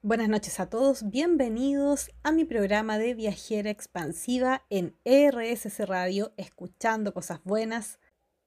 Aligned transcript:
Buenas 0.00 0.28
noches 0.28 0.60
a 0.60 0.70
todos, 0.70 1.10
bienvenidos 1.10 2.12
a 2.22 2.30
mi 2.30 2.44
programa 2.44 2.98
de 2.98 3.14
viajera 3.14 3.70
expansiva 3.70 4.64
en 4.70 4.94
RSS 5.04 5.88
Radio, 5.88 6.32
escuchando 6.36 7.12
cosas 7.12 7.42
buenas. 7.42 7.98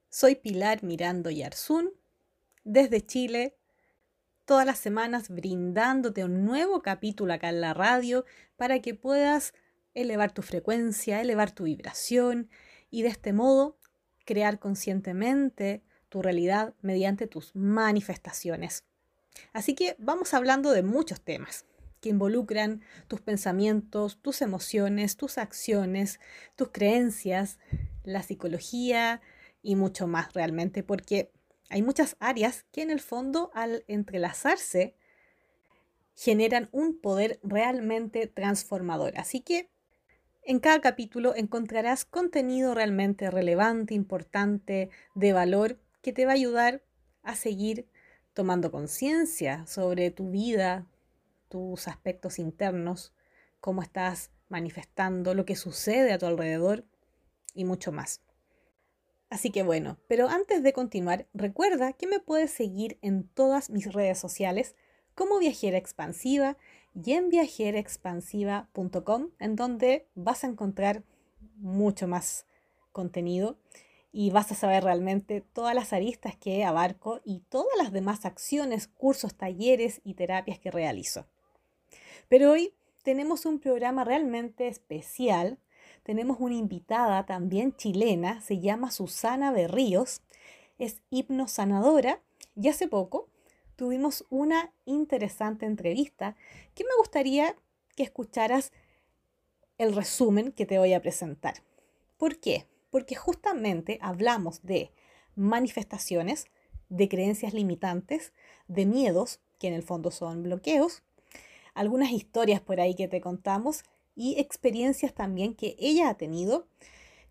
Soy 0.09 0.35
Pilar 0.35 0.81
Mirando 0.81 1.29
Yarzún, 1.29 1.91
desde 2.63 3.05
Chile, 3.05 3.57
todas 4.45 4.65
las 4.65 4.79
semanas 4.79 5.27
brindándote 5.27 6.23
un 6.23 6.45
nuevo 6.45 6.81
capítulo 6.81 7.33
acá 7.33 7.49
en 7.49 7.59
la 7.59 7.73
radio 7.73 8.23
para 8.55 8.79
que 8.79 8.95
puedas 8.95 9.53
elevar 9.93 10.33
tu 10.33 10.43
frecuencia, 10.43 11.19
elevar 11.19 11.51
tu 11.51 11.65
vibración 11.65 12.49
y 12.89 13.01
de 13.01 13.09
este 13.09 13.33
modo 13.33 13.77
crear 14.23 14.57
conscientemente 14.57 15.83
tu 16.07 16.21
realidad 16.21 16.75
mediante 16.81 17.27
tus 17.27 17.53
manifestaciones. 17.57 18.85
Así 19.53 19.75
que 19.75 19.95
vamos 19.99 20.33
hablando 20.33 20.71
de 20.71 20.83
muchos 20.83 21.21
temas 21.21 21.65
que 22.01 22.09
involucran 22.09 22.81
tus 23.07 23.21
pensamientos, 23.21 24.17
tus 24.21 24.41
emociones, 24.41 25.17
tus 25.17 25.37
acciones, 25.37 26.19
tus 26.55 26.69
creencias, 26.69 27.59
la 28.03 28.23
psicología 28.23 29.21
y 29.61 29.75
mucho 29.75 30.07
más 30.07 30.33
realmente, 30.33 30.83
porque 30.83 31.31
hay 31.69 31.83
muchas 31.83 32.17
áreas 32.19 32.65
que 32.71 32.81
en 32.81 32.89
el 32.89 32.99
fondo 32.99 33.51
al 33.53 33.85
entrelazarse 33.87 34.95
generan 36.15 36.69
un 36.71 36.99
poder 36.99 37.39
realmente 37.43 38.27
transformador. 38.27 39.13
Así 39.17 39.41
que 39.41 39.69
en 40.43 40.59
cada 40.59 40.81
capítulo 40.81 41.35
encontrarás 41.35 42.03
contenido 42.03 42.73
realmente 42.73 43.29
relevante, 43.29 43.93
importante, 43.93 44.89
de 45.13 45.33
valor, 45.33 45.79
que 46.01 46.13
te 46.13 46.25
va 46.25 46.31
a 46.31 46.35
ayudar 46.35 46.83
a 47.21 47.35
seguir 47.35 47.87
tomando 48.33 48.71
conciencia 48.71 49.65
sobre 49.67 50.11
tu 50.11 50.31
vida, 50.31 50.87
tus 51.49 51.87
aspectos 51.87 52.39
internos, 52.39 53.13
cómo 53.59 53.81
estás 53.81 54.31
manifestando, 54.49 55.33
lo 55.33 55.45
que 55.45 55.55
sucede 55.55 56.13
a 56.13 56.17
tu 56.17 56.25
alrededor 56.25 56.85
y 57.53 57.65
mucho 57.65 57.91
más. 57.91 58.21
Así 59.29 59.49
que 59.49 59.63
bueno, 59.63 59.97
pero 60.07 60.27
antes 60.27 60.61
de 60.61 60.73
continuar, 60.73 61.27
recuerda 61.33 61.93
que 61.93 62.07
me 62.07 62.19
puedes 62.19 62.51
seguir 62.51 62.97
en 63.01 63.27
todas 63.27 63.69
mis 63.69 63.91
redes 63.93 64.19
sociales 64.19 64.75
como 65.15 65.39
Viajera 65.39 65.77
Expansiva 65.77 66.57
y 66.93 67.13
en 67.13 67.29
viajeraexpansiva.com, 67.29 69.29
en 69.39 69.55
donde 69.55 70.07
vas 70.15 70.43
a 70.43 70.47
encontrar 70.47 71.03
mucho 71.55 72.07
más 72.07 72.45
contenido 72.91 73.57
y 74.11 74.29
vas 74.29 74.51
a 74.51 74.55
saber 74.55 74.83
realmente 74.83 75.41
todas 75.41 75.73
las 75.73 75.93
aristas 75.93 76.35
que 76.35 76.63
abarco 76.65 77.21
y 77.23 77.39
todas 77.49 77.77
las 77.77 77.91
demás 77.91 78.25
acciones, 78.25 78.87
cursos, 78.87 79.35
talleres 79.35 80.01
y 80.03 80.15
terapias 80.15 80.59
que 80.59 80.71
realizo. 80.71 81.25
Pero 82.27 82.51
hoy 82.51 82.73
tenemos 83.03 83.45
un 83.45 83.59
programa 83.59 84.03
realmente 84.03 84.67
especial. 84.67 85.59
Tenemos 86.03 86.37
una 86.39 86.55
invitada 86.55 87.25
también 87.25 87.75
chilena, 87.75 88.41
se 88.41 88.59
llama 88.59 88.91
Susana 88.91 89.51
Berríos, 89.51 90.21
es 90.79 91.01
hipnosanadora 91.09 92.21
y 92.55 92.69
hace 92.69 92.87
poco 92.87 93.27
tuvimos 93.75 94.25
una 94.29 94.73
interesante 94.85 95.65
entrevista 95.65 96.35
que 96.73 96.83
me 96.83 96.95
gustaría 96.97 97.55
que 97.95 98.03
escucharas 98.03 98.71
el 99.77 99.95
resumen 99.95 100.51
que 100.51 100.65
te 100.65 100.79
voy 100.79 100.93
a 100.93 101.01
presentar. 101.01 101.55
¿Por 102.17 102.39
qué? 102.39 102.67
Porque 102.91 103.15
justamente 103.15 103.97
hablamos 104.01 104.61
de 104.61 104.91
manifestaciones, 105.35 106.45
de 106.89 107.09
creencias 107.09 107.53
limitantes, 107.53 108.33
de 108.67 108.85
miedos, 108.85 109.39
que 109.57 109.67
en 109.67 109.73
el 109.73 109.81
fondo 109.81 110.11
son 110.11 110.43
bloqueos, 110.43 111.01
algunas 111.73 112.11
historias 112.11 112.61
por 112.61 112.79
ahí 112.79 112.93
que 112.93 113.07
te 113.07 113.21
contamos 113.21 113.83
y 114.15 114.39
experiencias 114.39 115.13
también 115.13 115.55
que 115.55 115.75
ella 115.79 116.09
ha 116.09 116.17
tenido 116.17 116.67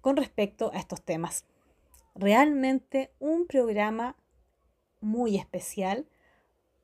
con 0.01 0.17
respecto 0.17 0.71
a 0.73 0.79
estos 0.79 1.03
temas. 1.03 1.45
Realmente 2.15 3.13
un 3.19 3.47
programa 3.47 4.17
muy 5.01 5.37
especial, 5.37 6.07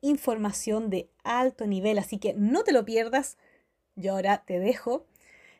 información 0.01 0.89
de 0.89 1.09
alto 1.23 1.65
nivel, 1.65 1.97
así 1.97 2.19
que 2.19 2.33
no 2.33 2.63
te 2.63 2.71
lo 2.71 2.85
pierdas. 2.85 3.37
Yo 3.95 4.13
ahora 4.13 4.43
te 4.45 4.59
dejo 4.59 5.05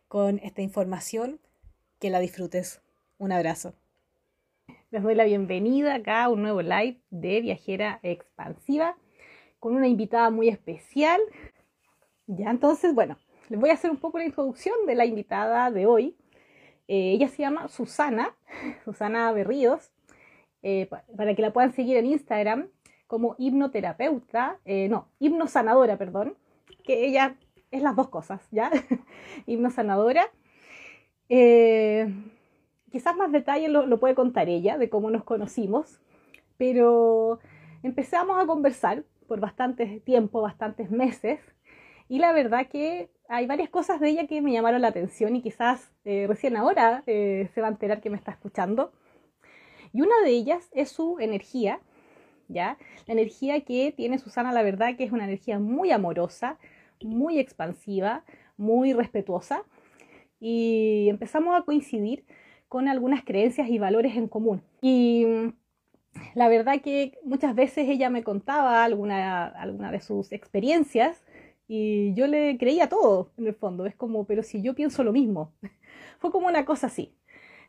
con 0.07 0.39
esta 0.39 0.61
información, 0.61 1.39
que 1.99 2.11
la 2.11 2.19
disfrutes. 2.19 2.81
Un 3.19 3.31
abrazo. 3.31 3.73
Les 4.91 5.01
doy 5.01 5.15
la 5.15 5.23
bienvenida 5.23 5.95
acá 5.95 6.25
a 6.25 6.29
un 6.29 6.43
nuevo 6.43 6.61
live 6.61 6.99
de 7.09 7.41
Viajera 7.41 7.99
Expansiva 8.03 8.95
con 9.59 9.75
una 9.75 9.87
invitada 9.87 10.29
muy 10.29 10.49
especial. 10.49 11.19
Ya 12.27 12.51
entonces, 12.51 12.93
bueno, 12.93 13.17
les 13.49 13.59
voy 13.59 13.71
a 13.71 13.73
hacer 13.73 13.89
un 13.89 13.97
poco 13.97 14.19
la 14.19 14.25
introducción 14.25 14.75
de 14.85 14.93
la 14.93 15.05
invitada 15.05 15.71
de 15.71 15.87
hoy. 15.87 16.15
Eh, 16.87 17.13
ella 17.13 17.27
se 17.27 17.41
llama 17.41 17.67
Susana, 17.69 18.35
Susana 18.85 19.31
Berríos, 19.31 19.89
eh, 20.61 20.87
para 21.15 21.33
que 21.33 21.41
la 21.41 21.51
puedan 21.51 21.71
seguir 21.71 21.97
en 21.97 22.05
Instagram 22.05 22.69
como 23.07 23.35
hipnoterapeuta, 23.39 24.59
eh, 24.63 24.89
no, 24.89 25.07
hipnosanadora, 25.17 25.97
perdón, 25.97 26.37
que 26.83 27.07
ella 27.07 27.35
es 27.71 27.81
las 27.81 27.95
dos 27.95 28.09
cosas, 28.09 28.47
¿ya? 28.51 28.69
hipnosanadora. 29.47 30.29
Eh, 31.29 32.13
quizás 32.91 33.15
más 33.15 33.31
detalles 33.31 33.69
lo, 33.69 33.99
puede 33.99 34.15
contar 34.15 34.49
ella 34.49 34.77
de 34.77 34.89
cómo 34.89 35.09
nos 35.09 35.23
conocimos, 35.23 35.99
pero 36.57 37.39
empezamos 37.83 38.41
a 38.41 38.45
conversar 38.45 39.03
por 39.27 39.39
bastante 39.39 40.01
tiempo, 40.01 40.41
bastantes 40.41 40.89
meses, 40.89 41.39
y 42.09 42.19
la 42.19 42.31
verdad 42.31 42.67
que 42.67 43.09
hay 43.27 43.45
varias 43.45 43.69
cosas 43.69 43.99
de 43.99 44.09
ella 44.09 44.27
que 44.27 44.41
me 44.41 44.53
llamaron 44.53 44.81
la 44.81 44.87
atención 44.87 45.35
y 45.35 45.41
quizás 45.41 45.91
eh, 46.05 46.25
recién 46.27 46.55
ahora 46.55 47.03
eh, 47.05 47.49
se 47.53 47.61
va 47.61 47.67
a 47.67 47.71
enterar 47.71 47.99
que 47.99 48.09
me 48.09 48.15
está 48.15 48.31
escuchando. 48.31 48.93
Y 49.91 50.01
una 50.01 50.15
de 50.23 50.29
ellas 50.29 50.69
es 50.73 50.89
su 50.89 51.19
energía, 51.19 51.81
¿ya? 52.47 52.77
La 53.05 53.13
energía 53.13 53.59
que 53.61 53.93
tiene 53.95 54.19
Susana, 54.19 54.53
la 54.53 54.63
verdad 54.63 54.95
que 54.95 55.03
es 55.03 55.11
una 55.11 55.25
energía 55.25 55.59
muy 55.59 55.91
amorosa, 55.91 56.57
muy 57.03 57.39
expansiva, 57.39 58.23
muy 58.55 58.93
respetuosa. 58.93 59.63
Y 60.39 61.07
empezamos 61.09 61.57
a 61.57 61.63
coincidir 61.63 62.25
con 62.67 62.87
algunas 62.87 63.23
creencias 63.23 63.69
y 63.69 63.79
valores 63.79 64.15
en 64.15 64.27
común. 64.27 64.61
Y 64.81 65.25
mm, 65.25 65.53
la 66.35 66.49
verdad 66.49 66.81
que 66.81 67.17
muchas 67.23 67.55
veces 67.55 67.87
ella 67.89 68.09
me 68.09 68.23
contaba 68.23 68.83
alguna, 68.83 69.45
alguna 69.47 69.91
de 69.91 70.01
sus 70.01 70.31
experiencias 70.31 71.23
y 71.67 72.13
yo 72.13 72.27
le 72.27 72.57
creía 72.57 72.89
todo 72.89 73.31
en 73.37 73.47
el 73.47 73.53
fondo. 73.53 73.85
Es 73.85 73.95
como, 73.95 74.25
pero 74.25 74.43
si 74.43 74.61
yo 74.61 74.75
pienso 74.75 75.03
lo 75.03 75.11
mismo. 75.11 75.51
Fue 76.19 76.31
como 76.31 76.47
una 76.47 76.65
cosa 76.65 76.87
así. 76.87 77.13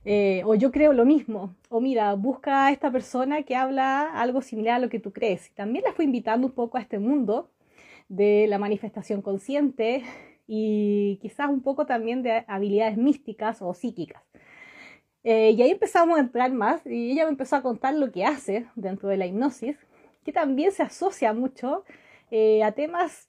Eh, 0.05 0.43
o 0.47 0.55
yo 0.55 0.71
creo 0.71 0.93
lo 0.93 1.05
mismo, 1.05 1.55
o 1.69 1.81
mira, 1.81 2.15
busca 2.15 2.67
a 2.67 2.71
esta 2.73 2.91
persona 2.91 3.43
que 3.43 3.57
habla 3.57 4.13
algo 4.13 4.41
similar 4.43 4.77
a 4.77 4.79
lo 4.79 4.89
que 4.89 5.01
tú 5.01 5.13
crees. 5.13 5.51
También 5.55 5.85
la 5.85 5.93
fui 5.93 6.05
invitando 6.05 6.47
un 6.47 6.53
poco 6.53 6.79
a 6.79 6.81
este 6.81 6.99
mundo 6.99 7.51
de 8.09 8.47
la 8.49 8.59
manifestación 8.59 9.23
consciente 9.23 10.05
y 10.47 11.19
quizás 11.21 11.51
un 11.51 11.61
poco 11.61 11.85
también 11.85 12.23
de 12.23 12.45
habilidades 12.47 12.97
místicas 12.97 13.61
o 13.61 13.75
psíquicas. 13.75 14.23
Eh, 15.25 15.51
y 15.51 15.63
ahí 15.63 15.71
empezamos 15.71 16.17
a 16.17 16.21
entrar 16.21 16.53
más 16.53 16.85
y 16.87 17.13
ella 17.13 17.25
me 17.25 17.31
empezó 17.31 17.57
a 17.57 17.63
contar 17.63 17.95
lo 17.95 18.13
que 18.13 18.25
hace 18.25 18.67
dentro 18.77 19.09
de 19.09 19.17
la 19.17 19.27
hipnosis, 19.27 19.77
que 20.25 20.33
también 20.33 20.73
se 20.73 20.83
asocia 20.83 21.33
mucho 21.33 21.85
eh, 22.31 22.63
a 22.63 22.73
temas, 22.73 23.29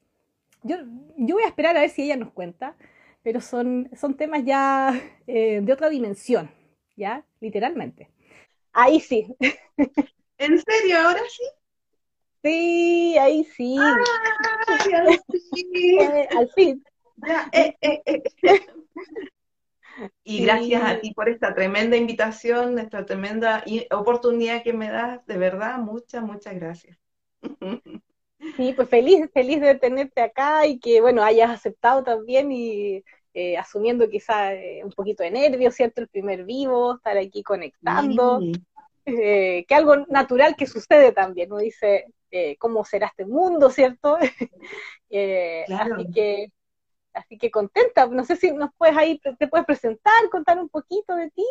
yo, 0.64 0.78
yo 1.18 1.36
voy 1.36 1.44
a 1.44 1.48
esperar 1.48 1.78
a 1.78 1.82
ver 1.82 1.90
si 1.90 2.04
ella 2.04 2.18
nos 2.18 2.32
cuenta, 2.32 2.76
pero 3.24 3.42
son, 3.42 3.90
son 4.00 4.16
temas 4.16 4.44
ya 4.46 4.94
eh, 5.28 5.62
de 5.62 5.74
otra 5.74 5.90
dimensión, 5.90 6.52
¿ya? 6.96 7.26
Literalmente. 7.40 8.10
Ahí 8.74 9.00
sí. 9.00 9.28
¿En 10.38 10.60
serio? 10.60 11.00
¿Ahora 11.00 11.22
sí? 11.30 11.44
Sí, 12.44 13.18
ahí 13.18 13.44
sí. 13.44 13.78
al 16.38 16.50
fin. 16.56 16.84
Ya, 17.28 17.52
y 20.24 20.44
gracias 20.44 20.84
a 20.84 21.00
ti 21.00 21.14
por 21.14 21.30
esta 21.30 21.54
tremenda 21.54 21.98
invitación, 21.98 22.80
esta 22.80 23.06
tremenda 23.06 23.64
oportunidad 23.92 24.64
que 24.64 24.74
me 24.74 24.90
das, 24.90 25.26
de 25.26 25.38
verdad, 25.38 25.78
muchas, 25.78 26.24
muchas 26.24 26.56
gracias. 26.56 26.98
Sí, 28.56 28.74
pues 28.74 28.88
feliz, 28.88 29.30
feliz 29.34 29.60
de 29.60 29.76
tenerte 29.76 30.22
acá 30.22 30.66
y 30.66 30.80
que, 30.80 31.02
bueno, 31.02 31.24
hayas 31.24 31.50
aceptado 31.50 32.04
también 32.04 32.52
y 32.52 33.04
eh, 33.34 33.58
asumiendo 33.58 34.10
quizá 34.10 34.54
eh, 34.54 34.82
un 34.84 34.92
poquito 34.92 35.24
de 35.24 35.32
nervios, 35.32 35.76
¿cierto? 35.76 36.02
El 36.02 36.08
primer 36.08 36.46
vivo, 36.46 36.96
estar 36.96 37.18
aquí 37.18 37.44
conectando, 37.44 38.42
eh, 39.06 39.66
que 39.68 39.76
algo 39.76 39.98
natural 40.08 40.56
que 40.56 40.68
sucede 40.68 41.12
también, 41.12 41.52
uno 41.52 41.62
dice, 41.62 42.06
¿cómo 42.58 42.86
será 42.86 43.08
este 43.08 43.26
mundo, 43.26 43.70
¿cierto? 43.70 44.18
Así 45.12 46.12
que 46.14 46.52
Así 47.14 47.38
que 47.38 47.52
contenta, 47.52 48.08
no 48.08 48.24
sé 48.24 48.36
si 48.36 48.52
nos 48.52 48.72
puedes 48.78 48.96
ahí, 48.96 49.20
te, 49.20 49.48
puedes 49.48 49.66
presentar, 49.66 50.30
contar 50.32 50.60
un 50.60 50.70
poquito 50.70 51.16
de 51.16 51.32
ti. 51.32 51.46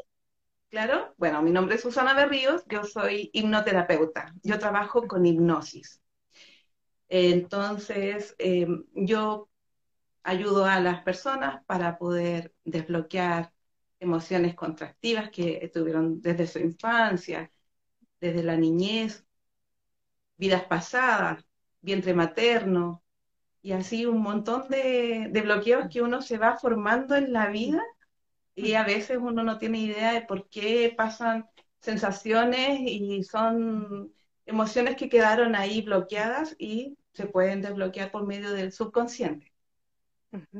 Claro, 0.70 1.14
bueno, 1.16 1.43
mi 1.43 1.50
nombre 1.50 1.76
es 1.76 1.82
Susana 1.82 2.14
Berríos, 2.14 2.64
yo 2.66 2.84
soy 2.84 3.31
hipnoterapeuta, 3.32 4.34
yo 4.43 4.58
trabajo 4.58 5.06
con 5.06 5.25
hipnosis. 5.25 6.00
Entonces, 7.08 8.34
em, 8.38 8.84
yo 8.93 9.49
ayudo 10.22 10.66
a 10.66 10.78
las 10.81 11.02
personas 11.02 11.64
para 11.64 11.99
poder 11.99 12.55
desbloquear 12.64 13.52
emociones 14.00 14.55
contractivas 14.55 15.31
que 15.31 15.70
tuvieron 15.72 16.20
desde 16.20 16.46
su 16.46 16.58
infancia, 16.58 17.50
desde 18.20 18.43
la 18.43 18.56
niñez, 18.56 19.25
vidas 20.37 20.64
pasadas, 20.64 21.44
vientre 21.81 22.14
materno, 22.14 23.02
y 23.62 23.72
así 23.72 24.06
un 24.06 24.22
montón 24.22 24.69
de, 24.69 25.31
bloqueos 25.43 25.88
que 25.90 26.02
uno 26.02 26.22
se 26.22 26.38
va 26.38 26.56
formando 26.56 27.16
en 27.16 27.32
la 27.32 27.49
vida 27.49 27.82
y 28.55 28.75
a 28.75 28.84
veces 28.84 29.19
uno 29.20 29.43
no 29.43 29.58
tiene 29.58 29.78
idea 29.78 30.12
de 30.12 30.22
por 30.22 30.49
qué 30.49 30.93
pasan 30.96 31.46
sensaciones 31.81 32.81
y 32.81 33.22
son 33.22 34.12
emociones 34.46 34.96
que 34.96 35.08
quedaron 35.08 35.55
ahí 35.55 35.82
bloqueadas 35.82 36.56
y 36.58 36.96
se 37.12 37.26
pueden 37.26 37.62
desbloquear 37.62 38.10
por 38.10 38.26
medio 38.26 38.52
del 38.52 38.72
subconsciente. 38.72 39.52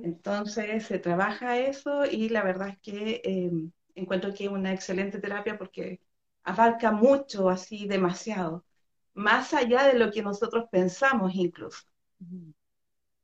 Entonces 0.03 0.87
se 0.87 0.99
trabaja 0.99 1.59
eso 1.59 2.05
y 2.07 2.29
la 2.29 2.43
verdad 2.43 2.69
es 2.69 2.79
que 2.81 3.21
em, 3.25 3.71
encuentro 3.95 4.33
que 4.33 4.45
es 4.45 4.51
una 4.51 4.73
excelente 4.73 5.19
terapia 5.19 5.59
porque 5.59 6.01
abarca 6.43 6.93
mucho, 6.93 7.49
así 7.49 7.87
demasiado, 7.87 8.65
más 9.15 9.53
allá 9.53 9.87
de 9.87 9.99
lo 9.99 10.11
que 10.11 10.23
nosotros 10.23 10.67
pensamos 10.71 11.35
incluso. 11.35 11.85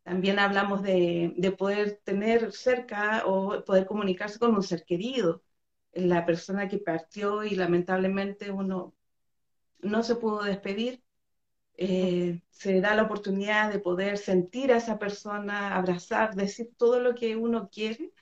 También 0.05 0.39
hablamos 0.39 0.83
de, 0.83 1.33
de, 1.37 1.53
poder 1.53 2.01
tener 2.05 2.53
cerca 2.53 3.25
o 3.27 3.65
poder 3.65 3.87
comunicarse 3.87 4.39
con 4.39 4.55
un 4.55 4.63
ser 4.63 4.85
querido, 4.85 5.43
la 5.95 6.27
persona 6.27 6.69
que 6.69 6.79
partió 6.79 7.45
y 7.45 7.57
lamentablemente 7.57 8.51
uno 8.51 8.95
no 9.81 10.03
se 10.03 10.17
pudo 10.17 10.43
despedir. 10.45 11.03
Eh, 11.77 12.43
se 12.51 12.81
da 12.81 12.95
la 12.95 13.05
oportunidad 13.05 13.73
de 13.73 13.81
poder 13.81 14.19
sentir 14.19 14.73
a 14.73 14.77
esa 14.79 14.99
persona, 14.99 15.77
abrazar, 15.77 16.35
decir 16.35 16.71
todo 16.77 17.01
lo 17.01 17.15
que 17.15 17.37
uno 17.37 17.69
quiere 17.71 18.13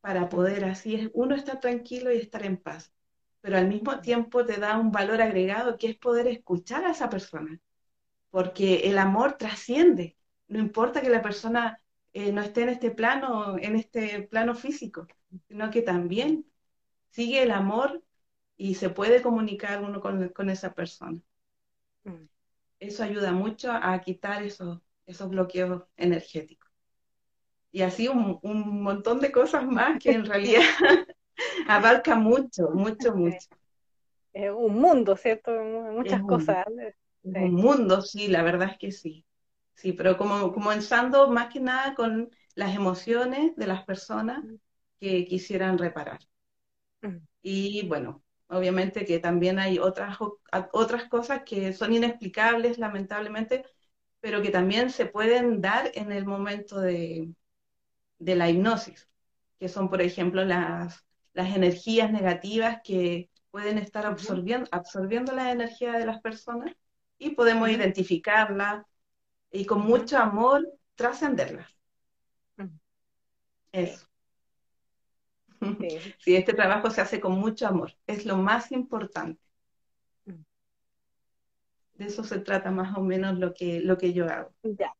para 0.00 0.28
poder 0.28 0.64
así 0.66 1.10
uno 1.14 1.34
estar 1.36 1.60
tranquilo 1.60 2.12
y 2.12 2.18
estar 2.18 2.44
en 2.44 2.58
paz. 2.58 2.92
Pero 3.40 3.58
al 3.58 3.68
mismo 3.68 4.00
tiempo 4.00 4.44
te 4.44 4.58
da 4.58 4.78
un 4.78 4.92
valor 4.92 5.22
agregado 5.22 5.78
que 5.78 5.88
es 5.88 5.96
poder 5.96 6.26
escuchar 6.28 6.84
a 6.84 6.92
esa 6.92 7.08
persona, 7.10 7.60
porque 8.30 8.90
el 8.90 8.98
amor 8.98 9.38
trasciende 9.38 10.17
no 10.48 10.58
importa 10.58 11.00
que 11.00 11.10
la 11.10 11.22
persona 11.22 11.80
eh, 12.12 12.32
no 12.32 12.40
esté 12.40 12.62
en 12.62 12.70
este 12.70 12.90
plano, 12.90 13.58
en 13.58 13.76
este 13.76 14.22
plano 14.22 14.54
físico, 14.54 15.06
sino 15.46 15.70
que 15.70 15.82
también 15.82 16.46
sigue 17.10 17.42
el 17.42 17.50
amor 17.50 18.02
y 18.56 18.74
se 18.74 18.90
puede 18.90 19.22
comunicar 19.22 19.82
uno 19.82 20.00
con, 20.00 20.50
esa 20.50 20.72
persona. 20.72 21.20
Mm. 22.04 22.24
Eso 22.80 23.02
ayuda 23.02 23.32
mucho 23.32 23.70
a 23.72 24.00
quitar 24.00 24.42
esos, 24.42 24.80
esos 25.06 25.28
bloqueos 25.28 25.84
energéticos. 25.96 26.68
Y 27.70 27.82
así 27.82 28.08
un, 28.08 28.40
montón 28.82 29.20
de 29.20 29.30
cosas 29.30 29.66
más 29.66 29.98
que 30.02 30.12
en 30.12 30.24
realidad 30.24 30.62
abarca 31.68 32.14
mucho, 32.14 32.70
mucho, 32.70 33.14
mucho. 33.14 33.48
Es 34.32 34.50
un 34.50 34.78
mundo, 34.78 35.16
¿cierto? 35.16 35.52
Muchas 35.92 36.22
cosas. 36.22 36.64
Un 37.22 37.54
mundo, 37.54 38.00
sí, 38.00 38.28
la 38.28 38.42
verdad 38.42 38.70
es 38.72 38.78
que 38.78 38.92
sí. 38.92 39.24
Sí, 39.78 39.92
pero 39.92 40.16
como 40.16 40.52
comenzando 40.52 41.28
más 41.28 41.52
que 41.52 41.60
nada 41.60 41.94
con 41.94 42.30
las 42.56 42.74
emociones 42.74 43.54
de 43.54 43.68
las 43.68 43.84
personas 43.84 44.44
que 44.98 45.24
quisieran 45.24 45.78
reparar. 45.78 46.18
Y 47.42 47.86
bueno, 47.86 48.24
obviamente 48.48 49.04
que 49.04 49.20
también 49.20 49.60
hay 49.60 49.78
otras, 49.78 50.18
otras 50.72 51.04
cosas 51.04 51.42
que 51.44 51.72
son 51.72 51.92
inexplicables, 51.92 52.78
lamentablemente, 52.78 53.64
pero 54.18 54.42
que 54.42 54.50
también 54.50 54.90
se 54.90 55.06
pueden 55.06 55.60
dar 55.60 55.92
en 55.94 56.10
el 56.10 56.26
momento 56.26 56.80
de, 56.80 57.30
la 58.18 58.50
hipnosis, 58.50 59.08
que 59.60 59.68
son, 59.68 59.88
por 59.88 60.02
ejemplo, 60.02 60.44
las, 60.44 61.06
las 61.34 61.54
energías 61.54 62.10
negativas 62.10 62.80
que 62.82 63.30
pueden 63.52 63.78
estar 63.78 64.06
absorbiendo, 64.06 64.68
absorbiendo 64.72 65.32
la 65.36 65.52
energía 65.52 65.92
de 65.92 66.06
las 66.06 66.20
personas 66.20 66.74
y 67.16 67.30
podemos 67.36 67.68
identificarlas 67.70 68.84
y 69.50 69.66
con 69.66 69.80
mucho 69.80 70.18
amor 70.18 70.68
trascenderlas. 70.94 71.68
Eso. 73.72 74.06
Sí. 76.20 76.36
este 76.36 76.54
trabajo 76.54 76.88
se 76.88 77.00
hace 77.00 77.20
con 77.20 77.32
mucho 77.32 77.66
amor, 77.66 77.92
es 78.06 78.24
lo 78.24 78.36
más 78.36 78.70
importante. 78.70 79.40
De 81.94 82.06
eso 82.06 82.22
se 82.22 82.38
trata 82.38 82.70
más 82.70 82.96
o 82.96 83.00
menos 83.00 83.38
lo 83.38 83.52
que, 83.52 83.80
lo 83.80 83.98
que 83.98 84.12
yo 84.12 84.26
hago. 84.26 84.52
Ya. 84.62 84.94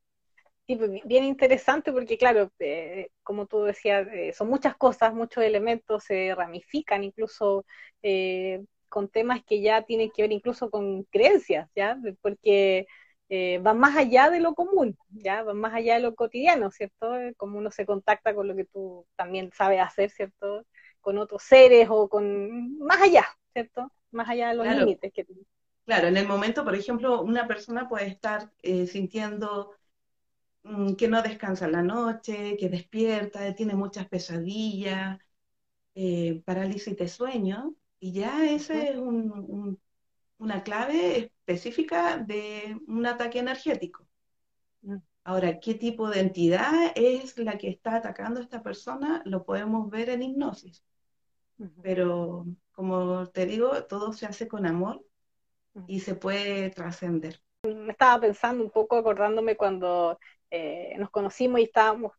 Sí, 0.66 0.76
pues, 0.76 0.90
bien 1.04 1.24
interesante 1.24 1.92
porque, 1.92 2.18
claro, 2.18 2.50
eh, 2.58 3.10
como 3.22 3.46
tú 3.46 3.62
decías, 3.62 4.06
eh, 4.12 4.32
son 4.34 4.48
muchas 4.48 4.76
cosas, 4.76 5.14
muchos 5.14 5.44
elementos 5.44 6.04
se 6.04 6.34
ramifican, 6.34 7.04
incluso 7.04 7.64
eh, 8.02 8.64
con 8.88 9.08
temas 9.08 9.42
que 9.44 9.62
ya 9.62 9.82
tienen 9.82 10.10
que 10.10 10.22
ver 10.22 10.32
incluso 10.32 10.70
con 10.70 11.04
creencias, 11.04 11.70
¿ya? 11.74 11.96
Porque 12.20 12.86
eh, 13.30 13.58
van 13.62 13.78
más 13.78 13.94
allá 13.96 14.30
de 14.30 14.40
lo 14.40 14.54
común, 14.54 14.96
¿ya? 15.10 15.42
Van 15.42 15.58
más 15.58 15.74
allá 15.74 15.94
de 15.94 16.00
lo 16.00 16.14
cotidiano, 16.14 16.70
¿cierto? 16.70 17.14
Eh, 17.16 17.34
como 17.36 17.58
uno 17.58 17.70
se 17.70 17.84
contacta 17.84 18.34
con 18.34 18.48
lo 18.48 18.56
que 18.56 18.64
tú 18.64 19.06
también 19.16 19.50
sabes 19.54 19.80
hacer, 19.80 20.10
¿cierto? 20.10 20.64
Con 21.00 21.18
otros 21.18 21.42
seres 21.42 21.88
o 21.90 22.08
con... 22.08 22.78
más 22.78 23.02
allá, 23.02 23.26
¿cierto? 23.52 23.92
Más 24.12 24.28
allá 24.30 24.48
de 24.48 24.54
los 24.54 24.66
límites 24.66 25.12
que 25.12 25.26
Claro, 25.84 26.08
en 26.08 26.16
el 26.16 26.26
momento, 26.26 26.64
por 26.64 26.74
ejemplo, 26.74 27.22
una 27.22 27.46
persona 27.46 27.88
puede 27.88 28.06
estar 28.06 28.50
eh, 28.62 28.86
sintiendo 28.86 29.72
mm, 30.62 30.94
que 30.94 31.08
no 31.08 31.20
descansa 31.22 31.66
en 31.66 31.72
la 31.72 31.82
noche, 31.82 32.56
que 32.58 32.68
despierta, 32.70 33.54
tiene 33.54 33.74
muchas 33.74 34.08
pesadillas, 34.08 35.18
parálisis 36.44 36.96
de 36.96 37.08
sueño, 37.08 37.74
y 37.98 38.12
ya 38.12 38.48
ese 38.48 38.90
es 38.90 38.96
un 38.96 39.78
una 40.38 40.62
clave 40.62 41.18
específica 41.18 42.18
de 42.18 42.78
un 42.86 43.06
ataque 43.06 43.40
energético. 43.40 44.06
Mm. 44.82 44.96
Ahora, 45.24 45.60
¿qué 45.60 45.74
tipo 45.74 46.08
de 46.08 46.20
entidad 46.20 46.92
es 46.94 47.36
la 47.38 47.58
que 47.58 47.68
está 47.68 47.96
atacando 47.96 48.40
a 48.40 48.42
esta 48.42 48.62
persona? 48.62 49.22
Lo 49.26 49.44
podemos 49.44 49.90
ver 49.90 50.08
en 50.08 50.22
hipnosis. 50.22 50.82
Pero, 51.82 52.46
como 52.72 53.26
te 53.26 53.44
digo, 53.44 53.84
todo 53.84 54.12
se 54.12 54.26
hace 54.26 54.46
con 54.46 54.64
amor 54.64 55.04
y 55.86 56.00
se 56.00 56.14
puede 56.14 56.70
trascender. 56.70 57.42
Me 57.64 57.90
estaba 57.90 58.20
pensando 58.20 58.62
un 58.62 58.70
poco, 58.70 58.96
acordándome 58.96 59.56
cuando 59.56 60.18
eh, 60.50 60.94
nos 60.98 61.10
conocimos 61.10 61.60
y 61.60 61.64
estábamos, 61.64 62.12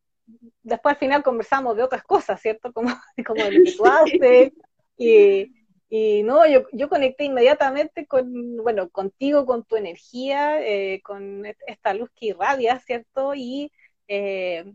después 0.62 0.94
al 0.94 1.00
final 1.00 1.24
conversamos 1.24 1.75
de 1.77 1.84
otras 1.84 2.03
cosas, 2.03 2.39
¿cierto? 2.41 2.74
Como, 2.74 2.89
como 3.25 3.44
el 3.44 3.63
que 4.05 4.53
y, 4.98 5.59
y 5.89 6.24
no, 6.24 6.46
yo, 6.48 6.65
yo 6.72 6.88
conecté 6.88 7.25
inmediatamente 7.25 8.05
con, 8.08 8.58
bueno, 8.58 8.89
contigo, 8.89 9.46
con 9.46 9.63
tu 9.65 9.75
energía, 9.75 10.62
eh, 10.62 11.01
con 11.03 11.46
esta 11.67 11.93
luz 11.96 12.10
que 12.15 12.27
irradia, 12.27 12.79
¿cierto? 12.79 13.34
Y 13.36 13.72
eh, 14.08 14.72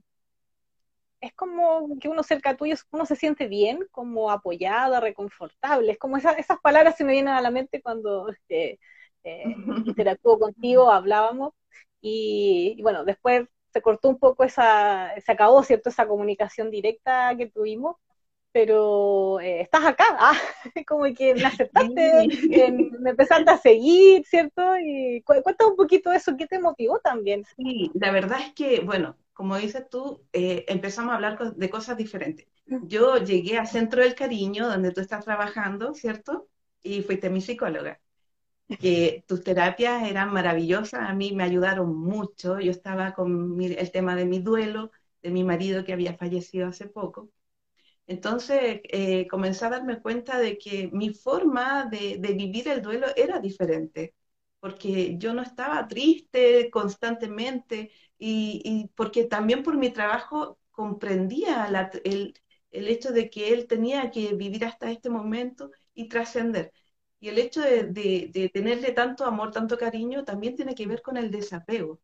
es 1.21 1.33
como 1.35 1.99
que 2.01 2.09
uno 2.09 2.23
cerca 2.23 2.57
tuyo, 2.57 2.75
uno 2.91 3.07
se 3.07 3.17
siente 3.17 3.47
bien, 3.49 3.87
como 3.93 4.31
apoyada, 4.31 5.01
reconfortable. 5.01 5.93
Es 5.93 5.99
como 5.99 6.17
esas, 6.17 6.39
esas 6.39 6.59
palabras 6.61 6.97
se 6.97 7.05
me 7.05 7.13
vienen 7.13 7.35
a 7.35 7.41
la 7.41 7.51
mente 7.51 7.81
cuando 7.83 8.29
este, 8.29 8.79
eh, 9.25 9.45
interactúo 9.87 10.39
contigo, 10.39 10.91
hablábamos. 10.91 11.55
Y, 12.01 12.75
y, 12.79 12.83
bueno, 12.83 13.05
después 13.05 13.49
se 13.73 13.83
cortó 13.83 14.09
un 14.11 14.19
poco 14.19 14.45
esa, 14.45 15.15
se 15.25 15.33
acabó, 15.33 15.63
¿cierto? 15.63 15.89
Esa 15.91 16.07
comunicación 16.07 16.71
directa 16.71 17.35
que 17.37 17.47
tuvimos 17.51 17.97
pero 18.55 19.41
eh, 19.41 19.63
estás 19.63 19.85
acá, 19.85 20.05
ah, 20.21 20.39
como 20.87 21.13
que 21.13 21.35
me 21.35 21.43
aceptaste, 21.43 22.29
me 23.01 23.11
empezaste 23.11 23.51
a 23.51 23.59
seguir, 23.59 24.25
¿cierto? 24.25 24.79
Y 24.79 25.23
cuéntame 25.23 25.73
un 25.73 25.77
poquito 25.77 26.11
de 26.11 26.19
eso, 26.19 26.37
¿qué 26.37 26.47
te 26.47 26.61
motivó 26.61 27.01
también? 27.01 27.45
Sí, 27.57 27.91
la 27.95 28.13
verdad 28.13 28.39
es 28.41 28.55
que, 28.55 28.79
bueno, 28.79 29.17
como 29.33 29.57
dices 29.57 29.89
tú, 29.91 30.23
eh, 30.33 30.65
empezamos 30.69 31.11
a 31.11 31.17
hablar 31.17 31.37
de 31.57 31.69
cosas 31.69 31.97
diferentes. 31.97 32.47
Yo 32.85 33.17
llegué 33.17 33.59
a 33.59 33.67
Centro 33.67 34.03
del 34.03 34.15
Cariño, 34.15 34.69
donde 34.69 34.93
tú 34.93 35.01
estás 35.01 35.25
trabajando, 35.25 35.93
¿cierto? 35.93 36.49
Y 36.81 37.03
fuiste 37.03 37.31
mi 37.31 37.41
psicóloga. 37.41 38.01
Que 38.79 39.25
tus 39.27 39.43
terapias 39.43 40.09
eran 40.09 40.33
maravillosas, 40.33 41.11
a 41.11 41.13
mí 41.13 41.33
me 41.33 41.43
ayudaron 41.43 41.93
mucho. 41.93 42.61
Yo 42.61 42.71
estaba 42.71 43.15
con 43.15 43.61
el 43.61 43.91
tema 43.91 44.15
de 44.15 44.27
mi 44.27 44.39
duelo, 44.39 44.93
de 45.23 45.31
mi 45.33 45.43
marido 45.43 45.85
que 45.85 45.93
había 45.93 46.15
fallecido 46.15 46.69
hace 46.69 46.87
poco 46.87 47.31
entonces 48.07 48.81
eh, 48.85 49.27
comencé 49.29 49.65
a 49.65 49.71
darme 49.71 50.01
cuenta 50.01 50.39
de 50.39 50.59
que 50.59 50.89
mi 50.93 51.15
forma 51.15 51.87
de, 51.87 52.19
vivir 52.35 52.69
el 52.69 52.83
duelo 52.83 53.07
era 53.17 53.41
diferente, 53.41 54.15
porque 54.61 55.17
yo 55.19 55.35
no 55.35 55.43
estaba 55.43 55.87
triste 55.89 56.71
constantemente 56.71 57.91
y, 58.19 58.91
porque 58.95 59.25
también 59.25 59.63
por 59.63 59.77
mi 59.77 59.91
trabajo 59.91 60.59
comprendía 60.71 61.69
el, 62.05 62.35
hecho 62.71 63.13
de 63.13 63.31
que 63.31 63.53
él 63.53 63.67
tenía 63.67 64.11
que 64.11 64.35
vivir 64.35 64.65
hasta 64.65 64.91
este 64.91 65.11
momento 65.11 65.71
y 65.95 66.09
trascender. 66.09 66.73
Y 67.21 67.29
el 67.29 67.39
hecho 67.39 67.63
de, 67.63 67.85
de, 67.85 68.51
tenerle 68.53 68.93
tanto 68.93 69.25
amor, 69.25 69.51
tanto 69.53 69.79
cariño, 69.79 70.25
también 70.25 70.57
tiene 70.57 70.75
que 70.75 70.87
ver 70.87 71.03
con 71.03 71.17
el 71.17 71.31
desapego. 71.31 72.01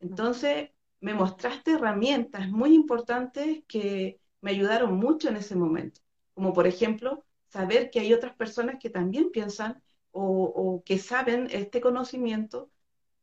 Entonces, 0.00 0.70
me 1.00 1.14
mostraste 1.14 1.72
herramientas 1.72 2.48
muy 2.50 2.74
importantes 2.74 3.62
que 3.68 4.19
me 4.40 4.50
ayudaron 4.52 4.96
mucho 4.96 5.28
en 5.28 5.36
ese 5.36 5.56
momento, 5.56 6.00
como 6.34 6.52
por 6.52 6.66
ejemplo, 6.66 7.24
saber 7.48 7.90
que 7.90 8.00
hay 8.00 8.12
otras 8.12 8.34
personas 8.36 8.76
que 8.80 8.90
también 8.90 9.30
piensan 9.30 9.82
o, 10.12 10.82
que 10.84 10.98
saben 10.98 11.48
este 11.50 11.80
conocimiento 11.80 12.70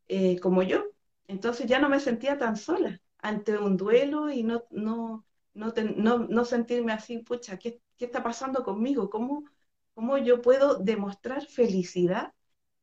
eh, 0.07 0.39
como 0.39 0.63
yo. 0.63 0.85
Entonces 1.27 1.67
ya 1.67 1.79
no 1.79 1.89
me 1.89 1.99
sentía 1.99 2.37
tan 2.37 2.55
sola 2.57 3.01
ante 3.19 3.57
un 3.57 3.77
duelo 3.77 4.29
y 4.29 4.43
no, 4.43 4.63
no, 4.71 5.25
no, 5.53 6.19
no, 6.19 6.45
sentirme 6.45 6.93
así, 6.93 7.19
pucha, 7.19 7.57
¿qué, 7.57 7.81
¿qué, 7.97 8.05
está 8.05 8.23
pasando 8.23 8.63
conmigo? 8.63 9.09
¿Cómo, 9.09 9.45
¿Cómo 9.93 10.17
yo 10.17 10.41
puedo 10.41 10.75
demostrar 10.75 11.45
felicidad 11.45 12.33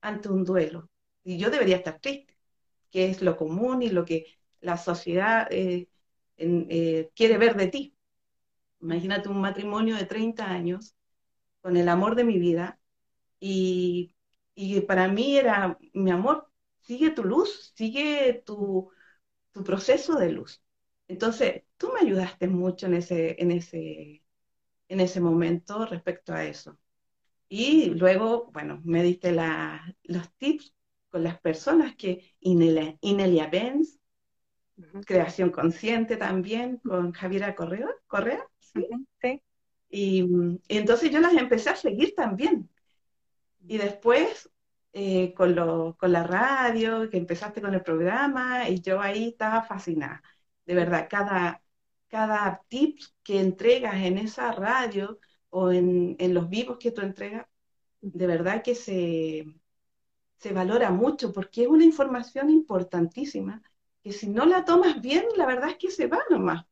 ante 0.01 0.29
un 0.29 0.45
duelo? 0.45 0.91
Y 1.23 1.39
yo 1.39 1.51
debería 1.51 1.77
estar 1.77 2.01
triste, 2.01 2.37
que 2.91 3.09
es 3.11 3.23
lo 3.23 3.37
común 3.37 3.83
y 3.83 3.91
lo 3.91 4.05
que 4.05 4.27
la 4.61 4.77
sociedad 4.77 5.47
eh, 5.51 5.89
eh, 6.37 7.11
quiere 7.15 7.39
ver 7.39 7.57
de 7.57 7.69
ti. 7.69 7.94
Imagínate 8.85 9.31
un 9.31 9.41
matrimonio 9.41 9.97
de 9.97 10.05
30 10.05 10.45
años 10.51 10.95
con 11.63 11.79
el 11.79 11.89
amor 11.89 12.17
de 12.17 12.25
mi 12.25 12.39
vida 12.39 12.79
y, 13.41 14.15
para 14.87 15.09
mí 15.09 15.37
era, 15.39 15.79
mi 15.95 16.11
amor, 16.11 16.51
sigue 16.83 17.11
tu 17.11 17.25
luz, 17.25 17.73
sigue 17.75 18.43
tu, 18.45 18.91
proceso 19.65 20.17
de 20.19 20.33
luz. 20.33 20.63
Entonces, 21.09 21.63
tú 21.79 21.93
me 21.95 22.01
ayudaste 22.01 22.47
mucho 22.47 22.87
en 22.87 22.95
ese, 22.95 23.37
en 23.43 23.53
ese, 23.53 24.23
en 24.89 25.01
ese 25.01 25.21
momento 25.21 25.87
respecto 25.87 26.35
a 26.35 26.45
eso. 26.45 26.79
Y 27.49 27.87
luego, 27.91 28.51
bueno, 28.53 28.83
me 28.85 29.03
diste 29.03 29.35
los 30.03 30.31
tips 30.37 30.75
con 31.09 31.25
las 31.25 31.41
personas 31.41 31.97
que 31.97 32.35
Inelia, 32.41 32.99
Inelia 33.01 33.47
Benz, 33.49 33.99
Creación 35.07 35.51
Consciente 35.51 36.17
también, 36.17 36.79
con 36.79 37.13
Javiera 37.13 37.55
Correa, 37.55 37.89
Correa 38.07 38.45
¿sí? 39.21 39.43
Y, 39.89 40.29
entonces 40.69 41.11
yo 41.11 41.21
las 41.21 41.35
empecé 41.35 41.71
a 41.71 41.77
seguir 41.77 42.15
también. 42.15 42.69
Y 43.67 43.79
después, 43.79 44.51
eh, 44.93 45.33
con, 45.35 45.55
lo, 45.55 45.97
con 45.99 46.13
la 46.13 46.25
radio, 46.25 47.09
que 47.11 47.19
empezaste 47.19 47.63
con 47.63 47.75
el 47.75 47.83
programa, 47.83 48.69
y 48.69 48.81
yo 48.81 49.01
ahí 49.01 49.29
estaba 49.29 49.63
fascinada. 49.63 50.23
De 50.67 50.75
verdad, 50.75 51.07
cada, 51.09 51.63
cada 52.09 52.63
tip 52.69 53.01
que 53.23 53.41
entregas 53.41 53.97
en 53.97 54.19
esa 54.19 54.53
radio 54.53 55.19
o 55.51 55.71
en, 55.71 56.17
en 56.19 56.35
los 56.35 56.49
vivos 56.49 56.79
que 56.79 56.91
tú 56.91 57.03
entregas, 57.03 57.47
de 58.01 58.27
verdad 58.27 58.63
que 58.63 58.75
se, 58.75 59.45
se 60.39 60.53
valora 60.53 60.91
mucho 60.91 61.33
porque 61.33 61.63
es 61.63 61.69
una 61.69 61.85
información 61.85 62.51
importantísima 62.51 63.63
que 64.05 64.13
si 64.13 64.29
no 64.29 64.45
la 64.45 64.67
tomas 64.67 65.01
bien, 65.01 65.25
la 65.35 65.47
verdad 65.47 65.71
es 65.71 65.77
que 65.77 65.91
se 65.91 66.07
va 66.07 66.21
nomás. 66.29 66.67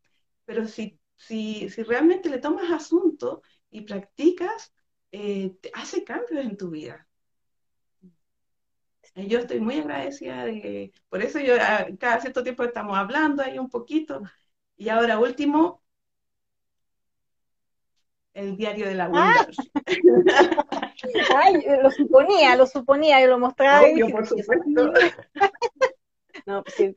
Pero 0.44 0.66
si, 0.66 1.00
si, 1.16 1.70
si 1.70 1.82
realmente 1.82 2.28
le 2.28 2.38
tomas 2.38 2.70
asunto 2.70 3.42
y 3.70 3.80
practicas, 3.80 4.74
eh, 5.10 5.56
te 5.62 5.70
hace 5.72 6.04
cambios 6.04 6.44
en 6.44 6.58
tu 6.58 6.68
vida. 6.68 7.08
Y 9.14 9.28
yo 9.28 9.38
estoy 9.38 9.60
muy 9.60 9.78
agradecida 9.78 10.44
de 10.44 10.92
por 11.08 11.22
eso 11.22 11.38
yo 11.40 11.54
ah, 11.58 11.86
cada 11.98 12.20
cierto 12.20 12.42
tiempo 12.42 12.64
estamos 12.64 12.96
hablando 12.98 13.42
ahí 13.42 13.58
un 13.58 13.70
poquito. 13.70 14.20
Y 14.76 14.90
ahora 14.90 15.18
último, 15.18 15.82
el 18.34 18.56
diario 18.58 18.86
de 18.86 18.94
la 18.94 19.10
ah. 19.12 19.46
Ay, 21.36 21.64
lo 21.82 21.90
suponía, 21.90 22.56
lo 22.56 22.66
suponía, 22.66 23.20
yo 23.22 23.28
lo 23.28 23.38
mostraba. 23.38 23.86
Obvio, 23.86 24.10
por 24.10 24.26
supuesto. 24.26 24.92
No, 26.46 26.62
pues 26.64 26.94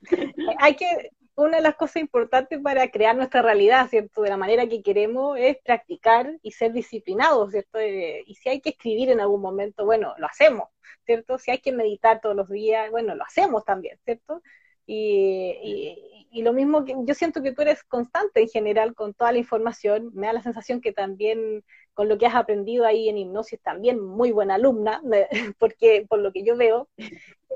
Hay 0.60 0.76
que, 0.76 1.12
una 1.36 1.58
de 1.58 1.64
las 1.64 1.76
cosas 1.76 1.98
importantes 1.98 2.60
para 2.62 2.90
crear 2.90 3.16
nuestra 3.16 3.42
realidad, 3.42 3.90
¿cierto? 3.90 4.22
De 4.22 4.30
la 4.30 4.38
manera 4.38 4.68
que 4.68 4.82
queremos 4.82 5.38
es 5.38 5.58
practicar 5.64 6.38
y 6.42 6.52
ser 6.52 6.72
disciplinados, 6.72 7.52
¿cierto? 7.52 7.78
Eh, 7.80 8.24
y 8.26 8.36
si 8.36 8.50
hay 8.50 8.62
que 8.62 8.70
escribir 8.70 9.10
en 9.10 9.20
algún 9.20 9.42
momento, 9.42 9.86
bueno, 9.86 10.14
lo 10.18 10.28
hacemos, 10.28 10.70
¿cierto? 11.06 11.38
Si 11.38 11.52
hay 11.52 11.60
que 11.60 11.74
meditar 11.74 12.22
todos 12.22 12.36
los 12.36 12.50
días, 12.50 12.90
bueno, 12.90 13.16
lo 13.16 13.24
hacemos 13.24 13.66
también, 13.66 13.98
¿cierto? 14.06 14.42
Y, 14.88 15.98
y, 16.32 16.44
lo 16.44 16.54
mismo 16.54 16.86
que 16.86 16.96
yo 17.06 17.16
siento 17.16 17.42
que 17.42 17.52
tú 17.52 17.64
eres 17.64 17.84
constante 17.84 18.42
en 18.42 18.50
general 18.50 18.94
con 18.94 19.16
toda 19.16 19.32
la 19.32 19.40
información, 19.40 20.12
me 20.14 20.28
da 20.28 20.34
la 20.34 20.44
sensación 20.44 20.80
que 20.80 20.92
también 20.92 21.64
con 21.96 22.08
lo 22.08 22.18
que 22.20 22.28
has 22.28 22.36
aprendido 22.36 22.86
ahí 22.86 23.10
en 23.10 23.18
hipnosis, 23.18 23.60
también 23.62 24.00
muy 24.00 24.32
buena 24.32 24.56
alumna, 24.56 25.02
porque 25.60 26.06
por 26.08 26.20
lo 26.20 26.32
que 26.32 26.44
yo 26.44 26.56
veo, 26.56 26.88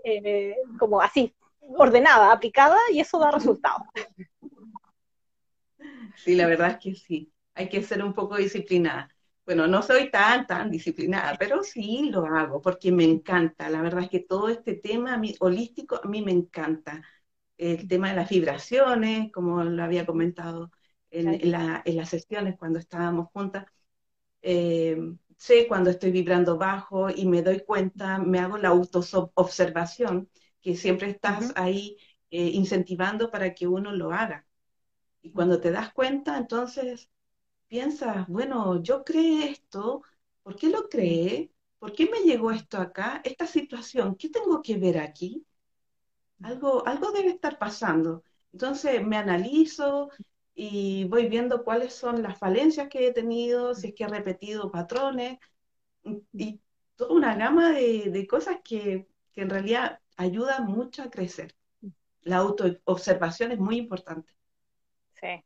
eh, 0.04 0.56
como 0.80 1.02
así, 1.02 1.36
ordenada, 1.78 2.32
aplicada, 2.32 2.78
y 2.92 3.00
eso 3.00 3.20
da 3.20 3.32
resultados. 3.32 3.88
Sí, 6.18 6.36
la 6.36 6.48
verdad 6.48 6.72
es 6.72 6.78
que 6.78 6.96
sí, 6.96 7.32
hay 7.54 7.70
que 7.70 7.82
ser 7.82 8.04
un 8.04 8.14
poco 8.14 8.36
disciplinada. 8.36 9.10
Bueno, 9.46 9.68
no 9.68 9.82
soy 9.82 10.12
tan, 10.12 10.46
tan 10.46 10.70
disciplinada, 10.70 11.36
pero 11.40 11.64
sí 11.64 12.10
lo 12.12 12.26
hago 12.26 12.62
porque 12.62 12.92
me 12.92 13.04
encanta. 13.04 13.70
La 13.70 13.82
verdad 13.82 14.04
es 14.04 14.10
que 14.10 14.20
todo 14.20 14.50
este 14.50 14.76
tema 14.76 15.20
holístico 15.40 16.00
a 16.04 16.08
mí 16.08 16.22
me 16.22 16.32
encanta 16.32 17.02
el 17.58 17.88
tema 17.88 18.10
de 18.10 18.16
las 18.16 18.30
vibraciones, 18.30 19.32
como 19.32 19.64
lo 19.64 19.84
había 19.84 20.06
comentado 20.06 20.72
en, 21.10 21.52
las 21.52 22.10
sesiones 22.10 22.58
cuando 22.58 22.80
estábamos 22.80 23.30
juntas. 23.34 23.66
Eh, 24.42 24.98
sé 25.38 25.68
cuando 25.68 25.90
estoy 25.90 26.12
vibrando 26.12 26.58
bajo 26.58 27.10
y 27.10 27.26
me 27.26 27.42
doy 27.42 27.62
cuenta, 27.62 28.20
me 28.20 28.40
hago 28.40 28.58
la 28.58 28.70
auto-observación, 28.70 30.30
que 30.62 30.76
siempre 30.76 31.10
estás 31.10 31.54
ahí 31.56 31.98
eh, 32.32 32.50
incentivando 32.54 33.32
para 33.32 33.54
que 33.54 33.68
uno 33.68 33.92
lo 33.92 34.12
haga. 34.12 34.46
Y 35.22 35.32
cuando 35.32 35.60
te 35.62 35.72
das 35.72 35.94
cuenta, 35.94 36.38
entonces 36.38 37.10
piensas, 37.68 38.28
bueno, 38.28 38.82
yo 38.84 39.04
creé 39.04 39.50
esto, 39.52 40.04
¿por 40.44 40.56
qué 40.56 40.70
lo 40.70 40.90
creé? 40.90 41.52
¿Por 41.80 41.94
qué 41.94 42.10
me 42.10 42.22
llegó 42.22 42.52
esto 42.52 42.78
acá? 42.80 43.22
Esta 43.24 43.48
situación, 43.48 44.16
¿qué 44.16 44.30
tengo 44.30 44.62
que 44.62 44.78
ver 44.78 45.00
aquí? 45.00 45.46
algo, 46.44 46.86
algo 46.88 47.12
debe 47.12 47.30
estar 47.30 47.58
pasando. 47.58 48.24
Entonces 48.54 49.06
me 49.06 49.18
analizo 49.18 50.10
y 50.56 51.06
voy 51.06 51.28
viendo 51.28 51.64
cuáles 51.64 51.94
son 51.94 52.22
las 52.24 52.38
falencias 52.38 52.90
que 52.90 53.08
he 53.08 53.14
tenido, 53.14 53.76
si 53.76 53.90
es 53.90 53.96
que 53.96 54.04
he 54.04 54.08
repetido 54.08 54.72
patrones 54.72 55.40
y 56.34 56.62
toda 56.96 57.14
una 57.14 57.36
gama 57.36 57.72
de, 57.72 58.28
cosas 58.30 58.58
que, 58.64 59.08
que, 59.34 59.42
en 59.42 59.50
realidad 59.50 60.00
ayudan 60.20 60.66
mucho 60.66 61.02
a 61.02 61.10
crecer. 61.10 61.56
La 62.22 62.38
autoobservación 62.38 63.54
es 63.54 63.60
muy 63.60 63.78
importante. 63.78 64.34
Sí. 65.20 65.44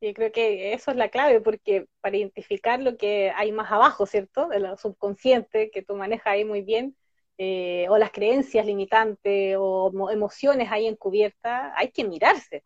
Yo 0.00 0.14
creo 0.14 0.32
que 0.32 0.72
eso 0.72 0.90
es 0.90 0.96
la 0.96 1.10
clave, 1.10 1.40
porque 1.40 1.88
para 2.00 2.16
identificar 2.16 2.80
lo 2.80 2.96
que 2.96 3.30
hay 3.36 3.52
más 3.52 3.70
abajo, 3.70 4.06
¿cierto? 4.06 4.48
De 4.48 4.60
lo 4.60 4.76
subconsciente, 4.76 5.70
que 5.70 5.82
tú 5.82 5.94
manejas 5.94 6.28
ahí 6.28 6.44
muy 6.44 6.62
bien, 6.62 6.96
eh, 7.36 7.86
o 7.90 7.98
las 7.98 8.10
creencias 8.10 8.64
limitantes 8.64 9.56
o 9.58 9.92
emociones 10.10 10.70
ahí 10.70 10.86
encubiertas, 10.86 11.72
hay 11.76 11.90
que 11.90 12.04
mirarse. 12.04 12.62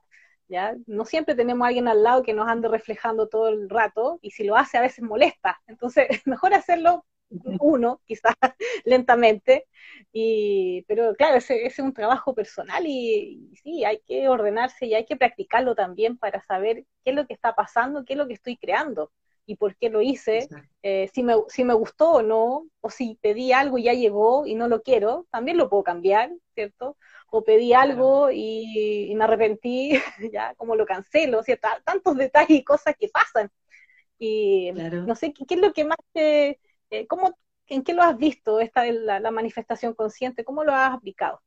¿ya? 0.49 0.77
No 0.87 1.05
siempre 1.05 1.35
tenemos 1.35 1.65
a 1.65 1.69
alguien 1.69 1.89
al 1.89 2.05
lado 2.05 2.23
que 2.23 2.35
nos 2.35 2.49
ande 2.49 2.69
reflejando 2.69 3.29
todo 3.29 3.49
el 3.49 3.69
rato 3.69 4.19
y 4.23 4.31
si 4.31 4.45
lo 4.45 4.57
hace 4.57 4.79
a 4.79 4.83
veces 4.83 5.03
molesta. 5.03 5.61
Entonces, 5.67 6.07
mejor 6.27 6.55
hacerlo 6.55 7.05
uno, 7.61 8.01
quizás 8.07 8.35
lentamente, 8.85 9.67
y, 10.12 10.85
pero 10.89 11.15
claro, 11.15 11.37
ese, 11.37 11.67
es 11.67 11.79
un 11.79 11.93
trabajo 11.93 12.35
personal 12.35 12.87
y, 12.87 13.51
y, 13.53 13.57
sí, 13.57 13.85
hay 13.85 14.01
que 14.07 14.29
ordenarse 14.29 14.87
y 14.87 14.95
hay 14.95 15.05
que 15.07 15.17
practicarlo 15.17 15.75
también 15.75 16.19
para 16.19 16.43
saber 16.43 16.85
qué 17.05 17.11
es 17.11 17.17
lo 17.17 17.27
que 17.27 17.35
está 17.35 17.55
pasando, 17.55 18.05
qué 18.05 18.15
es 18.15 18.19
lo 18.19 18.27
que 18.27 18.35
estoy 18.35 18.57
creando 18.57 19.11
y 19.47 19.57
por 19.57 19.77
qué 19.77 19.91
lo 19.91 20.01
hice, 20.03 20.49
eh, 20.83 21.11
si, 21.12 21.23
me, 21.23 21.35
si 21.49 21.65
me 21.65 21.75
gustó 21.75 22.12
o 22.12 22.23
no, 22.23 22.67
o 22.81 22.91
si 22.91 23.19
pedí 23.21 23.53
algo 23.53 23.79
y 23.79 23.85
ya 23.85 23.93
llegó 23.93 24.47
y 24.47 24.55
no 24.55 24.69
lo 24.69 24.83
quiero, 24.83 25.27
también 25.31 25.57
lo 25.57 25.69
puedo 25.69 25.83
cambiar, 25.83 26.31
¿cierto? 26.55 26.97
O 27.31 27.43
pedí 27.45 27.73
algo 27.73 28.31
y, 28.31 29.12
me 29.17 29.25
arrepentí, 29.25 29.93
ya 30.33 30.55
como 30.57 30.77
lo 30.77 30.87
cancelo, 30.87 31.43
¿cierto? 31.43 31.69
Tantos 31.85 32.17
detalles 32.17 32.59
y 32.59 32.65
cosas 32.65 32.95
que 32.99 33.09
pasan. 33.09 33.51
Y 34.19 34.71
no 34.73 35.15
sé, 35.17 35.33
¿qué, 35.33 35.55
es 35.55 35.61
lo 35.61 35.73
que 35.73 35.85
más 35.85 35.99
te... 36.12 36.61
Eh, 36.93 37.09
¿cómo, 37.09 37.37
¿En 37.67 37.83
qué 37.85 37.93
lo 37.95 38.03
has 38.05 38.17
visto 38.19 38.61
esta 38.61 38.85
la, 38.87 39.19
la 39.21 39.33
manifestación 39.33 39.95
consciente? 39.95 40.45
¿Cómo 40.45 40.63
lo 40.65 40.73
has 40.75 40.95
aplicado? 40.95 41.43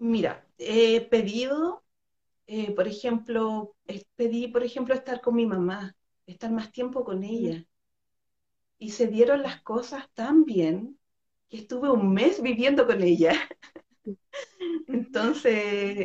Mira, 0.00 0.46
he 0.58 1.00
pedido 1.02 1.84
eh, 2.48 2.74
por 2.74 2.88
ejemplo, 2.88 3.76
pedí, 4.16 4.48
por 4.48 4.64
ejemplo, 4.64 4.94
estar 4.94 5.20
con 5.22 5.34
mi 5.36 5.46
mamá, 5.46 5.96
estar 6.26 6.50
más 6.52 6.72
tiempo 6.72 7.04
con 7.04 7.24
ella. 7.24 7.66
Y 8.80 8.90
se 8.90 9.06
dieron 9.06 9.42
las 9.42 9.62
cosas 9.62 10.08
tan 10.14 10.44
bien 10.44 10.98
que 11.48 11.58
estuve 11.58 11.90
un 11.90 12.12
mes 12.12 12.42
viviendo 12.42 12.86
con 12.86 13.02
ella. 13.02 13.32
Entonces, 14.88 15.52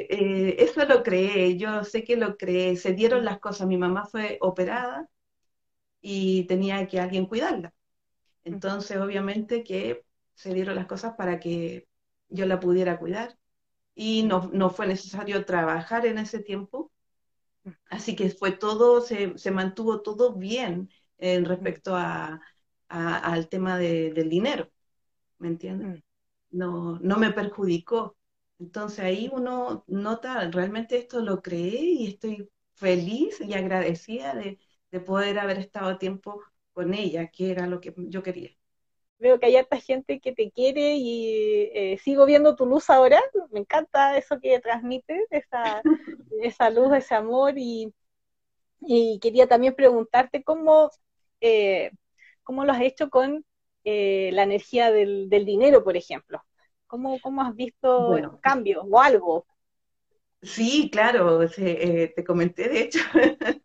eh, 0.10 0.56
eso 0.60 0.86
lo 0.86 1.04
creé, 1.04 1.58
yo 1.58 1.84
sé 1.84 2.04
que 2.04 2.16
lo 2.18 2.38
creé, 2.38 2.76
se 2.78 2.94
dieron 2.94 3.26
las 3.26 3.40
cosas. 3.40 3.68
Mi 3.68 3.78
mamá 3.78 4.06
fue 4.06 4.38
operada 4.42 5.10
y 6.04 6.46
tenía 6.48 6.88
que 6.88 7.02
alguien 7.02 7.28
cuidarla. 7.28 7.74
Entonces, 8.46 8.98
obviamente 8.98 9.64
que 9.64 10.06
se 10.36 10.54
dieron 10.54 10.76
las 10.76 10.88
cosas 10.88 11.16
para 11.18 11.40
que 11.40 11.88
yo 12.30 12.46
la 12.46 12.60
pudiera 12.60 13.00
cuidar. 13.00 13.38
y 13.96 14.24
no, 14.24 14.50
no 14.54 14.70
fue 14.72 14.88
necesario 14.88 15.46
trabajar 15.46 16.06
en 16.08 16.18
ese 16.20 16.40
tiempo. 16.42 16.92
Así 17.90 18.16
que 18.16 18.30
fue 18.30 18.52
todo, 18.52 19.02
se, 19.02 19.38
se 19.38 19.52
mantuvo 19.52 20.02
todo 20.02 20.34
bien 20.36 20.90
en 21.18 21.46
respecto 21.46 21.96
a, 21.96 22.42
al 22.90 23.50
tema 23.50 23.78
del 23.78 24.30
dinero, 24.30 24.70
¿me 25.40 25.50
entiendes? 25.50 25.90
Mm. 25.90 26.04
No, 26.52 27.00
no 27.02 27.18
me 27.18 27.32
perjudicó. 27.32 28.18
Entonces 28.60 29.00
ahí 29.00 29.30
uno 29.34 29.84
nota, 29.88 30.50
realmente 30.52 30.98
esto 30.98 31.22
lo 31.22 31.42
creé 31.42 31.82
y 31.82 32.08
estoy 32.08 32.50
feliz 32.76 33.42
y 33.42 33.54
agradecida 33.54 34.36
de, 34.36 34.60
de 34.94 35.02
poder 35.02 35.40
haber 35.40 35.58
estado 35.60 35.98
tiempo 35.98 36.42
con 36.72 36.94
ella, 36.94 37.28
que 37.28 37.52
era 37.52 37.68
lo 37.68 37.82
que 37.82 37.94
yo 37.98 38.24
quería 38.24 38.52
veo 39.24 39.40
que 39.40 39.46
hay 39.48 39.56
harta 39.56 39.80
gente 39.80 40.20
que 40.20 40.34
te 40.34 40.52
quiere 40.52 40.96
y 40.98 41.70
eh, 41.74 41.98
sigo 42.04 42.26
viendo 42.26 42.56
tu 42.56 42.66
luz 42.66 42.90
ahora. 42.90 43.20
Me 43.52 43.62
encanta 43.62 44.18
eso 44.18 44.40
que 44.40 44.60
transmites, 44.60 45.26
esa, 45.32 45.82
esa 46.42 46.70
luz, 46.70 46.94
ese 46.94 47.16
amor. 47.16 47.54
Y, 47.58 47.92
quería 49.22 49.48
también 49.48 49.76
preguntarte 49.76 50.44
cómo, 50.44 50.92
eh, 51.40 51.92
cómo 52.44 52.66
lo 52.66 52.74
has 52.74 52.82
hecho 52.82 53.10
con 53.10 53.46
eh, 53.86 54.30
la 54.34 54.44
energía 54.44 54.92
del, 54.92 55.30
dinero, 55.30 55.86
por 55.86 55.96
ejemplo. 55.96 56.44
¿Cómo, 56.86 57.18
cómo 57.22 57.42
has 57.42 57.56
visto 57.56 58.08
bueno, 58.08 58.40
cambios 58.42 58.86
o 58.88 59.00
algo? 59.00 59.46
Sí, 60.42 60.90
claro, 60.92 61.48
te 61.48 62.24
comenté, 62.28 62.68
de 62.68 62.82
hecho, 62.82 63.00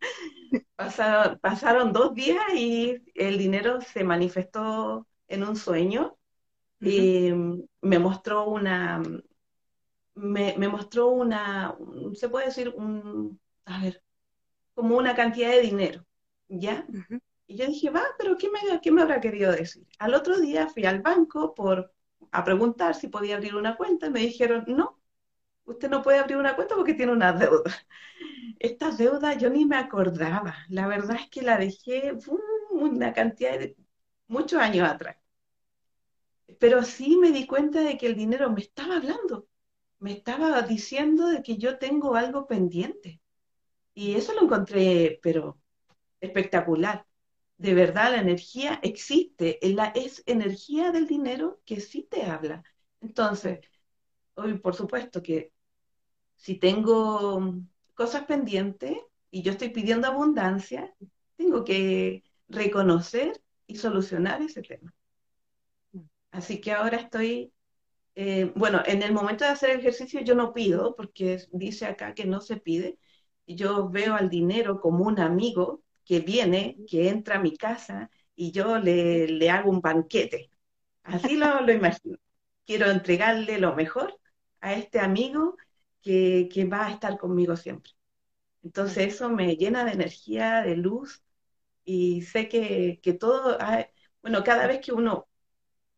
pasaron, 0.75 1.39
pasaron 1.39 1.93
dos 1.93 2.13
días 2.13 2.41
y 2.55 2.97
el 3.15 3.37
dinero 3.37 3.81
se 3.81 4.03
manifestó 4.03 5.07
en 5.27 5.43
un 5.43 5.55
sueño 5.55 6.17
y 6.81 7.31
me 7.81 7.99
mostró 7.99 8.45
una, 8.45 9.01
me, 10.15 10.67
mostró 10.67 11.09
una, 11.09 11.75
se 12.13 12.29
puede 12.29 12.47
decir, 12.47 12.73
un, 12.75 13.39
a 13.65 13.81
ver, 13.81 14.03
como 14.73 14.97
una 14.97 15.15
cantidad 15.15 15.49
de 15.51 15.61
dinero, 15.61 16.05
¿ya? 16.47 16.85
Y 17.47 17.57
yo 17.57 17.65
dije, 17.65 17.89
va, 17.89 18.03
pero 18.17 18.37
¿qué 18.37 18.49
me, 18.49 18.79
¿qué 18.81 18.91
me 18.91 19.01
habrá 19.01 19.19
querido 19.19 19.51
decir? 19.51 19.85
Al 19.97 20.13
otro 20.13 20.39
día 20.39 20.67
fui 20.67 20.85
al 20.85 21.01
banco 21.01 21.53
por, 21.55 21.93
a 22.31 22.43
preguntar 22.43 22.95
si 22.95 23.07
podía 23.07 23.35
abrir 23.35 23.55
una 23.55 23.75
cuenta 23.75 24.07
y 24.07 24.11
me 24.11 24.19
dijeron, 24.19 24.65
no, 24.67 24.99
usted 25.65 25.89
no 25.89 26.01
puede 26.01 26.19
abrir 26.19 26.37
una 26.37 26.55
cuenta 26.55 26.75
porque 26.75 26.93
tiene 26.93 27.11
una 27.11 27.33
deuda. 27.33 27.71
Esta 28.59 28.91
deuda 28.91 29.37
yo 29.37 29.49
ni 29.49 29.65
me 29.65 29.77
acordaba. 29.77 30.55
La 30.69 30.87
verdad 30.87 31.17
es 31.19 31.29
que 31.29 31.41
la 31.41 31.57
dejé 31.57 32.13
una 32.71 33.13
cantidad 33.13 33.59
de 33.59 33.75
muchos 34.27 34.59
años 34.59 34.87
atrás. 34.89 35.17
Pero 36.59 36.83
sí 36.83 37.17
me 37.17 37.31
di 37.31 37.45
cuenta 37.45 37.81
de 37.81 37.97
que 37.97 38.07
el 38.07 38.15
dinero 38.15 38.49
me 38.51 38.61
estaba 38.61 38.97
hablando, 38.97 39.47
me 39.99 40.13
estaba 40.13 40.61
diciendo 40.63 41.27
de 41.27 41.41
que 41.43 41.57
yo 41.57 41.77
tengo 41.77 42.15
algo 42.15 42.47
pendiente. 42.47 43.21
Y 43.93 44.15
eso 44.15 44.33
lo 44.33 44.43
encontré, 44.43 45.19
pero 45.21 45.59
espectacular. 46.21 47.05
De 47.57 47.73
verdad, 47.73 48.11
la 48.13 48.21
energía 48.21 48.79
existe, 48.83 49.59
la, 49.61 49.87
es 49.87 50.23
energía 50.25 50.91
del 50.91 51.07
dinero 51.07 51.61
que 51.65 51.81
sí 51.81 52.07
te 52.09 52.23
habla. 52.23 52.63
Entonces, 53.01 53.59
hoy 54.35 54.57
por 54.59 54.75
supuesto 54.75 55.21
que 55.21 55.51
si 56.35 56.55
tengo 56.55 57.53
cosas 57.99 58.23
pendientes 58.23 58.97
y 59.29 59.41
yo 59.41 59.51
estoy 59.51 59.71
pidiendo 59.71 60.07
abundancia, 60.07 60.95
tengo 61.35 61.65
que 61.65 62.23
reconocer 62.47 63.41
y 63.67 63.75
solucionar 63.75 64.41
ese 64.41 64.61
tema. 64.61 64.93
Así 66.31 66.61
que 66.61 66.71
ahora 66.71 66.95
estoy, 66.95 67.51
eh, 68.15 68.53
bueno, 68.55 68.81
en 68.85 69.03
el 69.03 69.11
momento 69.11 69.43
de 69.43 69.51
hacer 69.51 69.71
ejercicio 69.71 70.21
yo 70.21 70.33
no 70.33 70.53
pido, 70.53 70.95
porque 70.95 71.43
dice 71.51 71.87
acá 71.87 72.13
que 72.13 72.25
no 72.25 72.39
se 72.39 72.55
pide. 72.55 72.97
Yo 73.45 73.89
veo 73.89 74.15
al 74.15 74.29
dinero 74.29 74.79
como 74.79 75.03
un 75.03 75.19
amigo 75.19 75.83
que 76.05 76.21
viene, 76.21 76.77
que 76.89 77.09
entra 77.09 77.35
a 77.35 77.41
mi 77.41 77.57
casa 77.57 78.09
y 78.33 78.51
yo 78.51 78.77
le, 78.77 79.49
hago 79.49 79.71
un 79.71 79.81
banquete. 79.81 80.49
Así 81.03 81.35
lo, 81.35 81.59
lo 81.59 81.73
imagino. 81.73 82.17
Quiero 82.65 82.89
entregarle 82.89 83.59
lo 83.59 83.75
mejor 83.75 84.17
a 84.61 84.73
este 84.73 85.01
amigo 85.01 85.57
que, 86.01 86.67
va 86.71 86.87
a 86.87 86.91
estar 86.91 87.17
conmigo 87.17 87.55
siempre. 87.55 87.93
Entonces 88.63 89.15
eso 89.15 89.29
me 89.29 89.55
llena 89.55 89.85
de 89.85 89.93
energía, 89.93 90.61
de 90.63 90.75
luz 90.77 91.23
y 91.85 92.23
sé 92.23 92.49
que, 92.49 92.99
que 93.03 93.13
todo, 93.13 93.57
bueno, 94.21 94.43
cada 94.43 94.67
vez 94.67 94.79
que 94.81 94.91
uno 94.93 95.29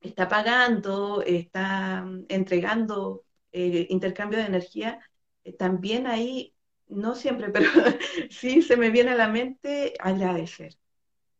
está 0.01 0.27
pagando, 0.27 1.21
está 1.23 2.03
mm, 2.03 2.25
entregando 2.29 3.25
eh, 3.51 3.87
intercambio 3.89 4.39
de 4.39 4.45
energía, 4.45 4.99
eh, 5.43 5.53
también 5.53 6.07
ahí, 6.07 6.55
no 6.87 7.15
siempre, 7.15 7.49
pero 7.53 7.69
sí 8.29 8.61
se 8.61 8.77
me 8.77 8.89
viene 8.89 9.11
a 9.11 9.15
la 9.15 9.27
mente 9.29 9.93
agradecer. 9.99 10.77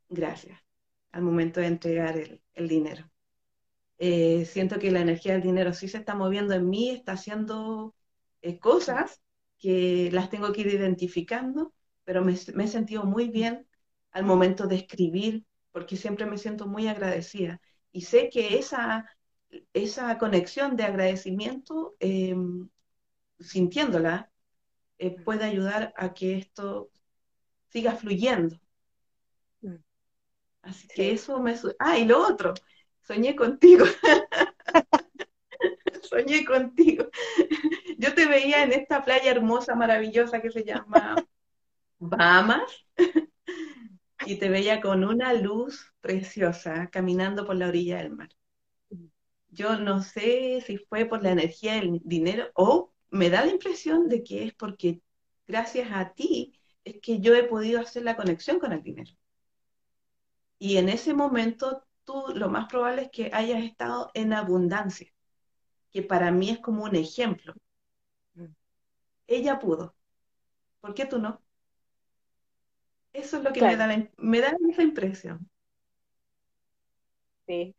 Gracias 0.10 0.60
al 1.12 1.24
momento 1.24 1.60
de 1.60 1.68
entregar 1.68 2.18
el, 2.18 2.68
dinero. 2.68 3.10
Eh, 3.98 4.46
siento 4.46 4.80
que 4.80 4.92
la 4.92 5.02
energía 5.02 5.34
del 5.34 5.44
dinero 5.44 5.74
sí 5.74 5.88
se 5.88 5.98
está 5.98 6.16
moviendo 6.16 6.54
en 6.54 6.70
mí, 6.70 6.90
está 6.92 7.14
haciendo 7.14 7.96
cosas 8.60 9.22
que 9.60 10.10
las 10.12 10.30
tengo 10.30 10.52
que 10.52 10.62
ir 10.62 10.68
identificando, 10.68 11.74
pero 12.04 12.24
me, 12.24 12.36
me 12.56 12.64
he 12.66 12.68
sentido 12.68 13.04
muy 13.04 13.30
bien 13.30 13.68
al 14.12 14.26
momento 14.26 14.68
de 14.68 14.76
escribir, 14.76 15.46
porque 15.72 15.98
siempre 15.98 16.26
me 16.26 16.38
siento 16.38 16.68
muy 16.68 16.88
agradecida 16.88 17.62
y 17.92 18.02
sé 18.02 18.30
que 18.30 18.58
esa, 18.58 19.06
esa 19.74 20.18
conexión 20.18 20.76
de 20.76 20.84
agradecimiento, 20.84 21.96
em, 22.00 22.70
sintiéndola, 23.40 24.32
eh, 24.98 25.16
puede 25.24 25.46
ayudar 25.46 25.94
a 25.98 26.14
que 26.14 26.38
esto 26.38 26.92
siga 27.70 27.96
fluyendo. 27.96 28.60
Mm. 29.62 29.76
Así 30.62 30.88
que 30.90 31.12
eso 31.12 31.40
me... 31.42 31.56
Ah, 31.80 31.98
y 31.98 32.06
lo 32.06 32.26
otro, 32.26 32.54
soñé 33.02 33.36
contigo. 33.36 33.86
soñé 36.10 36.46
contigo. 36.46 37.06
Yo 38.02 38.16
te 38.16 38.26
veía 38.26 38.64
en 38.64 38.72
esta 38.72 39.04
playa 39.04 39.30
hermosa, 39.30 39.76
maravillosa 39.76 40.42
que 40.42 40.50
se 40.50 40.64
llama 40.64 41.24
Bahamas 42.00 42.88
y 44.26 44.38
te 44.38 44.50
veía 44.50 44.82
con 44.82 45.04
una 45.04 45.34
luz 45.34 45.94
preciosa 46.02 46.90
caminando 46.90 47.46
por 47.46 47.58
la 47.58 47.68
orilla 47.68 47.98
del 47.98 48.10
mar. 48.10 48.30
Yo 49.50 49.78
no 49.78 50.02
sé 50.02 50.64
si 50.66 50.80
fue 50.80 51.06
por 51.06 51.22
la 51.22 51.30
energía 51.30 51.76
del 51.76 52.02
dinero 52.04 52.50
o 52.56 52.92
me 53.12 53.30
da 53.30 53.46
la 53.46 53.52
impresión 53.52 54.10
de 54.10 54.24
que 54.24 54.46
es 54.46 54.56
porque 54.56 55.04
gracias 55.46 55.90
a 55.92 56.12
ti 56.16 56.60
es 56.84 57.00
que 57.04 57.20
yo 57.20 57.36
he 57.36 57.44
podido 57.44 57.80
hacer 57.80 58.02
la 58.02 58.16
conexión 58.16 58.58
con 58.58 58.72
el 58.74 58.82
dinero. 58.82 59.12
Y 60.58 60.78
en 60.78 60.90
ese 60.90 61.14
momento 61.14 61.86
tú 62.04 62.24
lo 62.34 62.50
más 62.50 62.66
probable 62.66 63.04
es 63.04 63.10
que 63.12 63.30
hayas 63.32 63.64
estado 63.64 64.10
en 64.16 64.34
abundancia, 64.34 65.14
que 65.92 66.02
para 66.02 66.32
mí 66.32 66.50
es 66.50 66.58
como 66.58 66.86
un 66.86 66.96
ejemplo. 66.96 67.54
Ella 69.32 69.60
pudo. 69.60 69.96
¿Por 70.82 70.94
qué 70.94 71.06
tú 71.06 71.18
no? 71.18 71.42
Eso 73.14 73.38
es 73.38 73.44
lo 73.44 73.54
que 73.54 73.62
me, 73.62 73.78
da 73.78 73.88
me 74.18 74.42
da 74.42 74.58
esa 74.70 74.84
impresión. 74.84 75.50
Sí. 77.48 77.74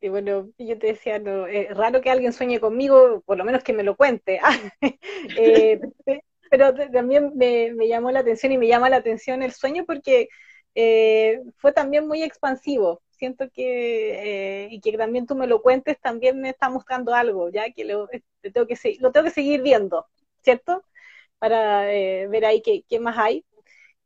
Y 0.00 0.08
bueno, 0.08 0.50
yo 0.58 0.78
te 0.78 0.88
decía, 0.88 1.18
no, 1.18 1.46
es 1.46 1.74
raro 1.76 2.00
que 2.00 2.10
alguien 2.10 2.32
sueñe 2.32 2.60
conmigo, 2.60 3.22
por 3.26 3.36
lo 3.36 3.44
menos 3.44 3.62
que 3.62 3.72
me 3.72 3.82
lo 3.82 3.96
cuente. 3.96 4.40
Eh, 5.38 5.80
pero 6.50 6.74
también 6.92 7.32
me, 7.34 7.88
llamó 7.88 8.10
la 8.10 8.20
atención 8.20 8.52
y 8.52 8.58
me 8.58 8.68
llama 8.68 8.88
la 8.88 8.96
atención 8.96 9.42
el 9.42 9.52
sueño 9.52 9.84
porque 9.86 10.28
eh, 10.74 11.42
fue 11.56 11.72
también 11.72 12.06
muy 12.06 12.22
expansivo. 12.22 13.02
Siento 13.10 13.50
que, 13.50 14.64
eh, 14.64 14.68
y 14.70 14.80
que 14.80 14.96
también 14.96 15.26
tú 15.26 15.34
me 15.34 15.46
lo 15.46 15.60
cuentes, 15.62 15.98
también 16.00 16.40
me 16.40 16.50
está 16.50 16.70
mostrando 16.70 17.14
algo, 17.14 17.50
ya 17.50 17.70
que 17.72 17.84
lo, 17.84 18.08
tengo, 18.40 18.66
que, 18.66 18.76
lo 19.00 19.10
tengo 19.12 19.24
que 19.24 19.30
seguir 19.30 19.62
viendo, 19.62 20.06
¿cierto? 20.46 20.84
Para 21.38 21.86
ver 21.86 22.44
ahí 22.46 22.62
qué, 22.62 23.00
más 23.00 23.18
hay. 23.18 23.44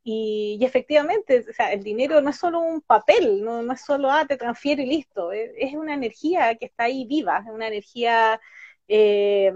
Y, 0.03 0.59
efectivamente, 0.63 1.45
o 1.49 1.53
sea, 1.53 1.71
el 1.73 1.83
dinero 1.83 2.21
no 2.21 2.31
es 2.31 2.37
solo 2.37 2.59
un 2.59 2.81
papel, 2.81 3.43
no, 3.43 3.71
es 3.71 3.81
solo, 3.81 4.09
ah, 4.11 4.25
te 4.27 4.37
transfiero 4.37 4.81
y 4.81 4.87
listo, 4.87 5.31
es, 5.31 5.73
una 5.75 5.93
energía 5.93 6.55
que 6.55 6.65
está 6.67 6.85
ahí 6.85 7.05
viva, 7.05 7.43
es 7.45 7.51
una 7.53 7.67
energía 7.67 8.41
eh, 8.87 9.53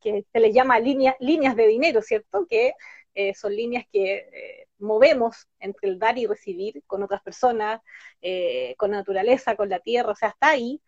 que 0.00 0.24
se 0.32 0.40
les 0.40 0.54
llama 0.54 0.78
línea, 0.78 1.16
líneas 1.20 1.56
de 1.56 1.66
dinero, 1.66 2.02
¿cierto? 2.02 2.46
Que 2.48 2.74
eh, 3.14 3.34
son 3.34 3.54
líneas 3.56 3.84
que 3.92 4.14
eh, 4.32 4.68
movemos 4.78 5.48
entre 5.58 5.88
el 5.90 5.98
dar 5.98 6.16
y 6.18 6.26
recibir 6.26 6.82
con 6.86 7.02
otras 7.02 7.22
personas, 7.22 7.80
con 8.76 8.90
la 8.92 8.98
naturaleza, 8.98 9.56
con 9.56 9.68
la 9.68 9.80
tierra, 9.80 10.12
o 10.12 10.16
sea, 10.16 10.30
está 10.30 10.50
ahí. 10.50 10.80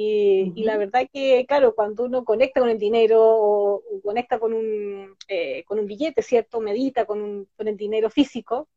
Y, 0.00 0.62
la 0.62 0.76
verdad 0.76 1.08
que, 1.12 1.44
claro, 1.48 1.74
cuando 1.74 2.04
uno 2.04 2.24
conecta 2.24 2.60
con 2.60 2.68
el 2.70 2.78
dinero 2.78 3.20
o, 3.20 3.82
conecta 4.04 4.38
con 4.38 4.52
un, 4.52 5.16
eh, 5.26 5.64
con 5.64 5.80
un 5.80 5.86
billete, 5.86 6.22
¿cierto? 6.22 6.60
Medita 6.60 7.04
con, 7.04 7.20
un, 7.20 7.48
con 7.56 7.66
el 7.66 7.76
dinero 7.76 8.08
físico, 8.08 8.68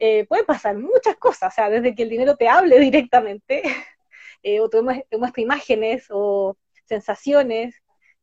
eh, 0.00 0.26
puede 0.26 0.44
pasar 0.44 0.76
muchas 0.76 1.16
cosas, 1.16 1.52
o 1.52 1.54
sea, 1.54 1.70
desde 1.70 1.94
que 1.94 2.02
el 2.02 2.10
dinero 2.10 2.36
te 2.36 2.48
hable 2.48 2.78
directamente, 2.80 3.62
eh, 4.42 4.60
o 4.60 4.68
te 4.68 4.82
muestra, 4.82 5.42
imágenes 5.42 6.06
o 6.10 6.56
sensaciones, 6.84 7.76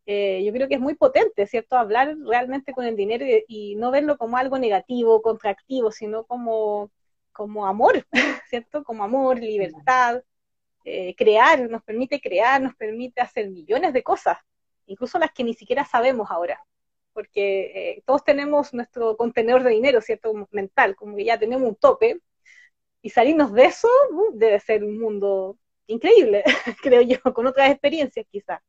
eh, 0.05 0.43
yo 0.45 0.51
creo 0.51 0.67
que 0.67 0.75
es 0.75 0.81
muy 0.81 0.95
potente, 0.95 1.47
¿cierto? 1.47 1.77
Hablar 1.77 2.15
realmente 2.25 2.73
con 2.73 2.85
el 2.85 2.97
dinero 2.97 3.25
y, 3.47 3.75
no 3.77 3.89
verlo 3.91 4.17
como 4.17 4.35
algo 4.37 4.59
negativo, 4.59 5.21
contractivo, 5.21 5.91
sino 5.93 6.25
como, 6.25 6.91
como 7.31 7.65
amor, 7.67 8.05
¿cierto? 8.49 8.83
Como 8.83 9.03
amor, 9.03 9.39
libertad, 9.39 10.23
eh, 10.83 11.15
crear, 11.15 11.69
nos 11.69 11.83
permite 11.83 12.19
crear, 12.19 12.61
nos 12.61 12.75
permite 12.75 13.21
hacer 13.21 13.49
millones 13.49 13.93
de 13.93 14.03
cosas, 14.03 14.37
incluso 14.85 15.19
las 15.19 15.31
que 15.31 15.43
ni 15.43 15.53
siquiera 15.53 15.85
sabemos 15.85 16.29
ahora, 16.29 16.59
porque 17.13 17.91
eh, 17.97 18.03
todos 18.05 18.23
tenemos 18.23 18.73
nuestro 18.73 19.15
contenedor 19.17 19.63
de 19.63 19.71
dinero, 19.71 20.01
¿cierto? 20.01 20.33
Mental, 20.51 20.95
como 20.95 21.15
que 21.15 21.25
ya 21.25 21.39
tenemos 21.39 21.67
un 21.67 21.75
tope, 21.75 22.19
y 23.01 23.09
salirnos 23.09 23.51
de 23.53 23.65
eso 23.65 23.89
uh, 24.11 24.31
debe 24.33 24.59
ser 24.59 24.83
un 24.83 24.97
mundo 24.97 25.59
increíble, 25.87 26.43
creo 26.81 27.01
yo, 27.01 27.21
con 27.33 27.45
otras 27.45 27.69
experiencias 27.69 28.25
quizás. 28.31 28.61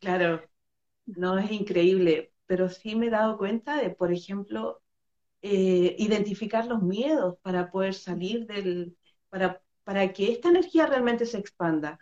Claro, 0.00 0.42
no 1.06 1.38
es 1.38 1.50
increíble, 1.50 2.32
pero 2.46 2.68
sí 2.68 2.96
me 2.96 3.06
he 3.06 3.10
dado 3.10 3.38
cuenta 3.38 3.76
de, 3.76 3.90
por 3.90 4.12
ejemplo, 4.12 4.82
eh, 5.42 5.94
identificar 5.98 6.66
los 6.66 6.82
miedos 6.82 7.38
para 7.42 7.70
poder 7.70 7.94
salir 7.94 8.46
del, 8.46 8.96
para, 9.28 9.62
para 9.88 10.12
que 10.12 10.30
esta 10.30 10.50
energía 10.50 10.84
realmente 10.84 11.24
se 11.24 11.38
expanda. 11.38 11.98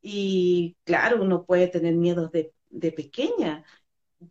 Y 0.00 0.76
claro, 0.84 1.20
uno 1.20 1.44
puede 1.44 1.66
tener 1.66 1.96
miedos 1.96 2.30
de, 2.30 2.52
de 2.70 2.92
pequeña, 2.92 3.64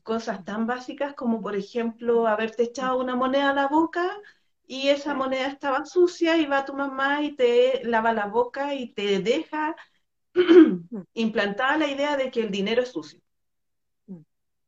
cosas 0.04 0.46
tan 0.46 0.68
básicas 0.68 1.14
como, 1.14 1.42
por 1.42 1.54
ejemplo, 1.54 2.28
haberte 2.28 2.64
echado 2.64 2.98
una 3.02 3.18
moneda 3.18 3.50
a 3.50 3.54
la 3.54 3.68
boca 3.68 4.10
y 4.66 4.88
esa 4.88 5.14
moneda 5.16 5.48
estaba 5.48 5.84
sucia 5.84 6.38
y 6.38 6.46
va 6.46 6.64
tu 6.64 6.76
mamá 6.76 7.22
y 7.24 7.36
te 7.36 7.82
lava 7.84 8.14
la 8.14 8.28
boca 8.28 8.74
y 8.74 8.94
te 8.94 9.20
deja 9.20 9.76
implantada 11.14 11.76
la 11.80 11.88
idea 11.88 12.16
de 12.16 12.32
que 12.32 12.40
el 12.40 12.52
dinero 12.52 12.84
es 12.84 12.94
sucio, 12.94 13.20
mm. 14.08 14.20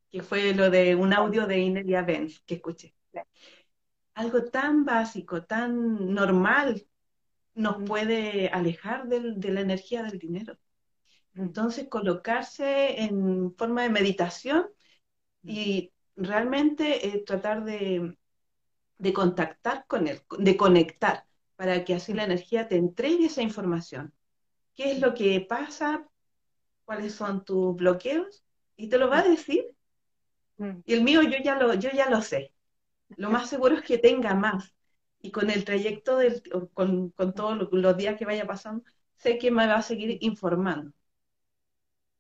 que 0.10 0.22
fue 0.22 0.54
lo 0.54 0.70
de 0.70 0.94
un 0.94 1.14
audio 1.14 1.48
de 1.48 1.60
Inelia 1.60 2.02
Benz 2.02 2.42
que 2.42 2.56
escuché. 2.56 2.94
Algo 4.14 4.44
tan 4.44 4.84
básico, 4.84 5.44
tan 5.44 6.14
normal, 6.14 6.86
nos 7.56 7.82
puede 7.84 8.50
alejar 8.50 9.08
de 9.08 9.52
la 9.52 9.62
energía 9.62 10.04
del 10.04 10.20
dinero. 10.20 10.58
Entonces, 11.34 11.88
colocarse 11.90 13.02
en 13.02 13.56
forma 13.56 13.84
de 13.84 13.90
meditación 13.90 14.68
y 15.44 15.92
realmente 16.16 17.08
eh, 17.08 17.24
tratar 17.26 17.66
de, 17.66 18.18
de 18.98 19.14
contactar 19.14 19.86
con 19.88 20.08
él, 20.08 20.22
de 20.38 20.58
conectar, 20.58 21.26
para 21.56 21.84
que 21.84 21.96
así 21.96 22.14
la 22.14 22.26
energía 22.26 22.68
te 22.68 22.78
entregue 22.78 23.26
esa 23.26 23.42
información. 23.42 24.14
Qué 24.74 24.92
es 24.92 25.00
lo 25.00 25.14
que 25.14 25.42
pasa, 25.42 26.08
cuáles 26.84 27.14
son 27.14 27.44
tus 27.46 27.76
bloqueos, 27.76 28.44
y 28.76 28.90
te 28.90 28.98
lo 28.98 29.10
va 29.10 29.20
a 29.20 29.30
decir. 29.30 29.66
Y 30.86 30.94
el 30.94 31.04
mío 31.04 31.22
yo 31.24 31.38
ya 31.44 31.56
lo, 31.56 31.74
yo 31.74 31.90
ya 31.92 32.10
lo 32.10 32.22
sé. 32.22 32.54
Lo 33.18 33.30
más 33.30 33.50
seguro 33.50 33.76
es 33.76 33.84
que 33.84 33.98
tenga 33.98 34.34
más. 34.36 34.75
Y 35.26 35.32
con 35.32 35.50
el 35.50 35.66
trayecto, 35.66 36.18
del, 36.18 36.44
con, 36.74 37.10
con 37.10 37.34
todos 37.34 37.68
los 37.72 37.98
días 37.98 38.18
que 38.18 38.26
vaya 38.26 38.46
pasando, 38.46 38.84
sé 39.16 39.38
que 39.38 39.52
me 39.52 39.66
va 39.68 39.76
a 39.76 39.82
seguir 39.82 40.18
informando. 40.22 40.92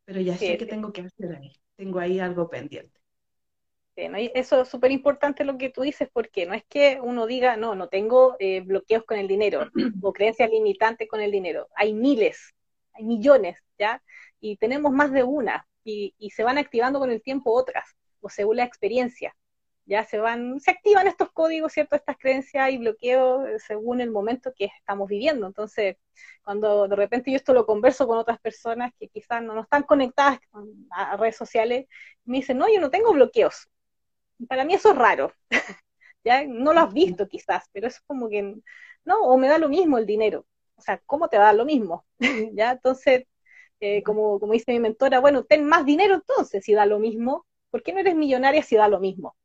Pero 0.05 0.21
ya 0.21 0.37
sé 0.37 0.57
que 0.57 0.65
tengo 0.65 0.91
que 0.91 1.01
hacer 1.01 1.35
ahí. 1.35 1.51
Tengo 1.75 1.99
ahí 1.99 2.19
algo 2.19 2.49
pendiente. 2.49 2.99
Eso 3.95 4.61
es 4.61 4.67
súper 4.67 4.91
importante 4.91 5.45
lo 5.45 5.57
que 5.57 5.69
tú 5.69 5.81
dices, 5.81 6.09
porque 6.11 6.45
no 6.45 6.53
es 6.53 6.63
que 6.65 6.99
uno 7.01 7.25
diga, 7.27 7.55
no, 7.55 7.75
no 7.75 7.87
tengo 7.87 8.35
eh, 8.39 8.59
bloqueos 8.61 9.05
con 9.05 9.17
el 9.17 9.27
dinero 9.27 9.69
o 10.01 10.11
creencias 10.11 10.49
limitantes 10.49 11.07
con 11.07 11.21
el 11.21 11.31
dinero. 11.31 11.69
Hay 11.75 11.93
miles, 11.93 12.53
hay 12.93 13.05
millones, 13.05 13.63
¿ya? 13.79 14.03
Y 14.41 14.57
tenemos 14.57 14.91
más 14.91 15.11
de 15.11 15.23
una, 15.23 15.65
y, 15.83 16.13
se 16.31 16.43
van 16.43 16.57
activando 16.57 16.99
con 16.99 17.11
el 17.11 17.21
tiempo 17.21 17.51
otras, 17.53 17.85
o 18.19 18.29
según 18.29 18.57
la 18.57 18.63
experiencia. 18.63 19.35
Ya 19.85 20.03
se 20.03 20.17
van, 20.19 20.59
se 20.59 20.71
activan 20.71 21.07
estos 21.07 21.31
códigos, 21.31 21.73
¿cierto? 21.73 21.95
Estas 21.95 22.17
creencias 22.17 22.71
y 22.71 22.77
bloqueos 22.77 23.47
eh, 23.47 23.59
según 23.59 24.01
el 24.01 24.11
momento 24.11 24.51
que 24.55 24.65
estamos 24.65 25.07
viviendo. 25.07 25.45
Entonces, 25.47 25.97
cuando 26.43 26.87
de 26.87 26.95
repente 26.95 27.31
yo 27.31 27.37
esto 27.37 27.53
lo 27.53 27.65
converso 27.65 28.07
con 28.07 28.17
otras 28.17 28.39
personas 28.39 28.91
que 28.99 29.07
quizás 29.09 29.43
no, 29.43 29.53
no 29.53 29.61
están 29.61 29.83
conectadas 29.83 30.39
a 30.91 31.17
redes 31.17 31.37
sociales, 31.37 31.87
me 32.25 32.37
dicen, 32.37 32.57
no, 32.57 32.67
yo 32.73 32.79
no 32.81 32.89
tengo 32.89 33.13
bloqueos 33.13 33.69
para 34.47 34.65
mí 34.65 34.73
eso 34.73 34.91
es 34.91 34.97
raro. 34.97 35.31
¿Ya? 36.23 36.43
No 36.47 36.73
lo 36.73 36.81
has 36.81 36.93
visto 36.93 37.27
quizás, 37.27 37.65
pero 37.71 37.87
es 37.87 37.99
como 38.01 38.29
que, 38.29 38.55
no, 39.05 39.19
o 39.21 39.37
me 39.37 39.47
da 39.47 39.57
lo 39.57 39.69
mismo 39.69 39.97
el 39.97 40.05
dinero. 40.05 40.45
O 40.75 40.81
sea, 40.81 40.99
¿cómo 41.05 41.29
te 41.29 41.37
va 41.37 41.43
a 41.43 41.45
dar 41.47 41.55
lo 41.55 41.65
mismo? 41.65 42.05
¿Ya? 42.53 42.71
Entonces, 42.71 43.25
eh, 43.79 44.03
como, 44.03 44.39
como 44.39 44.53
dice 44.53 44.71
mi 44.73 44.79
mentora, 44.79 45.19
bueno, 45.19 45.43
ten 45.45 45.65
más 45.67 45.85
dinero 45.85 46.15
entonces 46.15 46.63
si 46.65 46.73
da 46.73 46.85
lo 46.85 46.99
mismo. 46.99 47.45
¿Por 47.71 47.83
qué 47.83 47.93
no 47.93 47.99
eres 47.99 48.15
millonaria 48.15 48.63
si 48.63 48.75
da 48.75 48.87
lo 48.87 48.99
mismo? 48.99 49.35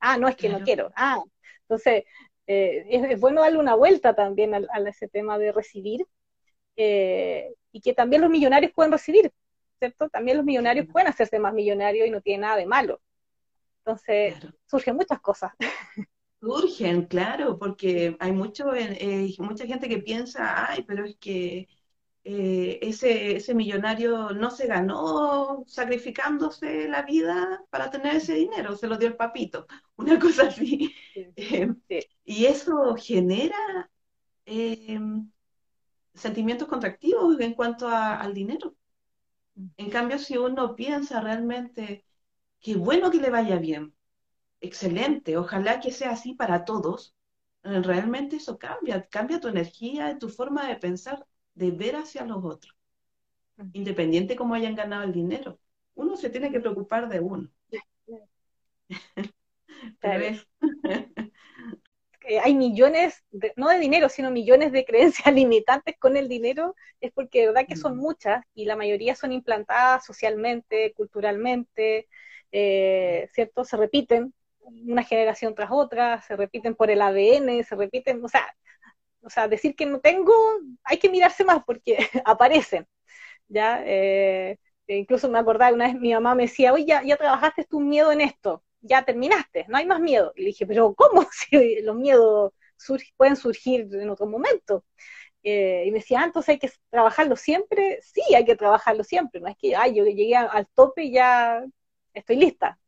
Ah, 0.00 0.16
no 0.16 0.28
es 0.28 0.36
que 0.36 0.48
no 0.48 0.60
quiero. 0.60 0.90
Ah, 0.96 1.22
entonces, 1.62 2.04
eh, 2.46 2.86
es, 2.88 3.20
bueno 3.20 3.42
darle 3.42 3.58
una 3.58 3.74
vuelta 3.74 4.14
también 4.14 4.54
a, 4.54 4.60
ese 4.88 5.08
tema 5.08 5.38
de 5.38 5.52
recibir 5.52 6.06
eh, 6.76 7.54
y 7.70 7.80
que 7.80 7.94
también 7.94 8.22
los 8.22 8.30
millonarios 8.30 8.72
pueden 8.72 8.92
recibir, 8.92 9.30
¿cierto? 9.78 10.08
También 10.08 10.38
los 10.38 10.46
millonarios 10.46 10.86
pueden 10.90 11.08
hacerse 11.08 11.38
más 11.38 11.54
millonarios 11.54 12.08
y 12.08 12.10
no 12.10 12.20
tiene 12.20 12.42
nada 12.42 12.56
de 12.56 12.66
malo. 12.66 13.00
Entonces, 13.84 14.34
surgen 14.66 14.96
muchas 14.96 15.20
cosas. 15.20 15.52
Surgen, 16.40 17.04
claro, 17.04 17.58
porque 17.58 18.16
hay 18.18 18.32
mucho, 18.32 18.74
eh, 18.74 19.34
mucha 19.38 19.66
gente 19.66 19.90
que 19.90 19.98
piensa, 19.98 20.70
ay, 20.70 20.84
pero 20.84 21.04
es 21.04 21.16
que 21.16 21.68
eh, 22.24 22.78
ese, 22.82 23.36
ese 23.36 23.54
millonario 23.54 24.30
no 24.30 24.50
se 24.50 24.66
ganó 24.66 25.64
sacrificándose 25.66 26.88
la 26.88 27.02
vida 27.02 27.64
para 27.70 27.90
tener 27.90 28.16
ese 28.16 28.34
dinero, 28.34 28.76
se 28.76 28.88
lo 28.88 28.96
dio 28.98 29.08
el 29.08 29.16
papito, 29.16 29.66
una 29.96 30.18
cosa 30.18 30.48
así. 30.48 30.94
Eh, 31.14 31.74
y 32.24 32.44
eso 32.46 32.94
genera 32.96 33.56
sentimientos 36.14 36.68
contractivos 36.68 37.40
en 37.40 37.54
cuanto 37.54 37.88
al 37.88 38.34
dinero. 38.34 38.74
En 39.76 39.90
cambio, 39.90 40.18
si 40.18 40.36
uno 40.36 40.74
piensa 40.76 41.20
realmente 41.20 42.04
qué 42.60 42.76
bueno 42.76 43.10
que 43.10 43.18
le 43.18 43.30
vaya 43.30 43.56
bien, 43.58 43.94
excelente, 44.60 45.36
ojalá 45.36 45.80
que 45.80 45.92
sea 45.92 46.12
así 46.12 46.34
para 46.34 46.64
todos, 46.64 47.14
eh, 47.64 47.80
realmente 47.82 48.36
eso 48.36 48.58
cambia, 48.58 49.06
cambia 49.08 49.40
tu 49.40 49.48
energía, 49.48 50.18
tu 50.18 50.28
forma 50.28 50.68
de 50.68 50.76
pensar, 50.76 51.26
de 51.60 51.70
ver 51.70 51.96
hacia 51.96 52.24
los 52.24 52.42
otros, 52.42 52.74
independiente 53.74 54.34
cómo 54.34 54.54
hayan 54.54 54.74
ganado 54.74 55.04
el 55.04 55.12
dinero. 55.12 55.58
Uno 55.94 56.16
se 56.16 56.30
tiene 56.30 56.50
que 56.50 56.60
preocupar 56.60 57.08
de 57.08 57.20
uno. 57.20 57.50
hay 62.42 62.54
millones, 62.54 63.22
no 63.56 63.68
de 63.68 63.78
dinero, 63.78 64.08
sino 64.08 64.30
millones 64.30 64.72
de 64.72 64.86
creencias 64.86 65.34
limitantes 65.34 65.96
con 65.98 66.16
el 66.16 66.28
dinero, 66.28 66.74
es 67.02 67.12
porque 67.12 67.40
de 67.40 67.48
verdad 67.48 67.66
que 67.68 67.76
son 67.76 67.98
mm. 67.98 68.00
muchas 68.00 68.44
y 68.54 68.64
la 68.64 68.76
mayoría 68.76 69.14
son 69.14 69.32
implantadas 69.32 70.06
socialmente, 70.06 70.94
culturalmente, 70.94 72.08
eh, 72.52 73.28
¿cierto? 73.34 73.64
Se 73.64 73.76
repiten 73.76 74.32
una 74.60 75.02
generación 75.02 75.54
tras 75.54 75.70
otra, 75.70 76.22
se 76.22 76.36
repiten 76.36 76.74
por 76.74 76.90
el 76.90 77.02
ADN, 77.02 77.62
se 77.64 77.76
repiten, 77.76 78.24
o 78.24 78.28
sea, 78.28 78.46
o 79.22 79.30
sea, 79.30 79.48
decir 79.48 79.74
que 79.76 79.86
no 79.86 80.00
tengo, 80.00 80.32
hay 80.84 80.98
que 80.98 81.10
mirarse 81.10 81.44
más 81.44 81.64
porque 81.64 81.98
aparecen, 82.24 82.86
¿ya? 83.48 83.82
Eh, 83.86 84.58
incluso 84.88 85.28
me 85.28 85.38
acordaba, 85.38 85.74
una 85.74 85.86
vez 85.86 85.94
mi 85.94 86.12
mamá 86.12 86.34
me 86.34 86.44
decía, 86.44 86.72
oye, 86.72 86.86
ya, 86.86 87.16
trabajaste 87.16 87.64
tu 87.64 87.80
miedo 87.80 88.12
en 88.12 88.20
esto, 88.22 88.64
ya 88.80 89.04
terminaste, 89.04 89.66
no 89.68 89.78
hay 89.78 89.86
más 89.86 90.00
miedo. 90.00 90.32
Le 90.36 90.46
dije, 90.46 90.66
pero 90.66 90.94
¿cómo? 90.94 91.26
Si 91.32 91.82
los 91.82 91.96
miedos 91.96 92.52
pueden 93.16 93.36
surgir 93.36 93.88
en 93.92 94.10
otro 94.10 94.26
momento. 94.26 94.84
Eh, 95.42 95.84
y 95.86 95.90
me 95.92 95.98
decía, 96.00 96.20
ah, 96.22 96.24
entonces 96.26 96.50
hay 96.50 96.58
que 96.58 96.70
trabajarlo 96.90 97.36
siempre. 97.36 98.00
Sí, 98.02 98.22
hay 98.34 98.44
que 98.44 98.56
trabajarlo 98.56 99.04
siempre. 99.04 99.40
No 99.40 99.48
es 99.48 99.56
que, 99.58 99.76
ay, 99.76 99.94
yo 99.94 100.04
llegué 100.04 100.36
al 100.36 100.66
tope 100.74 101.04
y 101.04 101.12
ya 101.12 101.64
estoy 102.14 102.36
lista, 102.36 102.78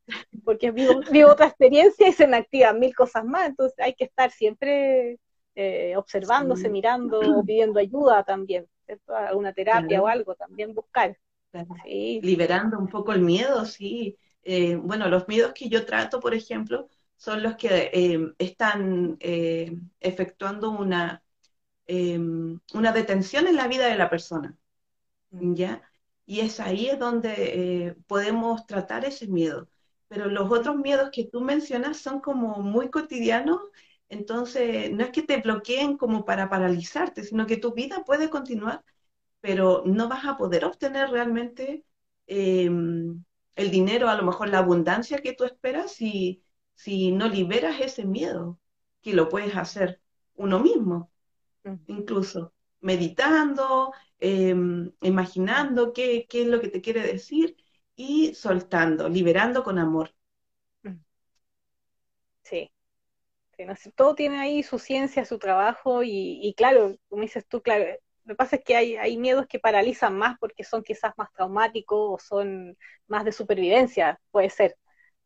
porque 0.44 0.70
vivo, 0.70 1.00
otra 1.30 1.46
experiencia 1.46 2.08
y 2.08 2.12
se 2.12 2.26
me 2.26 2.36
activan 2.36 2.78
mil 2.78 2.94
cosas 2.94 3.24
más, 3.24 3.48
entonces 3.48 3.78
hay 3.78 3.94
que 3.94 4.04
estar 4.04 4.30
siempre 4.30 5.18
eh, 5.54 5.94
observándose, 5.96 6.70
mirando, 6.70 7.20
pidiendo 7.46 7.78
ayuda 7.78 8.24
también, 8.24 8.66
¿cierto? 8.86 9.14
Alguna 9.14 9.52
terapia 9.52 10.00
o 10.00 10.06
algo, 10.06 10.34
también 10.34 10.74
buscar. 10.74 11.18
Liberando 12.22 12.78
un 12.78 12.88
poco 12.88 13.12
el 13.12 13.20
miedo, 13.20 13.64
sí. 13.66 14.16
Eh, 14.42 14.76
bueno, 14.76 15.08
los 15.08 15.28
miedos 15.28 15.52
que 15.52 15.68
yo 15.68 15.84
trato, 15.84 16.20
por 16.20 16.34
ejemplo, 16.34 16.88
son 17.16 17.42
los 17.42 17.56
que 17.56 17.90
eh, 17.92 18.32
están 18.38 19.16
efectuando 19.20 20.70
una, 20.70 21.22
una 21.86 22.92
detención 22.92 23.46
en 23.46 23.56
la 23.56 23.68
vida 23.68 23.86
de 23.88 23.96
la 23.96 24.08
persona. 24.08 24.56
Mm. 25.30 25.54
¿Ya? 25.54 25.82
Y 26.24 26.40
es 26.40 26.60
ahí 26.60 26.88
es 26.88 26.98
donde 26.98 27.96
podemos 28.06 28.66
tratar 28.66 29.04
ese 29.04 29.26
miedo. 29.26 29.68
Pero 30.08 30.26
los 30.26 30.50
otros 30.50 30.76
miedos 30.76 31.10
que 31.10 31.24
tú 31.24 31.40
mencionas 31.40 31.98
son 31.98 32.20
como 32.20 32.60
muy 32.60 32.90
cotidianos, 32.90 33.60
entonces 34.12 34.92
no 34.92 35.04
es 35.04 35.10
que 35.10 35.22
te 35.22 35.38
bloqueen 35.38 35.96
como 35.96 36.24
para 36.26 36.50
paralizarte, 36.50 37.24
sino 37.24 37.46
que 37.46 37.56
tu 37.56 37.72
vida 37.72 38.04
puede 38.04 38.28
continuar, 38.28 38.84
pero 39.40 39.82
no 39.86 40.08
vas 40.08 40.26
a 40.26 40.36
poder 40.36 40.66
obtener 40.66 41.10
realmente 41.10 41.84
em, 42.26 43.24
el 43.56 43.70
dinero, 43.70 44.10
a 44.10 44.14
lo 44.16 44.22
mejor 44.24 44.50
la 44.50 44.58
abundancia 44.58 45.20
que 45.22 45.32
tú 45.32 45.44
esperas, 45.44 45.92
si, 45.92 46.44
si 46.74 47.10
no 47.12 47.26
liberas 47.28 47.80
ese 47.80 48.04
miedo, 48.04 48.60
que 49.00 49.14
lo 49.14 49.28
puedes 49.30 49.56
hacer 49.56 50.02
uno 50.34 50.60
mismo, 50.60 51.10
incluso 51.86 52.52
meditando, 52.80 53.92
em, 54.18 54.92
imaginando 55.00 55.92
qué, 55.94 56.26
qué 56.28 56.42
es 56.42 56.48
lo 56.48 56.60
que 56.60 56.68
te 56.68 56.82
quiere 56.82 57.00
decir 57.02 57.56
y 57.96 58.34
soltando, 58.34 59.08
liberando 59.08 59.62
con 59.64 59.78
amor. 59.78 60.14
Mm. 63.66 63.90
Todo 63.94 64.14
tiene 64.14 64.38
ahí 64.38 64.62
su 64.62 64.78
ciencia, 64.78 65.24
su 65.24 65.38
trabajo 65.38 66.02
y, 66.02 66.40
y, 66.42 66.54
claro, 66.54 66.96
como 67.08 67.22
dices 67.22 67.46
tú, 67.46 67.62
claro, 67.62 67.84
lo 68.24 68.34
que 68.34 68.36
pasa 68.36 68.56
es 68.56 68.64
que 68.64 68.76
hay, 68.76 68.96
hay 68.96 69.16
miedos 69.16 69.46
que 69.46 69.58
paralizan 69.58 70.16
más 70.16 70.38
porque 70.38 70.64
son 70.64 70.82
quizás 70.82 71.12
más 71.16 71.32
traumáticos 71.32 71.98
o 71.98 72.18
son 72.18 72.76
más 73.08 73.24
de 73.24 73.32
supervivencia, 73.32 74.20
puede 74.30 74.50
ser. 74.50 74.76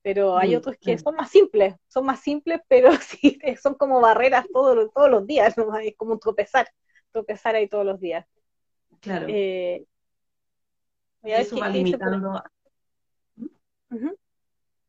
Pero 0.03 0.39
hay 0.39 0.55
mm, 0.55 0.59
otros 0.59 0.77
que 0.81 0.97
son 0.99 1.17
más 1.17 1.31
simples, 1.31 1.75
son 1.89 2.07
más 2.07 2.21
simples, 2.21 2.61
pero 2.69 2.93
sí, 2.93 3.39
son 3.61 3.75
como 3.75 4.01
barreras 4.01 4.47
todos, 4.53 4.91
todos 4.95 5.11
los 5.11 5.27
días, 5.27 5.57
¿no? 5.59 5.77
es 5.77 5.95
como 5.97 6.19
tropezar, 6.19 6.69
tropezar 7.13 7.55
ahí 7.55 7.69
todos 7.69 7.85
los 7.85 8.01
días. 8.01 8.27
Claro. 9.01 9.27
Eh, 9.29 9.85
eso 11.23 11.59
va 11.59 11.69
limitando. 11.69 12.43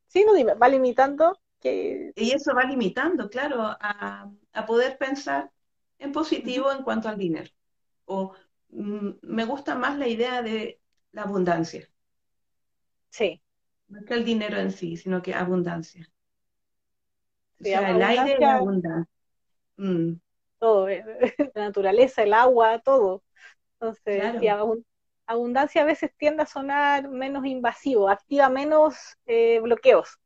Sí, 0.07 0.23
no 0.25 0.33
dime, 0.33 0.53
va 0.53 0.69
limitando 0.69 1.37
que... 1.59 2.11
Y 2.15 2.31
eso 2.31 2.53
va 2.55 2.63
limitando, 2.63 3.29
claro, 3.29 3.61
a, 3.61 4.31
a 4.53 4.65
poder 4.65 4.97
pensar 4.97 5.51
en 5.99 6.11
positivo 6.11 6.71
en 6.71 6.83
cuanto 6.83 7.09
al 7.09 7.17
dinero 7.17 7.49
o 8.07 8.33
mm, 8.69 9.09
me 9.21 9.45
gusta 9.45 9.75
más 9.75 9.97
la 9.97 10.07
idea 10.07 10.41
de 10.41 10.79
la 11.11 11.23
abundancia. 11.23 11.87
Sí. 13.09 13.41
No 13.87 13.99
es 13.99 14.05
que 14.05 14.15
el 14.15 14.25
dinero 14.25 14.57
en 14.57 14.71
sí, 14.71 14.97
sino 14.97 15.21
que 15.21 15.33
abundancia. 15.33 16.09
o 17.59 17.63
sea, 17.63 17.91
el 17.91 18.01
aire 18.01 18.35
y 18.37 18.41
la 18.41 18.55
abundancia. 18.55 19.13
Mm. 19.77 20.13
Todo, 20.57 20.89
eh, 20.89 21.03
la 21.55 21.65
naturaleza, 21.65 22.23
el 22.23 22.33
agua, 22.33 22.79
todo. 22.79 23.23
Entonces, 23.79 24.23
abundancia 25.27 25.81
a 25.83 25.85
veces 25.85 26.11
tiende 26.17 26.43
a 26.43 26.47
sonar 26.47 27.09
menos 27.09 27.45
invasivo, 27.45 28.09
activa 28.09 28.49
menos 28.49 29.17
eh, 29.25 29.59
bloqueos. 29.59 30.17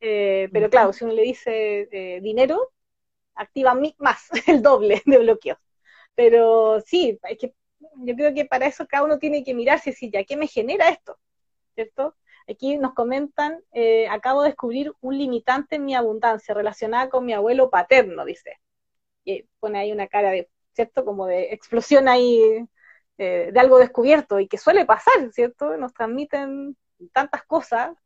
Eh, 0.00 0.48
pero 0.52 0.70
claro, 0.70 0.92
si 0.92 1.04
uno 1.04 1.14
le 1.14 1.22
dice 1.22 2.20
dinero, 2.22 2.72
activa 3.34 3.74
más, 3.98 4.28
el 4.46 4.62
doble 4.62 5.02
de 5.06 5.18
bloqueos. 5.18 5.58
Pero 6.14 6.80
sí, 6.80 7.18
es 7.22 7.38
que 7.38 7.54
yo 7.96 8.14
creo 8.16 8.34
que 8.34 8.44
para 8.44 8.66
eso 8.66 8.86
cada 8.86 9.04
uno 9.04 9.18
tiene 9.18 9.44
que 9.44 9.54
mirarse 9.54 9.90
y 9.90 9.92
decir, 9.92 10.10
ya, 10.12 10.24
¿qué 10.24 10.36
me 10.36 10.48
genera 10.48 10.88
esto? 10.88 11.18
¿Cierto? 11.74 12.16
Aquí 12.48 12.78
nos 12.78 12.94
comentan, 12.94 13.62
eh, 13.72 14.08
acabo 14.08 14.42
de 14.42 14.48
descubrir 14.50 14.92
un 15.00 15.18
limitante 15.18 15.76
en 15.76 15.84
mi 15.84 15.94
abundancia 15.94 16.54
relacionada 16.54 17.10
con 17.10 17.24
mi 17.26 17.34
abuelo 17.34 17.70
paterno, 17.70 18.24
dice. 18.24 18.58
Y 19.24 19.44
pone 19.60 19.78
ahí 19.78 19.92
una 19.92 20.08
cara 20.08 20.30
de, 20.30 20.50
¿cierto? 20.72 21.04
Como 21.04 21.26
de 21.26 21.52
explosión 21.52 22.08
ahí 22.08 22.40
eh, 23.18 23.50
de 23.52 23.60
algo 23.60 23.78
descubierto 23.78 24.40
y 24.40 24.48
que 24.48 24.58
suele 24.58 24.86
pasar, 24.86 25.32
¿cierto? 25.32 25.76
Nos 25.76 25.92
transmiten 25.92 26.76
tantas 27.12 27.44
cosas, 27.44 27.96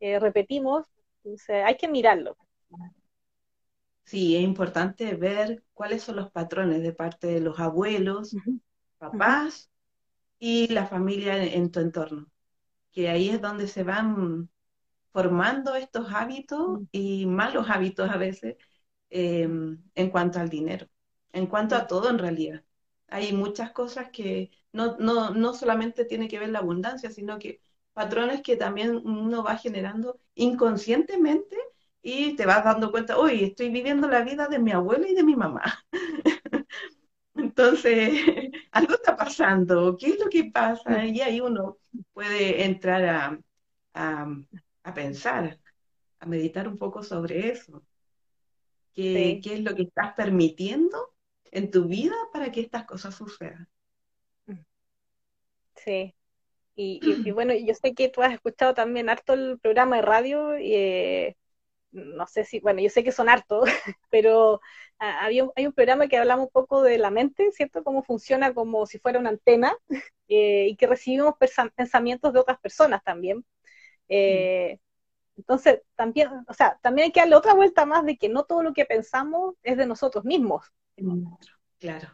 eh, 0.00 0.18
repetimos, 0.18 0.86
entonces 1.24 1.64
hay 1.64 1.76
que 1.76 1.88
mirarlo. 1.88 2.36
Sí, 4.04 4.36
es 4.36 4.42
importante 4.42 5.14
ver 5.14 5.64
cuáles 5.72 6.02
son 6.02 6.16
los 6.16 6.30
patrones 6.30 6.82
de 6.82 6.92
parte 6.92 7.26
de 7.28 7.40
los 7.40 7.58
abuelos, 7.58 8.36
papás 8.98 9.70
y 10.38 10.68
la 10.68 10.86
familia 10.86 11.42
en, 11.42 11.70
tu 11.70 11.80
entorno, 11.80 12.26
que 12.92 13.08
ahí 13.08 13.30
es 13.30 13.40
donde 13.40 13.66
se 13.66 13.82
van 13.82 14.50
formando 15.10 15.74
estos 15.74 16.12
hábitos 16.12 16.80
y 16.92 17.24
malos 17.24 17.70
hábitos 17.70 18.10
a 18.10 18.18
veces 18.18 18.56
em, 19.08 19.82
en 19.94 20.10
cuanto 20.10 20.38
al 20.40 20.50
dinero, 20.50 20.86
en 21.32 21.46
cuanto 21.46 21.76
a 21.76 21.86
todo 21.86 22.10
en 22.10 22.18
realidad. 22.18 22.62
Hay 23.08 23.32
muchas 23.32 23.72
cosas 23.72 24.10
que 24.10 24.50
no, 24.72 24.96
no, 24.98 25.30
no 25.30 25.54
solamente 25.54 26.04
tiene 26.04 26.28
que 26.28 26.38
ver 26.38 26.50
la 26.50 26.58
abundancia, 26.58 27.10
sino 27.10 27.38
que 27.38 27.62
patrones 27.94 28.42
que 28.42 28.56
también 28.56 28.96
uno 28.96 29.42
va 29.42 29.56
generando 29.56 30.18
inconscientemente 30.34 31.56
y 32.02 32.36
te 32.36 32.44
vas 32.44 32.62
dando 32.62 32.90
cuenta, 32.90 33.18
uy, 33.18 33.44
estoy 33.44 33.70
viviendo 33.70 34.08
la 34.08 34.22
vida 34.22 34.46
de 34.46 34.58
mi 34.58 34.72
abuela 34.72 35.08
y 35.08 35.14
de 35.14 35.22
mi 35.22 35.36
mamá. 35.36 35.62
Entonces, 37.34 38.12
algo 38.72 38.94
está 38.94 39.16
pasando, 39.16 39.96
¿qué 39.96 40.10
es 40.10 40.18
lo 40.18 40.28
que 40.28 40.50
pasa? 40.52 41.06
Y 41.06 41.20
ahí 41.20 41.40
uno 41.40 41.78
puede 42.12 42.64
entrar 42.64 43.40
a, 43.94 44.92
pensar, 44.94 45.58
a 46.18 46.26
meditar 46.26 46.68
un 46.68 46.76
poco 46.76 47.02
sobre 47.02 47.50
eso. 47.50 47.82
¿Qué, 48.92 49.40
¿Qué, 49.42 49.54
es 49.54 49.60
lo 49.60 49.74
que 49.74 49.82
estás 49.82 50.14
permitiendo 50.14 51.14
en 51.50 51.70
tu 51.70 51.86
vida 51.86 52.14
para 52.32 52.52
que 52.52 52.60
estas 52.60 52.84
cosas 52.84 53.14
sucedan? 53.14 53.68
Sí. 55.76 56.14
Y, 56.76 57.30
bueno, 57.30 57.54
yo 57.54 57.74
sé 57.74 57.94
que 57.94 58.08
tú 58.08 58.22
has 58.22 58.32
escuchado 58.32 58.74
también 58.74 59.08
harto 59.08 59.34
el 59.34 59.58
programa 59.60 59.96
de 59.96 60.02
radio 60.02 60.58
y, 60.58 60.74
eh, 60.74 61.36
no 61.92 62.26
sé 62.26 62.44
si, 62.44 62.60
bueno, 62.60 62.80
yo 62.80 62.90
sé 62.90 63.04
que 63.04 63.12
son 63.12 63.28
hartos, 63.28 63.64
pero 64.10 64.60
ah, 64.98 65.24
había, 65.24 65.46
hay 65.56 65.66
un 65.66 65.72
programa 65.72 66.08
que 66.08 66.16
hablamos 66.16 66.46
un 66.46 66.52
poco 66.52 66.82
de 66.82 66.98
la 66.98 67.10
mente, 67.10 67.50
¿cierto? 67.52 67.84
Cómo 67.84 68.02
funciona 68.02 68.52
como 68.52 68.86
si 68.86 68.98
fuera 68.98 69.18
una 69.20 69.30
antena 69.30 69.76
eh, 70.28 70.66
y 70.68 70.76
que 70.76 70.86
recibimos 70.86 71.34
pensamientos 71.76 72.32
de 72.32 72.40
otras 72.40 72.58
personas 72.58 73.02
también. 73.04 73.44
Eh, 74.08 74.78
entonces, 75.36 75.82
también, 75.96 76.28
o 76.46 76.54
sea, 76.54 76.78
también 76.82 77.06
hay 77.06 77.12
que 77.12 77.20
darle 77.20 77.36
otra 77.36 77.54
vuelta 77.54 77.86
más 77.86 78.04
de 78.04 78.16
que 78.16 78.28
no 78.28 78.44
todo 78.44 78.62
lo 78.62 78.72
que 78.72 78.84
pensamos 78.84 79.54
es 79.62 79.76
de 79.76 79.86
nosotros 79.86 80.24
mismos. 80.24 80.72
Claro, 81.78 82.08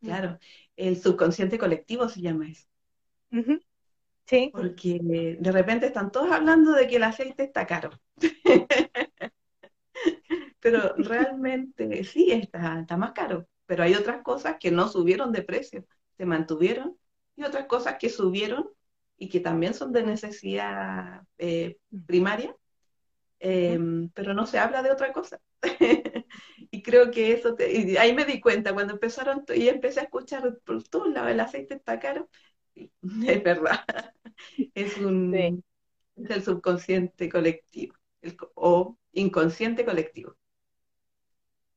claro. 0.00 0.38
El 0.76 1.00
subconsciente 1.00 1.58
colectivo 1.58 2.08
se 2.08 2.22
llama 2.22 2.48
eso. 2.48 2.71
Sí. 4.24 4.50
Porque 4.52 5.36
de 5.38 5.52
repente 5.52 5.86
están 5.86 6.12
todos 6.12 6.30
hablando 6.30 6.72
de 6.72 6.86
que 6.86 6.96
el 6.96 7.02
aceite 7.02 7.44
está 7.44 7.66
caro. 7.66 7.90
pero 10.60 10.94
realmente 10.96 12.04
sí, 12.04 12.30
está, 12.30 12.80
está 12.80 12.96
más 12.96 13.12
caro. 13.12 13.46
Pero 13.66 13.82
hay 13.82 13.94
otras 13.94 14.22
cosas 14.22 14.56
que 14.60 14.70
no 14.70 14.88
subieron 14.88 15.32
de 15.32 15.42
precio, 15.42 15.84
se 16.16 16.24
mantuvieron, 16.24 16.96
y 17.36 17.44
otras 17.44 17.66
cosas 17.66 17.96
que 17.98 18.08
subieron 18.08 18.70
y 19.16 19.28
que 19.28 19.40
también 19.40 19.74
son 19.74 19.92
de 19.92 20.02
necesidad 20.02 21.22
eh, 21.38 21.78
primaria, 22.06 22.54
em, 23.38 24.10
pero 24.10 24.34
no 24.34 24.46
se 24.46 24.58
habla 24.58 24.82
de 24.82 24.90
otra 24.90 25.12
cosa. 25.12 25.40
y 26.70 26.82
creo 26.82 27.10
que 27.10 27.32
eso, 27.32 27.54
te, 27.54 27.98
ahí 27.98 28.14
me 28.14 28.24
di 28.24 28.40
cuenta 28.40 28.74
cuando 28.74 28.94
empezaron 28.94 29.44
y 29.54 29.68
empecé 29.68 30.00
a 30.00 30.04
escuchar 30.04 30.58
por 30.64 30.82
todos 30.84 31.08
lados 31.08 31.30
el 31.30 31.40
aceite 31.40 31.74
está 31.74 31.98
caro, 32.00 32.28
es 33.26 33.42
verdad, 33.42 33.84
es 34.74 34.98
un 34.98 35.34
es 35.34 36.30
el 36.30 36.42
subconsciente 36.42 37.28
colectivo 37.28 37.94
o 38.54 38.96
inconsciente 39.12 39.84
colectivo. 39.84 40.36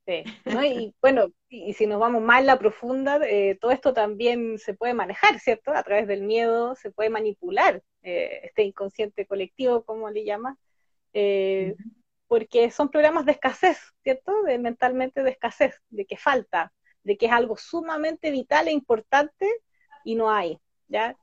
Sí, 0.06 0.24
y 0.46 0.94
bueno, 1.02 1.32
y, 1.50 1.74
si 1.74 1.88
nos 1.88 2.00
vamos 2.00 2.22
más 2.22 2.40
en 2.40 2.46
la 2.46 2.60
profunda, 2.60 3.20
eh, 3.28 3.58
todo 3.60 3.72
esto 3.72 3.92
también 3.92 4.60
se 4.60 4.76
puede 4.76 4.94
manejar, 4.94 5.40
¿cierto? 5.40 5.72
A 5.74 5.82
través 5.82 6.08
del 6.08 6.22
miedo 6.22 6.76
se 6.76 6.92
puede 6.92 7.10
manipular 7.10 7.82
eh, 8.04 8.42
este 8.44 8.64
inconsciente 8.64 9.26
colectivo, 9.26 9.84
como 9.84 10.12
le 10.12 10.24
llama, 10.24 10.60
eh, 11.14 11.76
porque 12.28 12.70
son 12.70 12.90
programas 12.90 13.26
de 13.26 13.32
escasez, 13.32 13.80
¿cierto? 14.04 14.44
De, 14.44 14.60
mentalmente 14.60 15.24
de 15.24 15.32
escasez, 15.32 15.82
de 15.90 16.06
que 16.06 16.18
falta, 16.18 16.72
de 17.04 17.18
que 17.18 17.26
es 17.26 17.32
algo 17.32 17.58
sumamente 17.58 18.30
vital 18.30 18.68
e 18.68 18.74
importante 18.74 19.48
y 20.04 20.14
no 20.14 20.30
hay, 20.30 20.60
¿ya? 20.88 21.16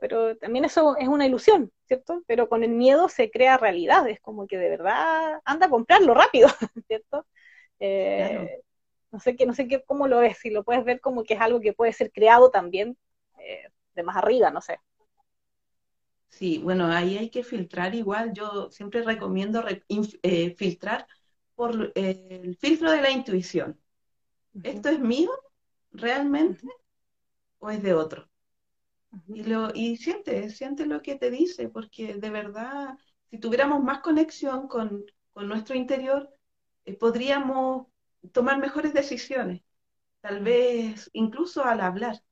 pero 0.00 0.34
también 0.38 0.64
eso 0.64 0.96
es 0.96 1.08
una 1.08 1.26
ilusión, 1.26 1.70
¿cierto? 1.86 2.22
Pero 2.26 2.48
con 2.48 2.64
el 2.64 2.70
miedo 2.70 3.08
se 3.10 3.30
crea 3.30 3.58
realidad, 3.58 4.08
es 4.08 4.18
como 4.20 4.46
que 4.46 4.56
de 4.58 4.70
verdad 4.70 5.40
anda 5.44 5.66
a 5.66 5.70
comprarlo 5.70 6.14
rápido, 6.14 6.48
¿cierto? 6.88 7.26
Eh, 7.80 8.62
no 9.12 9.20
sé 9.20 9.36
qué, 9.36 9.46
no 9.46 9.54
sé 9.54 9.68
qué, 9.68 9.82
cómo 9.84 10.08
lo 10.08 10.20
ves, 10.20 10.38
si 10.38 10.50
lo 10.50 10.64
puedes 10.64 10.84
ver 10.84 11.00
como 11.00 11.24
que 11.24 11.34
es 11.34 11.40
algo 11.40 11.60
que 11.60 11.72
puede 11.74 11.92
ser 11.92 12.12
creado 12.12 12.50
también 12.50 12.96
eh, 13.38 13.68
de 13.94 14.02
más 14.02 14.16
arriba, 14.16 14.50
no 14.50 14.60
sé. 14.62 14.78
Sí, 16.28 16.58
bueno, 16.58 16.86
ahí 16.86 17.16
hay 17.18 17.30
que 17.30 17.42
filtrar 17.42 17.94
igual. 17.94 18.32
Yo 18.32 18.70
siempre 18.70 19.02
recomiendo 19.02 19.64
eh, 20.22 20.54
filtrar 20.56 21.06
por 21.54 21.92
el 21.94 22.56
filtro 22.56 22.90
de 22.92 23.00
la 23.02 23.10
intuición. 23.10 23.80
¿Esto 24.62 24.88
es 24.90 25.00
mío 25.00 25.30
realmente 25.92 26.66
o 27.60 27.70
es 27.70 27.82
de 27.82 27.94
otro? 27.94 28.28
Y, 29.28 29.42
lo, 29.44 29.70
y 29.74 29.96
siente, 29.96 30.50
siente 30.50 30.86
lo 30.86 31.02
que 31.02 31.16
te 31.16 31.30
dice, 31.30 31.68
porque 31.68 32.14
de 32.14 32.30
verdad, 32.30 32.98
si 33.30 33.38
tuviéramos 33.38 33.82
más 33.82 34.00
conexión 34.00 34.68
con, 34.68 35.04
nuestro 35.34 35.76
interior, 35.76 36.28
eh, 36.84 36.94
podríamos 36.94 37.86
tomar 38.32 38.58
mejores 38.58 38.92
decisiones, 38.92 39.62
tal 40.20 40.42
vez 40.42 41.08
incluso 41.12 41.64
al 41.64 41.80
hablar. 41.80 42.22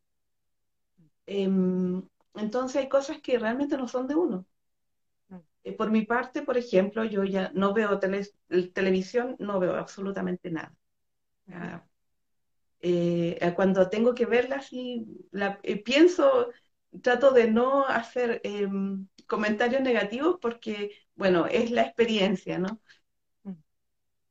Em, 1.26 2.02
entonces 2.34 2.76
hay 2.82 2.88
cosas 2.88 3.20
que 3.20 3.38
realmente 3.38 3.76
no 3.76 3.88
son 3.88 4.06
de 4.06 4.14
uno. 4.16 4.46
eh, 5.64 5.72
por 5.72 5.90
mi 5.90 6.02
parte, 6.06 6.42
por 6.42 6.56
ejemplo, 6.56 7.04
yo 7.04 7.24
ya 7.24 7.50
no 7.54 7.74
veo 7.74 7.98
televisión, 7.98 9.36
no 9.38 9.58
veo 9.60 9.74
absolutamente 9.76 10.50
nada. 10.50 10.74
Eh, 12.80 13.52
cuando 13.56 13.88
tengo 13.88 14.14
que 14.14 14.26
verla, 14.26 14.60
sí, 14.60 15.06
la, 15.32 15.60
pienso, 15.84 16.50
trato 17.02 17.30
de 17.32 17.50
no 17.50 17.86
hacer 17.86 18.40
em, 18.44 19.06
comentarios 19.26 19.82
negativos 19.82 20.38
porque, 20.40 20.92
bueno, 21.14 21.46
es 21.46 21.70
la 21.70 21.82
experiencia, 21.82 22.58
¿no? 22.58 22.80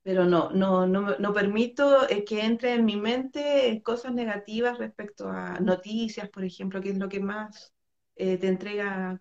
pero 0.06 0.24
no, 0.24 0.52
no, 0.52 0.86
no, 0.86 1.18
no 1.18 1.34
permito 1.34 2.08
eh, 2.08 2.24
que 2.24 2.46
entre 2.46 2.76
en 2.76 2.86
mi 2.86 2.96
mente 2.96 3.82
cosas 3.84 4.14
negativas 4.14 4.78
respecto 4.78 5.28
a 5.28 5.60
noticias, 5.60 6.30
por 6.30 6.46
ejemplo, 6.46 6.80
que 6.80 6.92
es 6.92 6.98
lo 7.00 7.10
que 7.10 7.20
más 7.20 7.74
eh, 8.16 8.38
te 8.38 8.48
entrega 8.48 9.20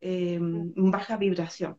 eh, 0.00 0.38
baja 0.40 1.18
vibración. 1.18 1.78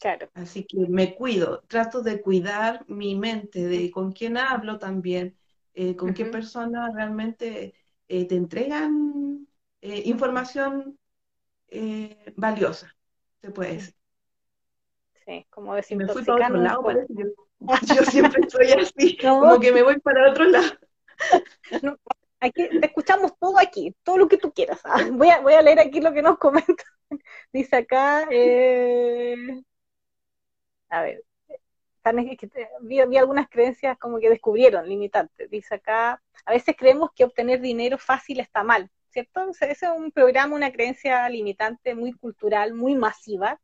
Claro. 0.00 0.28
Así 0.34 0.64
que 0.64 0.78
me 0.88 1.14
cuido, 1.14 1.62
trato 1.68 2.02
de 2.02 2.20
cuidar 2.20 2.84
mi 2.88 3.14
mente, 3.14 3.64
de 3.68 3.88
con 3.92 4.10
quién 4.10 4.36
hablo 4.36 4.80
también, 4.80 5.38
con 5.96 6.12
qué 6.12 6.24
personas 6.24 6.92
realmente 6.92 7.74
te 8.08 8.34
entregan 8.34 9.46
información 9.84 10.98
valiosa, 12.36 12.94
se 13.40 13.50
puede 13.50 13.74
decir. 13.74 13.94
Sí, 15.26 15.46
como 15.50 15.74
desintoxicar. 15.74 16.52
Me 16.52 16.60
yo, 17.94 18.04
siempre 18.04 18.42
estoy 18.42 18.72
así, 18.72 19.16
como 19.22 19.58
que 19.60 19.72
me 19.72 19.82
voy 19.82 19.98
para 20.00 20.30
otro 20.30 20.44
lado. 20.44 20.70
aquí, 22.40 22.68
te 22.68 22.86
escuchamos 22.86 23.32
todo 23.38 23.58
aquí, 23.58 23.94
todo 24.02 24.18
lo 24.18 24.28
que 24.28 24.36
tú 24.36 24.52
quieras. 24.52 24.80
Ah, 24.84 25.06
voy, 25.10 25.30
a, 25.30 25.40
voy 25.40 25.54
a 25.54 25.62
leer 25.62 25.80
aquí 25.80 26.00
lo 26.00 26.12
que 26.12 26.22
nos 26.22 26.38
comenta. 26.38 26.84
Dice 27.52 27.76
acá, 27.76 28.26
eh, 28.30 29.62
a 30.88 31.02
ver, 31.02 31.24
vi, 32.82 33.00
vi, 33.06 33.16
algunas 33.16 33.48
creencias 33.48 33.98
como 33.98 34.18
que 34.18 34.28
descubrieron 34.28 34.88
limitantes. 34.88 35.50
Dice 35.50 35.76
acá, 35.76 36.22
a 36.44 36.52
veces 36.52 36.76
creemos 36.76 37.10
que 37.14 37.24
obtener 37.24 37.60
dinero 37.60 37.98
fácil 37.98 38.40
está 38.40 38.62
mal, 38.62 38.90
¿cierto? 39.14 39.48
ese 39.60 39.72
es 39.72 39.82
un 39.96 40.10
programa, 40.10 40.56
una 40.56 40.72
creencia 40.72 41.28
limitante 41.28 41.94
muy 41.94 42.12
cultural, 42.12 42.74
muy 42.74 42.96
masiva, 42.96 43.60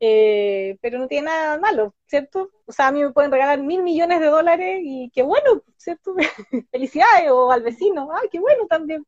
eh, 0.00 0.76
pero 0.82 0.98
no 0.98 1.06
tiene 1.08 1.26
nada 1.26 1.58
malo, 1.58 1.94
¿cierto? 2.06 2.50
O 2.66 2.72
sea, 2.72 2.88
a 2.88 2.92
mí 2.92 3.02
me 3.02 3.12
pueden 3.12 3.30
regalar 3.30 3.60
mil 3.62 3.82
millones 3.84 4.20
de 4.20 4.26
dólares 4.26 4.80
y 4.82 5.10
qué 5.14 5.22
bueno, 5.22 5.62
¿cierto? 5.76 6.14
Felicidades, 6.72 7.30
o 7.30 7.52
al 7.52 7.62
vecino, 7.62 8.10
¡ay, 8.12 8.28
qué 8.30 8.40
bueno 8.40 8.66
también! 8.68 9.04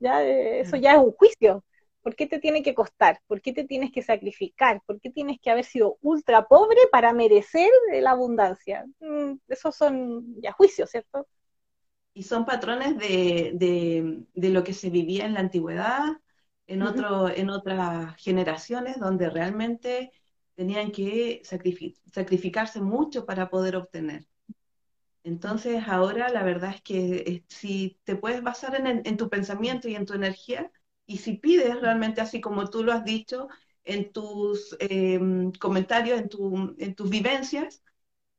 Ya, 0.00 0.24
eh, 0.24 0.60
eso 0.60 0.76
ya 0.76 0.92
es 0.94 0.98
un 0.98 1.12
juicio. 1.12 1.64
¿Por 2.02 2.16
qué 2.16 2.26
te 2.26 2.38
tiene 2.38 2.62
que 2.62 2.74
costar? 2.74 3.20
¿Por 3.26 3.40
qué 3.42 3.52
te 3.52 3.64
tienes 3.64 3.92
que 3.92 4.02
sacrificar? 4.02 4.80
¿Por 4.86 5.00
qué 5.00 5.10
tienes 5.10 5.38
que 5.40 5.50
haber 5.50 5.64
sido 5.64 5.98
ultra 6.02 6.46
pobre 6.46 6.78
para 6.92 7.12
merecer 7.12 7.70
la 7.92 8.12
abundancia? 8.12 8.86
Mm, 9.00 9.34
esos 9.48 9.76
son 9.76 10.40
ya 10.42 10.52
juicios, 10.52 10.90
¿cierto? 10.90 11.26
Y 12.14 12.22
son 12.22 12.44
patrones 12.44 12.96
de, 12.96 14.24
de, 14.34 14.50
lo 14.50 14.62
que 14.62 14.72
se 14.72 14.88
vivía 14.88 15.26
en 15.26 15.34
la 15.34 15.40
antigüedad, 15.40 16.04
en, 16.66 16.82
otro, 16.82 17.28
en 17.28 17.50
otras 17.50 18.16
generaciones 18.16 18.98
donde 19.00 19.28
realmente 19.30 20.12
tenían 20.54 20.92
que 20.92 21.42
sacrificarse 21.44 22.80
mucho 22.80 23.26
para 23.26 23.50
poder 23.50 23.76
obtener. 23.76 24.26
Entonces 25.24 25.82
ahora 25.88 26.28
la 26.28 26.44
verdad 26.44 26.74
es 26.74 26.82
que 26.82 27.16
eh, 27.26 27.44
si 27.48 27.98
te 28.04 28.14
puedes 28.14 28.42
basar 28.42 28.76
en, 28.86 29.16
tu 29.16 29.28
pensamiento 29.30 29.88
y 29.88 29.96
en 29.96 30.06
tu 30.06 30.14
energía, 30.14 30.70
y 31.06 31.18
si 31.18 31.34
pides 31.38 31.80
realmente 31.80 32.20
así 32.20 32.40
como 32.40 32.70
tú 32.70 32.84
lo 32.84 32.92
has 32.92 33.04
dicho 33.04 33.48
en 33.84 34.12
tus 34.12 34.76
em, 34.80 35.52
comentarios, 35.52 36.20
en, 36.20 36.28
tu, 36.28 36.74
en 36.78 36.94
tus 36.94 37.10
vivencias, 37.10 37.82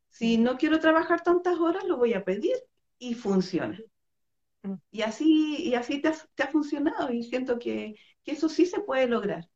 si 0.09 0.38
no 0.38 0.57
quiero 0.57 0.79
trabajar 0.79 1.21
tantas 1.23 1.59
horas, 1.59 1.83
lo 1.85 1.97
voy 1.97 2.13
a 2.13 2.23
pedir 2.23 2.55
y 2.99 3.13
funciona. 3.13 3.79
Y 4.91 5.01
así, 5.01 5.58
y 5.63 5.75
así 5.75 6.01
te 6.01 6.10
ha, 6.10 6.47
funcionado 6.47 7.12
y 7.12 7.23
siento 7.23 7.60
que, 7.60 7.95
eso 8.25 8.49
sí 8.49 8.65
se 8.65 8.79
puede 8.79 9.08
lograr. 9.08 9.47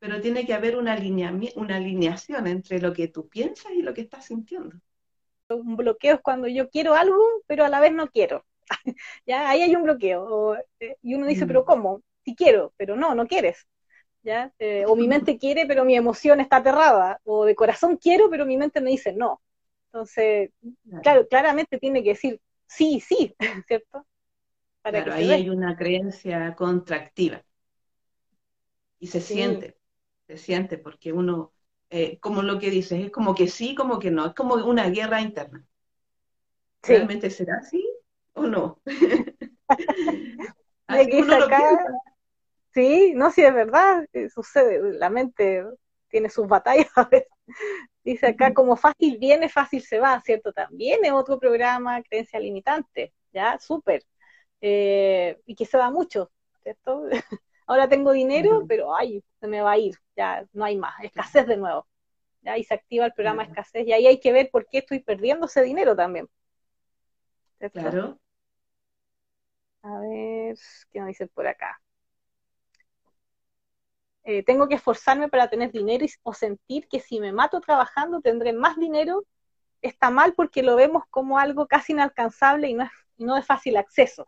Pero 0.00 0.20
tiene 0.20 0.46
que 0.46 0.54
haber 0.54 0.76
una, 0.76 0.96
una 1.56 1.76
alineación 1.76 2.46
entre 2.46 2.80
lo 2.80 2.92
que 2.92 3.08
tú 3.08 3.28
piensas 3.28 3.72
y 3.72 3.82
lo 3.82 3.94
que 3.94 4.02
estás 4.02 4.26
sintiendo. 4.26 4.76
Un 5.48 5.76
bloqueo 5.76 6.16
es 6.16 6.20
cuando 6.20 6.46
yo 6.46 6.68
quiero 6.68 6.94
algo, 6.94 7.18
pero 7.46 7.64
a 7.64 7.68
la 7.68 7.80
vez 7.80 7.92
no 7.92 8.08
quiero. 8.08 8.44
ya 9.26 9.48
ahí 9.48 9.62
hay 9.62 9.74
un 9.74 9.84
bloqueo. 9.84 10.56
Eh, 10.80 10.96
y 11.02 11.14
uno 11.14 11.26
dice, 11.26 11.46
pero 11.46 11.62
mm. 11.62 11.64
¿cómo? 11.64 12.02
Sí 12.24 12.34
quiero, 12.34 12.74
pero 12.76 12.96
no, 12.96 13.14
no 13.14 13.26
quieres. 13.26 13.66
¿Ya? 14.22 14.52
Eh, 14.58 14.84
o 14.86 14.94
mi 14.94 15.08
mente 15.08 15.38
quiere, 15.38 15.66
pero 15.66 15.84
mi 15.84 15.96
emoción 15.96 16.40
está 16.40 16.56
aterrada. 16.56 17.20
O 17.24 17.44
de 17.44 17.54
corazón 17.54 17.96
quiero, 17.96 18.28
pero 18.30 18.44
mi 18.44 18.56
mente 18.56 18.80
me 18.80 18.90
dice 18.90 19.12
no. 19.12 19.40
Entonces, 19.92 20.50
claro, 21.02 21.26
claramente 21.28 21.78
tiene 21.78 22.02
que 22.02 22.10
decir 22.10 22.40
sí, 22.66 23.00
sí, 23.00 23.34
¿cierto? 23.68 24.06
claro, 24.88 25.12
ahí 25.14 25.32
hay 25.32 25.48
una 25.50 25.76
creencia 25.76 26.54
contractiva. 26.56 27.42
Y 29.00 29.06
se 29.08 29.20
siente, 29.20 29.78
se 30.26 30.36
siente, 30.38 30.78
porque 30.78 31.12
uno, 31.12 31.52
eh, 31.90 32.18
como 32.20 32.42
lo 32.42 32.58
que 32.58 32.70
dices, 32.70 33.04
es 33.06 33.10
como 33.10 33.34
que 33.34 33.48
sí, 33.48 33.74
como 33.74 33.98
que 33.98 34.10
no, 34.10 34.26
es 34.26 34.34
como 34.34 34.54
una 34.56 34.88
guerra 34.90 35.20
interna. 35.20 35.64
¿Realmente 36.82 37.30
será 37.30 37.56
así 37.58 37.84
o 38.34 38.46
no? 38.46 38.80
sí, 42.74 43.12
no, 43.14 43.30
sí, 43.30 43.42
es 43.42 43.54
verdad, 43.54 44.06
eh, 44.12 44.28
sucede, 44.30 44.80
la 44.98 45.10
mente 45.10 45.64
tiene 46.08 46.30
sus 46.30 46.46
batallas 46.48 46.88
a 46.96 47.04
veces. 47.04 47.28
Dice 48.04 48.26
acá, 48.28 48.54
como 48.54 48.76
fácil 48.76 49.18
viene, 49.18 49.48
fácil 49.48 49.82
se 49.82 49.98
va, 49.98 50.20
¿cierto? 50.20 50.52
También 50.52 51.04
es 51.04 51.12
otro 51.12 51.38
programa, 51.38 52.02
creencia 52.02 52.40
limitante, 52.40 53.12
¿ya? 53.32 53.58
Súper. 53.58 54.04
Eh, 54.60 55.40
y 55.46 55.54
que 55.54 55.66
se 55.66 55.78
da 55.78 55.90
mucho, 55.90 56.30
¿cierto? 56.62 57.04
Ahora 57.66 57.88
tengo 57.88 58.12
dinero, 58.12 58.64
pero 58.66 58.96
ay, 58.96 59.22
se 59.40 59.46
me 59.46 59.60
va 59.60 59.72
a 59.72 59.78
ir, 59.78 59.94
ya 60.16 60.46
no 60.52 60.64
hay 60.64 60.76
más, 60.76 60.94
escasez 61.04 61.46
de 61.46 61.56
nuevo. 61.56 61.86
¿ya? 62.42 62.56
Y 62.56 62.64
se 62.64 62.74
activa 62.74 63.06
el 63.06 63.12
programa 63.12 63.42
escasez, 63.42 63.86
y 63.86 63.92
ahí 63.92 64.06
hay 64.06 64.20
que 64.20 64.32
ver 64.32 64.50
por 64.50 64.66
qué 64.68 64.78
estoy 64.78 65.00
perdiendo 65.00 65.46
ese 65.46 65.62
dinero 65.62 65.94
también. 65.94 66.28
Claro. 67.72 68.18
A 69.82 69.98
ver, 70.00 70.56
¿qué 70.90 71.00
nos 71.00 71.08
dicen 71.08 71.28
por 71.34 71.46
acá? 71.46 71.80
Eh, 74.30 74.42
tengo 74.42 74.68
que 74.68 74.74
esforzarme 74.74 75.30
para 75.30 75.48
tener 75.48 75.72
dinero 75.72 76.04
o 76.22 76.34
sentir 76.34 76.86
que 76.86 77.00
si 77.00 77.18
me 77.18 77.32
mato 77.32 77.62
trabajando 77.62 78.20
tendré 78.20 78.52
más 78.52 78.76
dinero, 78.76 79.24
está 79.80 80.10
mal 80.10 80.34
porque 80.34 80.62
lo 80.62 80.76
vemos 80.76 81.04
como 81.08 81.38
algo 81.38 81.66
casi 81.66 81.92
inalcanzable 81.94 82.68
y 82.68 82.74
no, 82.74 82.82
es, 82.84 82.90
no 83.16 83.36
de 83.36 83.42
fácil 83.42 83.78
acceso. 83.78 84.26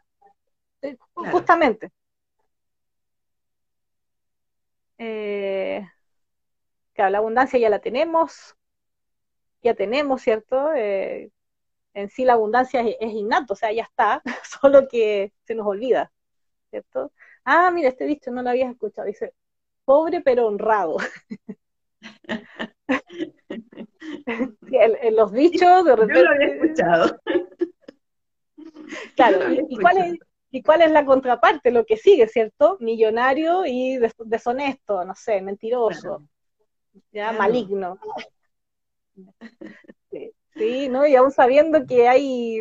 Eh, 0.81 0.97
justamente. 1.13 1.93
Eh, 4.97 5.87
claro, 6.95 7.11
la 7.11 7.19
abundancia 7.19 7.59
ya 7.59 7.69
la 7.69 7.81
tenemos, 7.81 8.57
ya 9.63 9.75
tenemos, 9.75 10.23
¿cierto? 10.23 10.71
en 10.73 12.09
sí 12.09 12.25
la 12.25 12.33
abundancia 12.33 12.81
es, 12.81 12.97
es 13.01 13.13
innato, 13.13 13.53
o 13.53 13.57
sea, 13.57 13.71
ya 13.71 13.83
está, 13.83 14.23
solo 14.63 14.89
que 14.89 15.35
se 15.45 15.55
nos 15.55 15.67
olvida, 15.67 16.11
¿cierto? 16.71 17.13
Ah, 17.45 17.71
mira, 17.71 17.91
este 17.91 18.07
dicho 18.07 18.31
no 18.31 18.43
lo 18.43 18.49
habías 18.49 18.71
escuchado, 18.71 19.07
dice, 19.07 19.35
pobre 19.91 20.21
pero 20.21 20.47
honrado. 20.47 20.99
en, 24.71 25.17
los 25.17 25.33
dichos, 25.33 25.85
de 25.85 25.97
repente. 25.97 26.21
Yo 26.21 26.25
lo 26.25 26.31
había 26.31 26.47
escuchado. 26.47 27.21
Claro, 29.17 29.53
¿y, 29.69 29.77
cuál 29.77 29.99
es, 29.99 30.15
¿y 30.53 30.63
cuál 30.63 30.83
es 30.83 30.93
la 30.93 31.05
contraparte? 31.05 31.73
Lo 31.73 31.85
que 31.85 31.97
sigue, 31.97 32.29
¿cierto? 32.29 32.77
Millonario 32.79 33.67
y 33.67 33.99
deshonesto, 34.27 35.05
no 35.05 35.17
sé, 35.17 35.43
mentiroso, 35.43 36.23
ya 37.11 37.33
maligno. 37.33 37.99
Sí, 40.55 40.89
¿no? 40.89 41.05
Y 41.05 41.17
aún 41.17 41.33
sabiendo 41.33 41.85
que 41.85 42.07
hay 42.07 42.61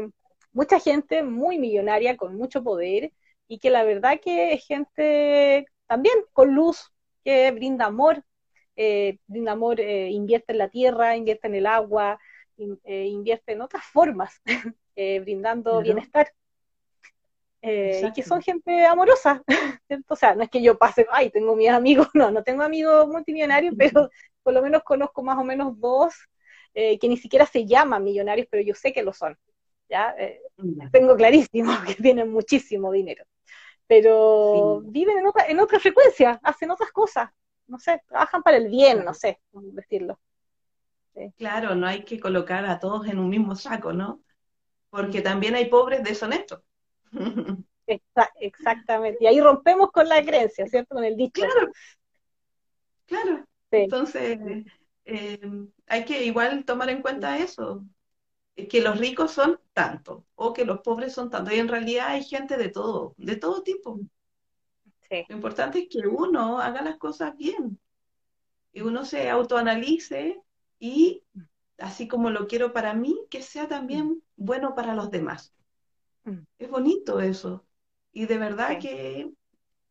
mucha 0.52 0.80
gente 0.80 1.22
muy 1.22 1.60
millonaria, 1.60 2.18
con 2.18 2.36
mucho 2.36 2.64
poder, 2.64 3.14
y 3.48 3.60
que 3.60 3.70
la 3.70 3.84
verdad 3.84 4.20
que 4.20 4.54
es 4.54 4.66
gente 4.66 5.68
también 5.86 6.16
con 6.34 6.56
luz, 6.56 6.92
que 7.24 7.52
brinda 7.52 7.86
amor, 7.86 8.24
eh, 8.76 9.20
brinda 9.28 9.52
amor, 9.52 9.80
eh, 9.80 10.10
invierte 10.10 10.54
en 10.54 10.58
la 10.58 10.70
tierra, 10.70 11.16
invierte 11.16 11.48
en 11.48 11.56
el 11.56 11.66
agua, 11.66 12.20
eh, 12.58 13.06
invierte 13.08 13.54
en 13.54 13.62
otras 13.62 13.84
formas, 13.86 14.42
brindando 14.96 15.82
bienestar. 15.82 16.32
y 17.62 18.12
que 18.14 18.24
son 18.24 18.42
gente 18.42 18.86
amorosa, 18.86 19.44
O 20.08 20.16
sea, 20.16 20.36
no 20.36 20.44
es 20.44 20.50
que 20.50 20.62
yo 20.62 20.78
pase, 20.78 21.08
ay, 21.12 21.30
tengo 21.30 21.56
mis 21.56 21.70
amigos, 21.70 22.08
no, 22.14 22.32
no 22.32 22.44
tengo 22.44 22.64
amigos 22.64 23.08
multimillonarios, 23.08 23.76
pero 23.78 24.10
por 24.44 24.54
lo 24.54 24.62
menos 24.62 24.84
conozco 24.84 25.24
más 25.24 25.38
o 25.38 25.44
menos 25.44 25.80
dos 25.80 26.16
que 26.74 27.10
ni 27.10 27.18
siquiera 27.18 27.46
se 27.46 27.66
llaman 27.66 28.06
millonarios, 28.06 28.48
pero 28.50 28.64
yo 28.64 28.74
sé 28.74 28.94
que 28.94 29.04
lo 29.04 29.12
son. 29.12 29.38
¿ya? 29.90 30.16
Tengo 30.94 31.18
clarísimo 31.18 31.74
que 31.86 31.96
tienen 31.96 32.32
muchísimo 32.32 32.94
dinero 32.94 33.26
pero 33.90 34.82
viven 34.86 35.18
en 35.18 35.26
otra, 35.26 35.48
en 35.48 35.60
otra 35.60 35.80
frecuencia, 35.80 36.40
hacen 36.44 36.70
otras 36.70 36.92
cosas, 36.92 37.32
no 37.66 37.80
sé, 37.80 38.04
trabajan 38.08 38.44
para 38.44 38.58
el 38.58 38.70
bien, 38.70 39.04
no 39.04 39.16
sé, 39.16 39.40
cómo 39.52 39.66
decirlo. 39.72 40.20
Claro, 41.38 41.74
no 41.74 41.88
hay 41.88 42.06
que 42.06 42.20
colocar 42.20 42.68
a 42.68 42.80
todos 42.80 43.08
en 43.08 43.18
un 43.18 43.30
mismo 43.30 43.56
saco, 43.56 43.92
¿no? 43.92 44.22
Porque 44.92 45.22
también 45.22 45.56
hay 45.56 45.66
pobres 45.66 46.04
deshonestos. 46.04 46.62
exactamente. 48.40 49.24
Y 49.24 49.26
ahí 49.26 49.42
rompemos 49.42 49.92
con 49.92 50.08
la 50.08 50.24
creencia, 50.24 50.68
¿cierto? 50.68 50.94
Con 50.94 51.04
el 51.04 51.18
dicho. 51.18 51.42
Claro. 51.42 51.72
Claro. 53.08 53.46
Entonces, 53.72 54.40
eh, 55.06 55.40
hay 55.88 56.06
que 56.06 56.26
igual 56.26 56.64
tomar 56.64 56.92
en 56.92 57.02
cuenta 57.02 57.40
eso, 57.40 57.84
que 58.68 58.82
los 58.82 59.00
ricos 59.00 59.32
son 59.32 59.60
tanto 59.74 60.26
o 60.36 60.54
que 60.54 60.66
los 60.66 60.82
pobres 60.82 61.14
son 61.14 61.30
tanto. 61.30 61.54
Y 61.54 61.60
en 61.60 61.68
realidad 61.68 62.10
hay 62.10 62.24
gente 62.24 62.58
de 62.58 62.70
todo, 62.70 63.14
de 63.18 63.36
todo 63.36 63.64
tipo. 63.64 64.00
Lo 65.10 65.36
importante 65.36 65.80
es 65.80 65.88
que 65.90 66.08
uno 66.08 66.60
haga 66.60 66.82
las 66.82 66.98
cosas 66.98 67.36
bien 67.36 67.80
y 68.72 68.82
uno 68.82 69.06
se 69.06 69.30
autoanalice 69.30 70.40
y 70.78 71.24
así 71.80 72.08
como 72.08 72.30
lo 72.30 72.48
quiero 72.48 72.74
para 72.74 72.94
mí, 72.94 73.20
que 73.30 73.42
sea 73.42 73.68
también 73.68 74.22
bueno 74.36 74.76
para 74.76 74.94
los 74.94 75.10
demás. 75.10 75.54
Mm. 76.24 76.40
Es 76.60 76.70
bonito 76.70 77.20
eso. 77.20 77.66
Y 78.12 78.26
de 78.26 78.38
verdad 78.38 78.80
que 78.80 79.32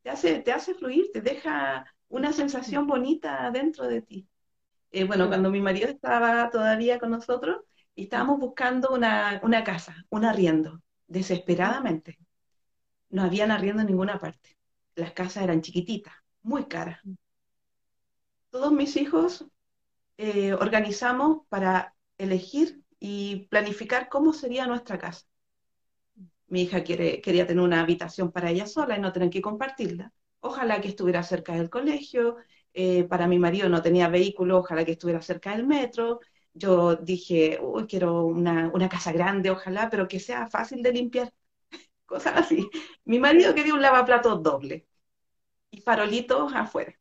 te 0.02 0.10
hace, 0.10 0.38
te 0.40 0.52
hace 0.52 0.74
fluir, 0.74 1.10
te 1.12 1.20
deja 1.20 1.84
una 2.08 2.32
sensación 2.32 2.86
bonita 2.86 3.50
dentro 3.50 3.86
de 3.86 4.02
ti. 4.02 4.28
Eh, 4.90 5.04
bueno, 5.04 5.28
cuando 5.28 5.50
mi 5.50 5.60
marido 5.60 5.88
estaba 5.88 6.48
todavía 6.50 6.98
con 6.98 7.10
nosotros, 7.10 7.62
estábamos 8.04 8.38
buscando 8.38 8.90
una, 8.90 9.40
una 9.42 9.64
casa, 9.64 10.04
un 10.10 10.24
arriendo, 10.24 10.80
desesperadamente. 11.06 12.18
No 13.10 13.22
habían 13.22 13.50
arriendo 13.50 13.82
en 13.82 13.88
ninguna 13.88 14.18
parte. 14.18 14.56
Las 14.94 15.12
casas 15.12 15.44
eran 15.44 15.62
chiquititas, 15.62 16.14
muy 16.42 16.66
caras. 16.66 17.00
Todos 18.50 18.72
mis 18.72 18.96
hijos 18.96 19.46
eh, 20.18 20.54
organizamos 20.54 21.46
para 21.48 21.94
elegir 22.18 22.82
y 23.00 23.48
planificar 23.50 24.08
cómo 24.08 24.32
sería 24.34 24.66
nuestra 24.66 24.98
casa. 24.98 25.26
Mi 26.48 26.62
hija 26.62 26.82
quiere, 26.82 27.20
quería 27.20 27.46
tener 27.46 27.62
una 27.62 27.80
habitación 27.82 28.32
para 28.32 28.50
ella 28.50 28.66
sola 28.66 28.96
y 28.96 29.00
no 29.00 29.12
tener 29.12 29.30
que 29.30 29.42
compartirla. 29.42 30.12
Ojalá 30.40 30.80
que 30.80 30.88
estuviera 30.88 31.22
cerca 31.22 31.54
del 31.54 31.68
colegio. 31.70 32.36
Eh, 32.72 33.04
para 33.04 33.26
mi 33.26 33.38
marido 33.38 33.68
no 33.68 33.82
tenía 33.82 34.08
vehículo, 34.08 34.58
ojalá 34.58 34.84
que 34.84 34.92
estuviera 34.92 35.20
cerca 35.20 35.52
del 35.56 35.66
metro. 35.66 36.20
Yo 36.54 36.96
dije, 36.96 37.58
uy, 37.62 37.86
quiero 37.86 38.24
una, 38.26 38.70
una 38.74 38.88
casa 38.88 39.12
grande, 39.12 39.50
ojalá, 39.50 39.88
pero 39.90 40.08
que 40.08 40.20
sea 40.20 40.48
fácil 40.48 40.82
de 40.82 40.92
limpiar. 40.92 41.32
Cosas 42.06 42.34
así. 42.36 42.68
Mi 43.04 43.18
marido 43.18 43.54
quería 43.54 43.74
un 43.74 43.82
lavaplatos 43.82 44.42
doble 44.42 44.86
y 45.70 45.80
farolitos 45.82 46.52
afuera. 46.54 46.94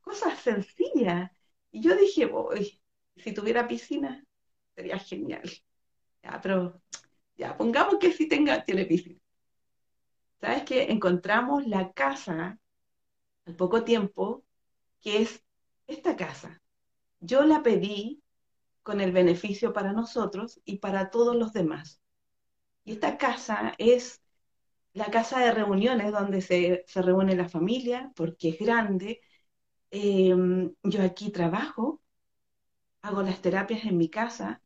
Cosas 0.00 0.38
sencillas. 0.40 1.30
Y 1.70 1.82
yo 1.82 1.94
dije, 1.96 2.26
voy, 2.26 2.80
si 3.16 3.32
tuviera 3.32 3.68
piscina, 3.68 4.24
sería 4.74 4.98
genial. 4.98 5.50
Ya, 6.22 6.40
pero 6.42 6.82
ya, 7.36 7.56
pongamos 7.56 7.96
que 7.98 8.12
sí 8.12 8.28
tenga, 8.28 8.64
tiene 8.64 8.86
piscina. 8.86 9.20
¿Sabes 10.40 10.64
qué? 10.64 10.84
Encontramos 10.84 11.66
la 11.66 11.92
casa 11.92 12.58
al 13.46 13.56
poco 13.56 13.84
tiempo, 13.84 14.44
que 15.00 15.22
es 15.22 15.44
esta 15.86 16.16
casa. 16.16 16.62
Yo 17.20 17.44
la 17.44 17.62
pedí 17.62 18.22
con 18.86 19.02
el 19.02 19.12
beneficio 19.12 19.74
para 19.74 19.92
nosotros 19.92 20.62
y 20.64 20.78
para 20.78 21.10
todos 21.10 21.36
los 21.36 21.52
demás. 21.52 22.00
Y 22.84 22.92
esta 22.92 23.18
casa 23.18 23.74
es 23.78 24.22
la 24.94 25.06
casa 25.10 25.40
de 25.40 25.52
reuniones 25.52 26.12
donde 26.12 26.40
se, 26.40 26.84
se 26.86 27.02
reúne 27.02 27.36
la 27.36 27.48
familia, 27.48 28.12
porque 28.16 28.50
es 28.50 28.58
grande, 28.58 29.20
Em, 29.90 30.74
yo 30.82 31.02
aquí 31.02 31.30
trabajo, 31.30 32.02
hago 33.02 33.22
las 33.22 33.40
terapias 33.40 33.84
en 33.84 33.96
mi 33.96 34.08
casa, 34.10 34.62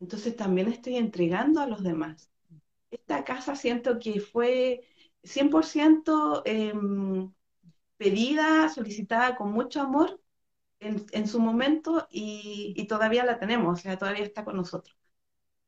entonces 0.00 0.36
también 0.36 0.68
estoy 0.68 0.96
entregando 0.96 1.60
a 1.60 1.66
los 1.66 1.82
demás. 1.82 2.30
Esta 2.90 3.24
casa 3.24 3.56
siento 3.56 3.98
que 3.98 4.20
fue 4.20 4.82
100% 5.22 6.42
em, 6.46 7.32
pedida, 7.98 8.68
solicitada 8.70 9.36
con 9.36 9.52
mucho 9.52 9.80
amor 9.82 10.20
en, 10.80 11.28
su 11.28 11.40
momento 11.40 12.08
y, 12.10 12.86
todavía 12.88 13.24
la 13.24 13.38
tenemos, 13.38 13.78
o 13.78 13.82
sea, 13.82 13.98
todavía 13.98 14.24
está 14.24 14.44
con 14.44 14.56
nosotros. 14.56 14.96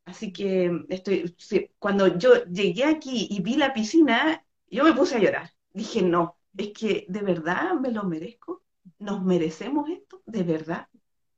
Así 0.05 0.33
que 0.33 0.85
estoy, 0.89 1.37
cuando 1.79 2.19
yo 2.19 2.45
llegué 2.47 2.85
aquí 2.85 3.29
y 3.31 3.43
vi 3.43 3.57
la 3.57 3.73
piscina, 3.73 4.45
yo 4.69 4.85
me 4.85 4.95
puse 4.95 5.17
a 5.17 5.21
llorar. 5.21 5.53
Dije, 5.73 6.03
no, 6.03 6.39
es 6.57 6.73
que 6.73 7.07
de 7.09 7.23
verdad 7.23 7.75
me 7.75 7.93
lo 7.93 8.05
merezco 8.05 8.63
nos 9.01 9.23
merecemos 9.25 9.89
esto, 9.89 10.23
de 10.27 10.43
verdad. 10.45 10.89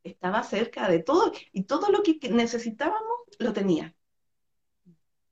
Estaba 0.05 0.43
cerca 0.43 0.89
de 0.89 0.99
todo 1.01 1.33
y 1.53 1.65
todo 1.65 1.91
lo 1.91 2.03
que 2.03 2.19
necesitábamos 2.31 3.19
lo 3.39 3.53
tenía. 3.53 3.95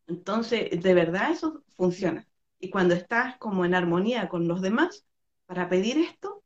Entonces, 0.07 0.83
de 0.83 0.95
verdad 0.95 1.33
eso 1.33 1.63
funciona. 1.77 2.27
Y 2.59 2.71
cuando 2.71 2.95
estás 2.95 3.37
como 3.39 3.65
en 3.65 3.75
armonía 3.75 4.29
con 4.29 4.49
los 4.49 4.61
demás, 4.63 5.07
para 5.47 5.69
pedir 5.69 5.99
esto, 5.99 6.40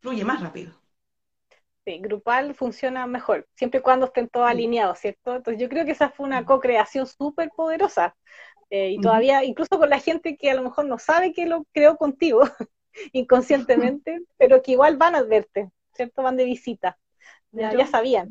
fluye 0.00 0.24
más 0.24 0.40
rápido. 0.40 0.72
Sí, 1.84 1.98
grupal 2.00 2.54
funciona 2.54 3.06
mejor, 3.06 3.46
siempre 3.54 3.80
y 3.80 3.82
cuando 3.82 4.06
estén 4.06 4.28
todos 4.28 4.46
alineados, 4.46 4.98
¿cierto? 4.98 5.36
Entonces 5.36 5.60
yo 5.60 5.68
creo 5.68 5.86
que 5.86 5.92
esa 5.92 6.10
fue 6.10 6.26
una 6.26 6.44
co-creación 6.44 7.06
súper 7.06 7.50
poderosa. 7.56 8.14
Eh, 8.70 8.90
y 8.90 9.00
todavía, 9.00 9.42
incluso 9.44 9.78
con 9.78 9.88
la 9.88 9.98
gente 9.98 10.36
que 10.36 10.50
a 10.50 10.54
lo 10.54 10.62
mejor 10.62 10.84
no 10.84 10.98
sabe 10.98 11.32
que 11.32 11.46
lo 11.46 11.64
creó 11.72 11.96
contigo, 11.96 12.42
inconscientemente, 13.12 14.20
pero 14.36 14.62
que 14.62 14.72
igual 14.72 14.98
van 14.98 15.14
a 15.14 15.22
verte, 15.22 15.70
¿cierto? 15.94 16.22
Van 16.22 16.36
de 16.36 16.44
visita. 16.44 16.98
Ya, 17.52 17.72
ya 17.72 17.86
sabían. 17.86 18.28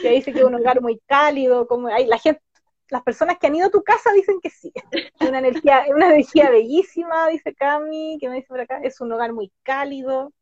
que 0.00 0.10
dice 0.10 0.32
que 0.32 0.38
es 0.38 0.44
un 0.44 0.56
lugar 0.56 0.80
muy 0.80 0.98
cálido, 1.06 1.66
como 1.66 1.88
hay 1.88 2.06
la 2.06 2.18
gente, 2.18 2.40
las 2.90 3.02
personas 3.02 3.38
que 3.38 3.46
han 3.46 3.54
ido 3.54 3.68
a 3.68 3.70
tu 3.70 3.82
casa 3.82 4.12
dicen 4.12 4.40
que 4.40 4.50
sí. 4.50 4.72
Una 5.20 5.38
energía, 5.38 5.84
una 5.94 6.08
energía 6.08 6.50
bellísima, 6.50 7.28
dice 7.28 7.54
Cami, 7.54 8.18
que 8.20 8.28
me 8.28 8.36
dice 8.36 8.48
por 8.48 8.60
acá, 8.60 8.80
es 8.82 9.00
un 9.00 9.08
lugar 9.08 9.32
muy 9.32 9.52
cálido. 9.62 10.32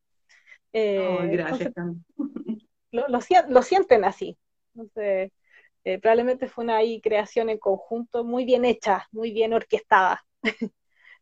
Eh, 0.72 1.28
gracias, 1.32 1.72
lo, 2.90 3.06
lo, 3.08 3.62
sienten 3.62 4.04
así. 4.04 4.38
Entonces, 4.74 5.32
eh, 5.84 5.98
probablemente 5.98 6.48
fue 6.48 6.64
una 6.64 6.78
creación 7.02 7.50
en 7.50 7.58
conjunto 7.58 8.24
muy 8.24 8.44
bien 8.44 8.64
hecha, 8.64 9.06
muy 9.12 9.32
bien 9.32 9.52
orquestada. 9.52 10.24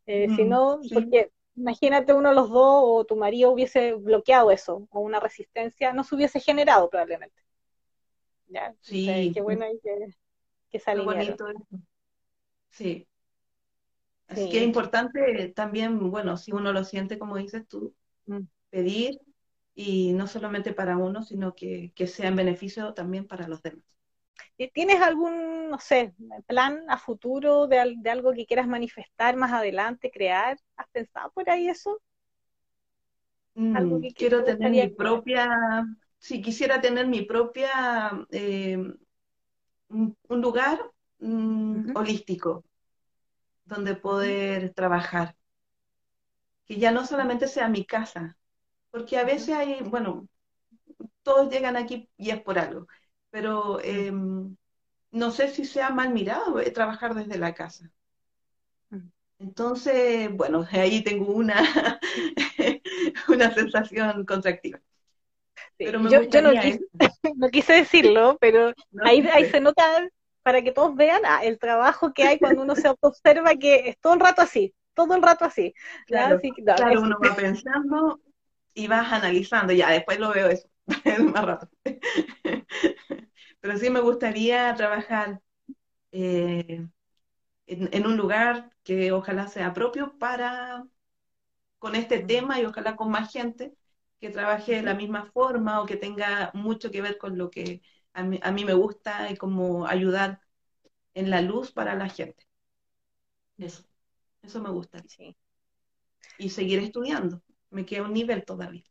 Eh, 0.09 0.29
si 0.37 0.45
no, 0.45 0.79
porque 0.95 1.33
imagínate 1.57 2.15
uno 2.15 2.29
de 2.29 2.37
los 2.37 2.49
dos 2.49 2.83
o 2.85 3.05
tu 3.05 3.17
marido 3.17 3.51
hubiese 3.51 3.95
bloqueado 3.95 4.53
eso, 4.53 4.87
o 4.93 5.01
una 5.01 5.19
resistencia, 5.19 5.93
no 5.93 6.05
se 6.05 6.15
hubiese 6.15 6.39
generado 6.39 6.89
probablemente. 6.89 7.43
¿Ya? 8.47 8.73
Sí. 8.83 9.33
qué 9.35 9.41
bueno 9.41 9.67
que, 9.83 10.15
que 10.79 11.25
se 11.25 11.37
Sí. 12.71 13.09
Así 14.29 14.51
que 14.51 14.59
es 14.59 14.65
importante 14.65 15.53
también, 15.55 16.11
bueno, 16.11 16.37
si 16.37 16.53
uno 16.53 16.73
lo 16.73 16.83
siente, 16.85 17.19
como 17.19 17.37
dices 17.37 17.67
tú, 17.69 17.95
mm. 18.27 18.41
pedir 18.71 19.21
y 19.75 20.13
no 20.15 20.27
solamente 20.27 20.73
para 20.73 20.97
uno, 20.97 21.23
sino 21.23 21.55
que, 21.55 21.93
que 21.95 22.07
sea 22.07 22.29
en 22.29 22.37
beneficio 22.37 22.93
también 22.93 23.27
para 23.27 23.47
los 23.47 23.63
demás. 23.63 23.85
¿Tienes 24.73 25.03
algún, 25.03 25.69
no 25.71 25.79
sé, 25.79 26.15
plan 26.47 26.83
a 26.89 26.99
futuro 26.99 27.67
de, 27.67 27.79
algo 27.79 28.33
que 28.33 28.47
quieras 28.47 28.67
manifestar 28.67 29.37
más 29.37 29.53
adelante, 29.53 30.11
crear? 30.11 30.59
¿Has 30.77 30.89
pensado 30.89 31.31
por 31.33 31.49
ahí 31.51 31.69
eso? 31.69 32.01
¿Algo 33.75 33.99
mm, 33.99 34.09
quiero 34.15 34.45
tener 34.45 34.71
mi 34.71 34.89
propia, 34.89 35.87
si 36.19 36.41
quisiera 36.41 36.81
tener 36.81 37.07
mi 37.07 37.23
propia, 37.23 38.27
eh, 38.31 38.79
un, 39.89 40.17
lugar 40.29 40.81
mm, 41.19 41.97
holístico 41.97 42.65
donde 43.65 43.95
poder 43.97 44.73
trabajar. 44.75 45.37
Que 46.67 46.79
ya 46.79 46.91
no 46.91 47.07
solamente 47.07 47.47
sea 47.49 47.69
mi 47.69 47.85
casa, 47.85 48.37
porque 48.91 49.19
a 49.19 49.25
veces 49.25 49.55
hay, 49.55 49.83
bueno, 49.83 50.29
todos 51.23 51.51
llegan 51.51 51.77
aquí 51.77 52.09
y 52.17 52.31
es 52.31 52.41
por 52.43 52.59
algo 52.59 52.87
pero 53.37 53.81
em, 53.83 54.57
no 55.11 55.31
sé 55.31 55.49
si 55.49 55.67
sea 55.67 55.91
mal 55.91 56.11
mirado 56.11 56.59
eh, 56.59 56.71
trabajar 56.71 57.15
desde 57.15 57.37
la 57.37 57.53
casa. 57.53 57.91
Entonces, 59.39 60.35
bueno, 60.35 60.67
ahí 60.73 61.05
tengo 61.05 61.35
una, 61.35 61.61
una 63.29 63.53
sensación 63.53 64.25
contractiva. 64.25 64.81
Pero 65.79 66.01
yo, 66.09 66.21
no, 67.37 67.49
quise, 67.51 67.73
decirlo, 67.75 68.39
pero 68.41 68.73
ahí, 69.03 69.27
ahí 69.33 69.47
se 69.51 69.61
nota, 69.61 70.09
para 70.43 70.63
que 70.63 70.73
todos 70.73 70.95
vean 70.95 71.23
ah, 71.25 71.45
el 71.45 71.59
trabajo 71.59 72.13
que 72.13 72.23
hay 72.23 72.39
cuando 72.39 72.63
uno 72.63 72.77
se 72.77 72.89
observa 73.01 73.55
que 73.57 73.89
es 73.89 73.99
todo 73.99 74.15
el 74.15 74.21
rato 74.21 74.43
así, 74.43 74.75
todo 74.95 75.15
el 75.15 75.23
rato 75.23 75.45
así. 75.45 75.75
Claro, 76.07 76.41
claro 76.65 77.03
uno 77.03 77.19
va 77.23 77.35
pensando 77.35 78.21
y 78.73 78.87
vas 78.87 79.13
analizando, 79.13 79.73
ya 79.73 79.91
después 79.91 80.19
lo 80.19 80.33
veo 80.33 80.49
eso, 80.49 80.69
más 81.35 81.45
rato. 81.45 81.69
Pero 83.61 83.79
sí 83.79 83.91
me 83.91 84.01
gustaría 84.01 84.75
trabajar 84.77 85.41
eh, 86.13 86.87
en, 87.67 88.07
un 88.07 88.17
lugar 88.17 88.71
que 88.85 89.13
ojalá 89.13 89.49
sea 89.49 89.73
propio 89.73 90.17
para, 90.19 90.85
con 91.79 91.95
este 91.97 92.21
tema 92.21 92.61
y 92.61 92.65
ojalá 92.65 92.97
con 92.97 93.11
más 93.11 93.33
gente 93.33 93.75
que 94.21 94.31
trabaje 94.31 94.77
de 94.77 94.83
la 94.83 94.95
misma 94.95 95.27
forma 95.33 95.81
o 95.83 95.87
que 95.87 95.97
tenga 95.97 96.51
mucho 96.55 96.91
que 96.91 97.03
ver 97.03 97.19
con 97.19 97.39
lo 97.39 97.51
que 97.51 97.83
a 98.15 98.23
mí, 98.25 98.41
a 98.43 98.53
mí 98.53 98.65
me 98.65 98.75
gusta 98.75 99.31
y 99.31 99.37
como 99.37 99.87
ayudar 99.87 100.41
en 101.15 101.31
la 101.31 101.43
luz 101.43 101.73
para 101.73 101.95
la 101.97 102.09
gente. 102.09 102.47
Eso, 103.59 103.85
eso 104.43 104.61
me 104.63 104.71
gusta. 104.71 105.03
Sí. 105.09 105.37
Y 106.39 106.49
seguir 106.51 106.79
estudiando. 106.81 107.43
Me 107.71 107.85
queda 107.85 108.05
un 108.05 108.15
nivel 108.15 108.45
todavía. 108.45 108.85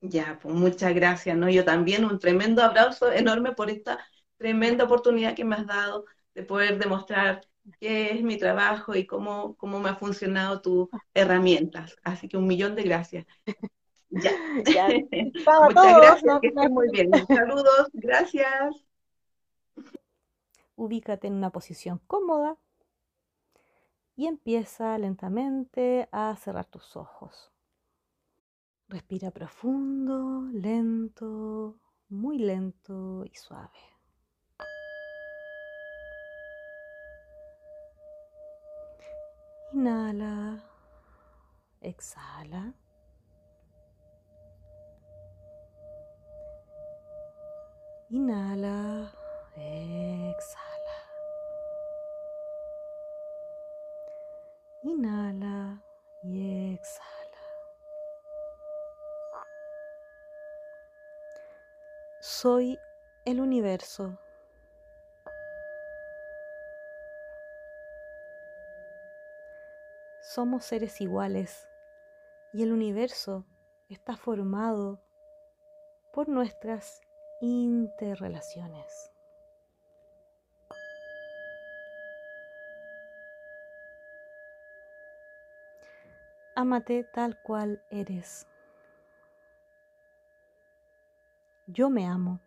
Ya, 0.00 0.38
pues 0.40 0.54
muchas 0.54 0.94
gracias, 0.94 1.36
¿no? 1.36 1.50
Yo 1.50 1.64
también 1.64 2.04
un 2.04 2.18
tremendo 2.20 2.62
abrazo 2.62 3.10
enorme 3.12 3.52
por 3.52 3.68
esta 3.70 3.98
tremenda 4.36 4.84
oportunidad 4.84 5.34
que 5.34 5.44
me 5.44 5.56
has 5.56 5.66
dado 5.66 6.04
de 6.34 6.44
poder 6.44 6.78
demostrar 6.78 7.40
qué 7.80 8.12
es 8.12 8.22
mi 8.22 8.38
trabajo 8.38 8.94
y 8.94 9.06
cómo, 9.06 9.56
cómo 9.56 9.80
me 9.80 9.90
ha 9.90 9.96
funcionado 9.96 10.60
tus 10.62 10.88
herramientas. 11.14 11.96
Así 12.04 12.28
que 12.28 12.36
un 12.36 12.46
millón 12.46 12.76
de 12.76 12.84
gracias. 12.84 13.26
Ya. 14.10 14.30
Muchas 14.68 15.96
gracias, 15.96 16.40
que 16.40 16.48
estés 16.48 16.70
muy 16.70 16.88
bien. 16.90 17.10
Saludos, 17.28 17.88
gracias. 17.92 18.84
Ubícate 20.76 21.26
en 21.26 21.34
una 21.34 21.50
posición 21.50 22.00
cómoda 22.06 22.56
y 24.16 24.26
empieza 24.26 24.96
lentamente 24.98 26.08
a 26.12 26.36
cerrar 26.36 26.66
tus 26.66 26.96
ojos. 26.96 27.52
Respira 28.88 29.30
profundo, 29.30 30.48
lento, 30.52 31.76
muy 32.08 32.38
lento 32.38 33.24
y 33.24 33.36
suave. 33.36 33.78
Inhala, 39.72 40.64
exhala. 41.80 42.72
Inhala, 48.10 49.12
exhala. 49.54 50.98
Inhala 54.82 55.82
y 56.22 56.72
exhala. 56.72 57.42
Soy 62.20 62.78
el 63.26 63.40
universo. 63.42 64.18
Somos 70.22 70.64
seres 70.64 71.02
iguales 71.02 71.68
y 72.54 72.62
el 72.62 72.72
universo 72.72 73.44
está 73.90 74.16
formado 74.16 74.98
por 76.14 76.30
nuestras 76.30 77.02
interrelaciones. 77.40 79.12
Ámate 86.54 87.04
tal 87.04 87.40
cual 87.40 87.80
eres. 87.88 88.46
Yo 91.68 91.88
me 91.88 92.04
amo. 92.06 92.40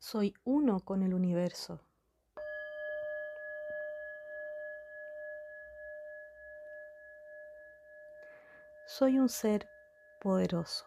Soy 0.00 0.34
uno 0.44 0.80
con 0.80 1.02
el 1.04 1.14
universo. 1.14 1.85
Soy 8.98 9.18
un 9.18 9.28
ser 9.28 9.68
poderoso. 10.22 10.86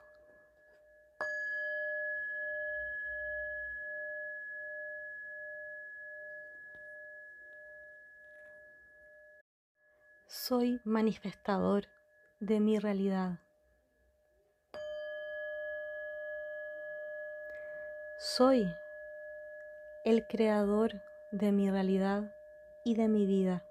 Soy 10.25 10.81
manifestador 10.85 11.85
de 12.39 12.59
mi 12.59 12.79
realidad. 12.79 13.37
Soy 18.17 18.65
el 20.03 20.25
creador 20.25 20.99
de 21.31 21.51
mi 21.51 21.69
realidad 21.69 22.35
y 22.83 22.95
de 22.95 23.07
mi 23.07 23.27
vida. 23.27 23.68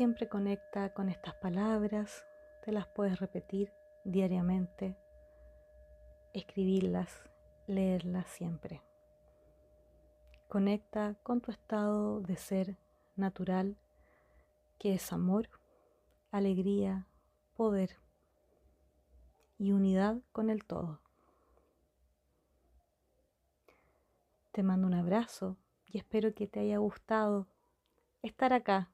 Siempre 0.00 0.30
conecta 0.30 0.94
con 0.94 1.10
estas 1.10 1.34
palabras, 1.34 2.24
te 2.64 2.72
las 2.72 2.86
puedes 2.86 3.20
repetir 3.20 3.70
diariamente, 4.02 4.96
escribirlas, 6.32 7.28
leerlas 7.66 8.26
siempre. 8.28 8.80
Conecta 10.48 11.16
con 11.22 11.42
tu 11.42 11.50
estado 11.50 12.22
de 12.22 12.36
ser 12.36 12.78
natural, 13.14 13.76
que 14.78 14.94
es 14.94 15.12
amor, 15.12 15.50
alegría, 16.30 17.06
poder 17.54 17.98
y 19.58 19.72
unidad 19.72 20.22
con 20.32 20.48
el 20.48 20.64
todo. 20.64 21.02
Te 24.52 24.62
mando 24.62 24.86
un 24.86 24.94
abrazo 24.94 25.58
y 25.84 25.98
espero 25.98 26.32
que 26.32 26.46
te 26.46 26.60
haya 26.60 26.78
gustado 26.78 27.48
estar 28.22 28.54
acá 28.54 28.88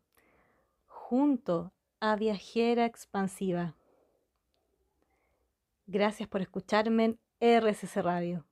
junto 1.09 1.73
a 2.01 2.17
Viajera 2.17 2.85
Expansiva. 2.85 3.77
Gracias 5.87 6.29
por 6.29 6.41
escucharme 6.41 7.05
en 7.39 7.61
RSC 7.63 8.03
Radio. 8.03 8.46